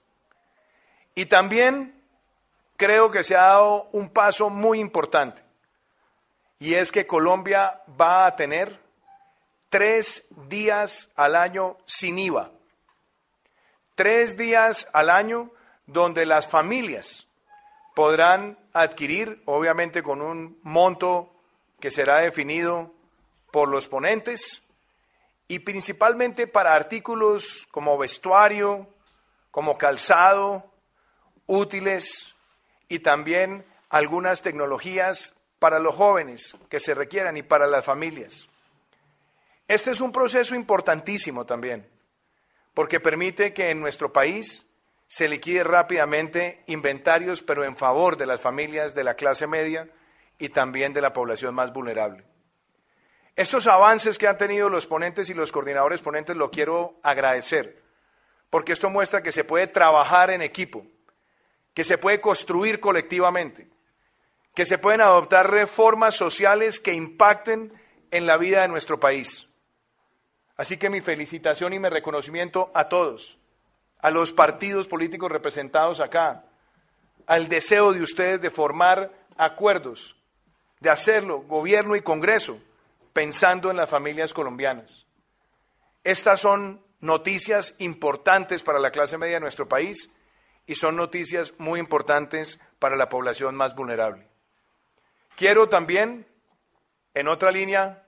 Y 1.14 1.27
también 1.27 2.03
creo 2.77 3.11
que 3.11 3.24
se 3.24 3.37
ha 3.37 3.43
dado 3.43 3.89
un 3.93 4.11
paso 4.11 4.51
muy 4.51 4.81
importante 4.81 5.47
y 6.59 6.74
es 6.74 6.91
que 6.91 7.07
Colombia 7.07 7.83
va 8.01 8.27
a 8.27 8.37
tener 8.37 8.81
tres 9.68 10.24
días 10.49 11.11
al 11.16 11.37
año 11.37 11.77
sin 11.87 12.18
IVA. 12.18 12.51
Tres 13.95 14.37
días 14.37 14.89
al 14.93 15.11
año 15.11 15.51
donde 15.87 16.27
las 16.27 16.49
familias 16.49 17.27
podrán 17.95 18.59
adquirir, 18.72 19.43
obviamente 19.47 20.03
con 20.03 20.20
un 20.22 20.59
monto 20.62 21.33
que 21.81 21.91
será 21.91 22.18
definido 22.18 22.93
por 23.51 23.68
los 23.68 23.89
ponentes, 23.89 24.62
y 25.49 25.61
principalmente 25.61 26.47
para 26.47 26.74
artículos 26.74 27.66
como 27.70 27.97
vestuario, 27.99 28.88
como 29.51 29.78
calzado, 29.78 30.72
útiles 31.47 32.34
y 32.88 32.99
también 32.99 33.64
algunas 33.88 34.42
tecnologías 34.42 35.34
para 35.59 35.78
los 35.78 35.94
jóvenes 35.94 36.57
que 36.68 36.80
se 36.80 36.94
requieran 36.94 37.36
y 37.36 37.42
para 37.42 37.66
las 37.66 37.84
familias. 37.84 38.49
Este 39.68 39.90
es 39.90 40.01
un 40.01 40.12
proceso 40.12 40.55
importantísimo 40.55 41.47
también, 41.47 41.88
porque 42.74 43.01
permite 43.01 43.53
que 43.53 43.70
en 43.70 43.80
nuestro 43.80 44.12
país 44.12 44.66
se 45.09 45.28
liquide 45.28 45.64
rápidamente 45.64 46.62
inventarios, 46.66 47.42
pero 47.42 47.64
en 47.64 47.76
favor 47.76 48.16
de 48.16 48.26
las 48.26 48.40
familias 48.40 48.94
de 48.94 49.05
la 49.05 49.14
clase 49.14 49.47
media 49.47 49.88
y 50.38 50.51
también 50.51 50.92
de 50.92 51.01
la 51.01 51.12
población 51.12 51.55
más 51.55 51.72
vulnerable. 51.72 52.24
Estos 53.37 53.66
avances 53.66 54.18
que 54.18 54.26
han 54.26 54.39
tenido 54.39 54.68
los 54.68 54.87
ponentes 54.87 55.30
y 55.30 55.34
los 55.34 55.53
coordinadores 55.53 56.01
ponentes 56.01 56.37
lo 56.37 56.51
quiero 56.51 56.99
agradecer, 57.03 57.82
porque 58.51 58.72
esto 58.72 58.91
muestra 58.91 59.22
que 59.22 59.30
se 59.30 59.45
puede 59.45 59.66
trabajar 59.66 60.30
en 60.30 60.43
equipo, 60.43 60.84
que 61.74 61.84
se 61.84 61.99
puede 61.99 62.20
construir 62.20 62.80
colectivamente 62.80 63.68
que 64.57 64.64
se 64.64 64.78
pueden 64.78 65.03
adoptar 65.03 65.51
reformas 65.51 66.14
sociales 66.14 66.80
que 66.80 66.95
impacten 66.95 67.74
en 68.11 68.24
la 68.24 68.39
vida 68.39 68.62
de 68.62 68.68
nuestro 68.68 68.99
país. 68.99 69.49
Así 70.57 70.78
que 70.78 70.89
mi 70.89 71.03
felicitación 71.03 71.74
y 71.74 71.78
mi 71.78 71.91
reconocimiento 71.91 72.70
a 72.72 72.89
todos, 72.89 73.39
a 73.99 74.11
los 74.11 74.32
partidos 74.32 74.89
políticos 74.89 75.30
representados 75.30 76.01
acá, 76.01 76.47
al 77.26 77.49
deseo 77.49 77.93
de 77.93 78.01
ustedes 78.01 78.41
de 78.41 78.49
formar 78.49 79.12
acuerdos, 79.37 80.16
de 80.80 80.89
hacerlo, 80.89 81.43
gobierno 81.43 81.95
y 81.95 82.01
Congreso, 82.01 82.59
pensando 83.17 83.71
en 83.71 83.79
las 83.79 83.89
familias 83.89 84.35
colombianas. 84.35 85.07
Estas 86.05 86.39
son 86.39 86.85
noticias 87.01 87.75
importantes 87.79 88.62
para 88.62 88.79
la 88.79 88.91
clase 88.91 89.17
media 89.17 89.37
de 89.37 89.41
nuestro 89.41 89.67
país 89.67 90.11
y 90.67 90.75
son 90.75 90.97
noticias 90.97 91.55
muy 91.57 91.81
importantes 91.81 92.61
para 92.79 92.95
la 92.95 93.09
población 93.09 93.55
más 93.55 93.75
vulnerable. 93.75 94.29
Quiero 95.35 95.71
también, 95.71 96.29
en 97.14 97.29
otra 97.29 97.51
línea, 97.53 98.07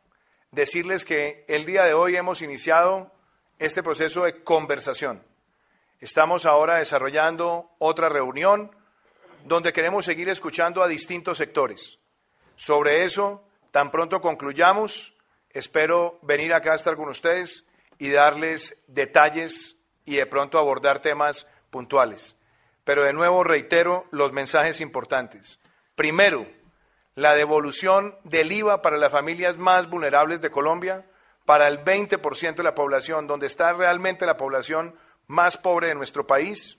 decirles 0.51 1.07
que 1.07 1.47
el 1.49 1.65
día 1.65 1.85
de 1.85 1.95
hoy 1.95 2.15
hemos 2.15 2.43
iniciado 2.43 3.11
este 3.59 3.83
proceso 3.83 4.25
de 4.25 4.45
conversación. 4.45 5.25
Estamos 6.01 6.45
ahora 6.45 6.77
desarrollando 6.77 7.71
otra 7.79 8.11
reunión 8.11 8.77
donde 9.47 9.73
queremos 9.73 10.05
seguir 10.05 10.29
escuchando 10.29 10.83
a 10.83 10.87
distintos 10.87 11.39
sectores. 11.39 11.99
Sobre 12.57 13.05
eso, 13.05 13.48
tan 13.71 13.91
pronto 13.91 14.21
concluyamos, 14.21 15.14
espero 15.51 16.19
venir 16.23 16.55
acá 16.55 16.73
a 16.73 16.77
estar 16.77 16.97
con 16.97 17.09
ustedes 17.09 17.64
y 17.99 18.11
darles 18.11 18.79
detalles 18.87 19.77
y 20.05 20.16
de 20.16 20.27
pronto 20.27 20.59
abordar 20.59 21.01
temas 21.01 21.47
puntuales. 21.71 22.37
Pero 22.85 23.05
de 23.05 23.12
nuevo 23.12 23.45
reitero 23.45 24.07
los 24.11 24.33
mensajes 24.33 24.81
importantes. 24.81 25.59
Primero, 25.95 26.47
la 27.14 27.35
devolución 27.35 28.16
del 28.25 28.53
IVA 28.53 28.81
para 28.81 28.97
las 28.97 29.12
familias 29.12 29.59
más 29.59 29.91
vulnerables 29.91 30.41
de 30.41 30.51
Colombia, 30.51 31.05
para 31.45 31.66
el 31.66 31.85
20% 31.85 32.55
de 32.55 32.62
la 32.62 32.75
población, 32.75 33.27
donde 33.27 33.47
está 33.47 33.73
realmente 33.73 34.25
la 34.25 34.37
población 34.37 34.95
más 35.27 35.57
pobre 35.57 35.89
de 35.89 35.95
nuestro 35.95 36.27
país. 36.27 36.79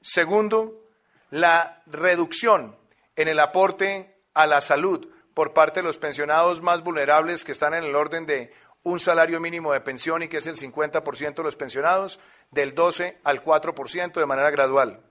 Segundo, 0.00 0.82
la 1.30 1.82
reducción 1.86 2.76
en 3.14 3.28
el 3.28 3.40
aporte 3.40 4.18
a 4.34 4.46
la 4.46 4.60
salud 4.60 5.08
por 5.36 5.52
parte 5.52 5.80
de 5.80 5.84
los 5.84 5.98
pensionados 5.98 6.62
más 6.62 6.82
vulnerables 6.82 7.44
que 7.44 7.52
están 7.52 7.74
en 7.74 7.84
el 7.84 7.94
orden 7.94 8.24
de 8.24 8.54
un 8.84 8.98
salario 8.98 9.38
mínimo 9.38 9.70
de 9.70 9.82
pensión 9.82 10.22
y 10.22 10.28
que 10.28 10.38
es 10.38 10.46
el 10.46 10.56
50% 10.56 11.34
de 11.34 11.42
los 11.42 11.56
pensionados, 11.56 12.20
del 12.50 12.74
12 12.74 13.18
al 13.22 13.44
4% 13.44 14.14
de 14.14 14.24
manera 14.24 14.50
gradual. 14.50 15.04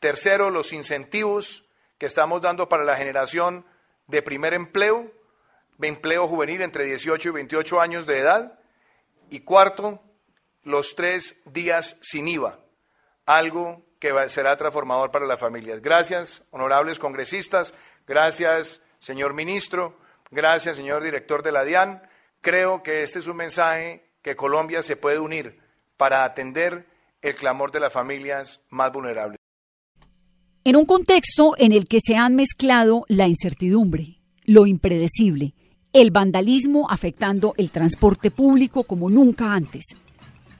Tercero, 0.00 0.50
los 0.50 0.72
incentivos 0.72 1.64
que 1.96 2.06
estamos 2.06 2.42
dando 2.42 2.68
para 2.68 2.82
la 2.82 2.96
generación 2.96 3.64
de 4.08 4.20
primer 4.20 4.52
empleo, 4.52 5.12
empleo 5.80 6.26
juvenil 6.26 6.60
entre 6.60 6.82
18 6.82 7.28
y 7.28 7.32
28 7.32 7.80
años 7.80 8.04
de 8.04 8.18
edad. 8.18 8.58
Y 9.30 9.42
cuarto, 9.42 10.02
los 10.64 10.96
tres 10.96 11.40
días 11.44 11.98
sin 12.00 12.26
IVA, 12.26 12.58
algo 13.26 13.86
que 14.00 14.12
será 14.28 14.56
transformador 14.56 15.12
para 15.12 15.26
las 15.26 15.38
familias. 15.38 15.82
Gracias, 15.82 16.42
honorables 16.50 16.98
congresistas, 16.98 17.74
gracias, 18.08 18.82
señor 19.02 19.34
ministro, 19.34 19.98
gracias, 20.30 20.76
señor 20.76 21.02
director 21.02 21.42
de 21.42 21.52
la 21.52 21.64
DIAN. 21.64 22.02
Creo 22.40 22.82
que 22.82 23.02
este 23.02 23.18
es 23.18 23.26
un 23.26 23.36
mensaje 23.36 24.04
que 24.22 24.36
Colombia 24.36 24.82
se 24.82 24.96
puede 24.96 25.18
unir 25.18 25.58
para 25.96 26.24
atender 26.24 26.86
el 27.20 27.34
clamor 27.34 27.72
de 27.72 27.80
las 27.80 27.92
familias 27.92 28.60
más 28.70 28.92
vulnerables. 28.92 29.38
En 30.64 30.76
un 30.76 30.86
contexto 30.86 31.54
en 31.58 31.72
el 31.72 31.88
que 31.88 31.98
se 32.00 32.14
han 32.14 32.36
mezclado 32.36 33.04
la 33.08 33.26
incertidumbre, 33.26 34.20
lo 34.44 34.66
impredecible, 34.66 35.54
el 35.92 36.12
vandalismo 36.12 36.88
afectando 36.88 37.54
el 37.56 37.72
transporte 37.72 38.30
público 38.30 38.84
como 38.84 39.10
nunca 39.10 39.52
antes, 39.52 39.86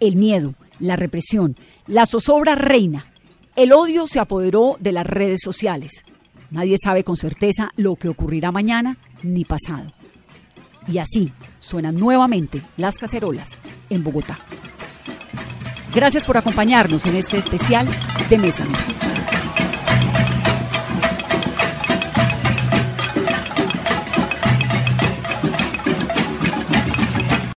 el 0.00 0.16
miedo, 0.16 0.54
la 0.80 0.96
represión, 0.96 1.56
la 1.86 2.06
zozobra 2.06 2.56
reina, 2.56 3.06
el 3.54 3.72
odio 3.72 4.08
se 4.08 4.18
apoderó 4.18 4.76
de 4.80 4.90
las 4.90 5.06
redes 5.06 5.40
sociales. 5.42 6.02
Nadie 6.52 6.76
sabe 6.82 7.02
con 7.02 7.16
certeza 7.16 7.70
lo 7.76 7.96
que 7.96 8.08
ocurrirá 8.08 8.52
mañana 8.52 8.96
ni 9.22 9.44
pasado. 9.44 9.86
Y 10.86 10.98
así 10.98 11.32
suenan 11.60 11.96
nuevamente 11.96 12.62
las 12.76 12.98
cacerolas 12.98 13.58
en 13.88 14.04
Bogotá. 14.04 14.38
Gracias 15.94 16.24
por 16.24 16.36
acompañarnos 16.36 17.06
en 17.06 17.16
este 17.16 17.38
especial 17.38 17.88
de 18.28 18.38
Mesa 18.38 18.64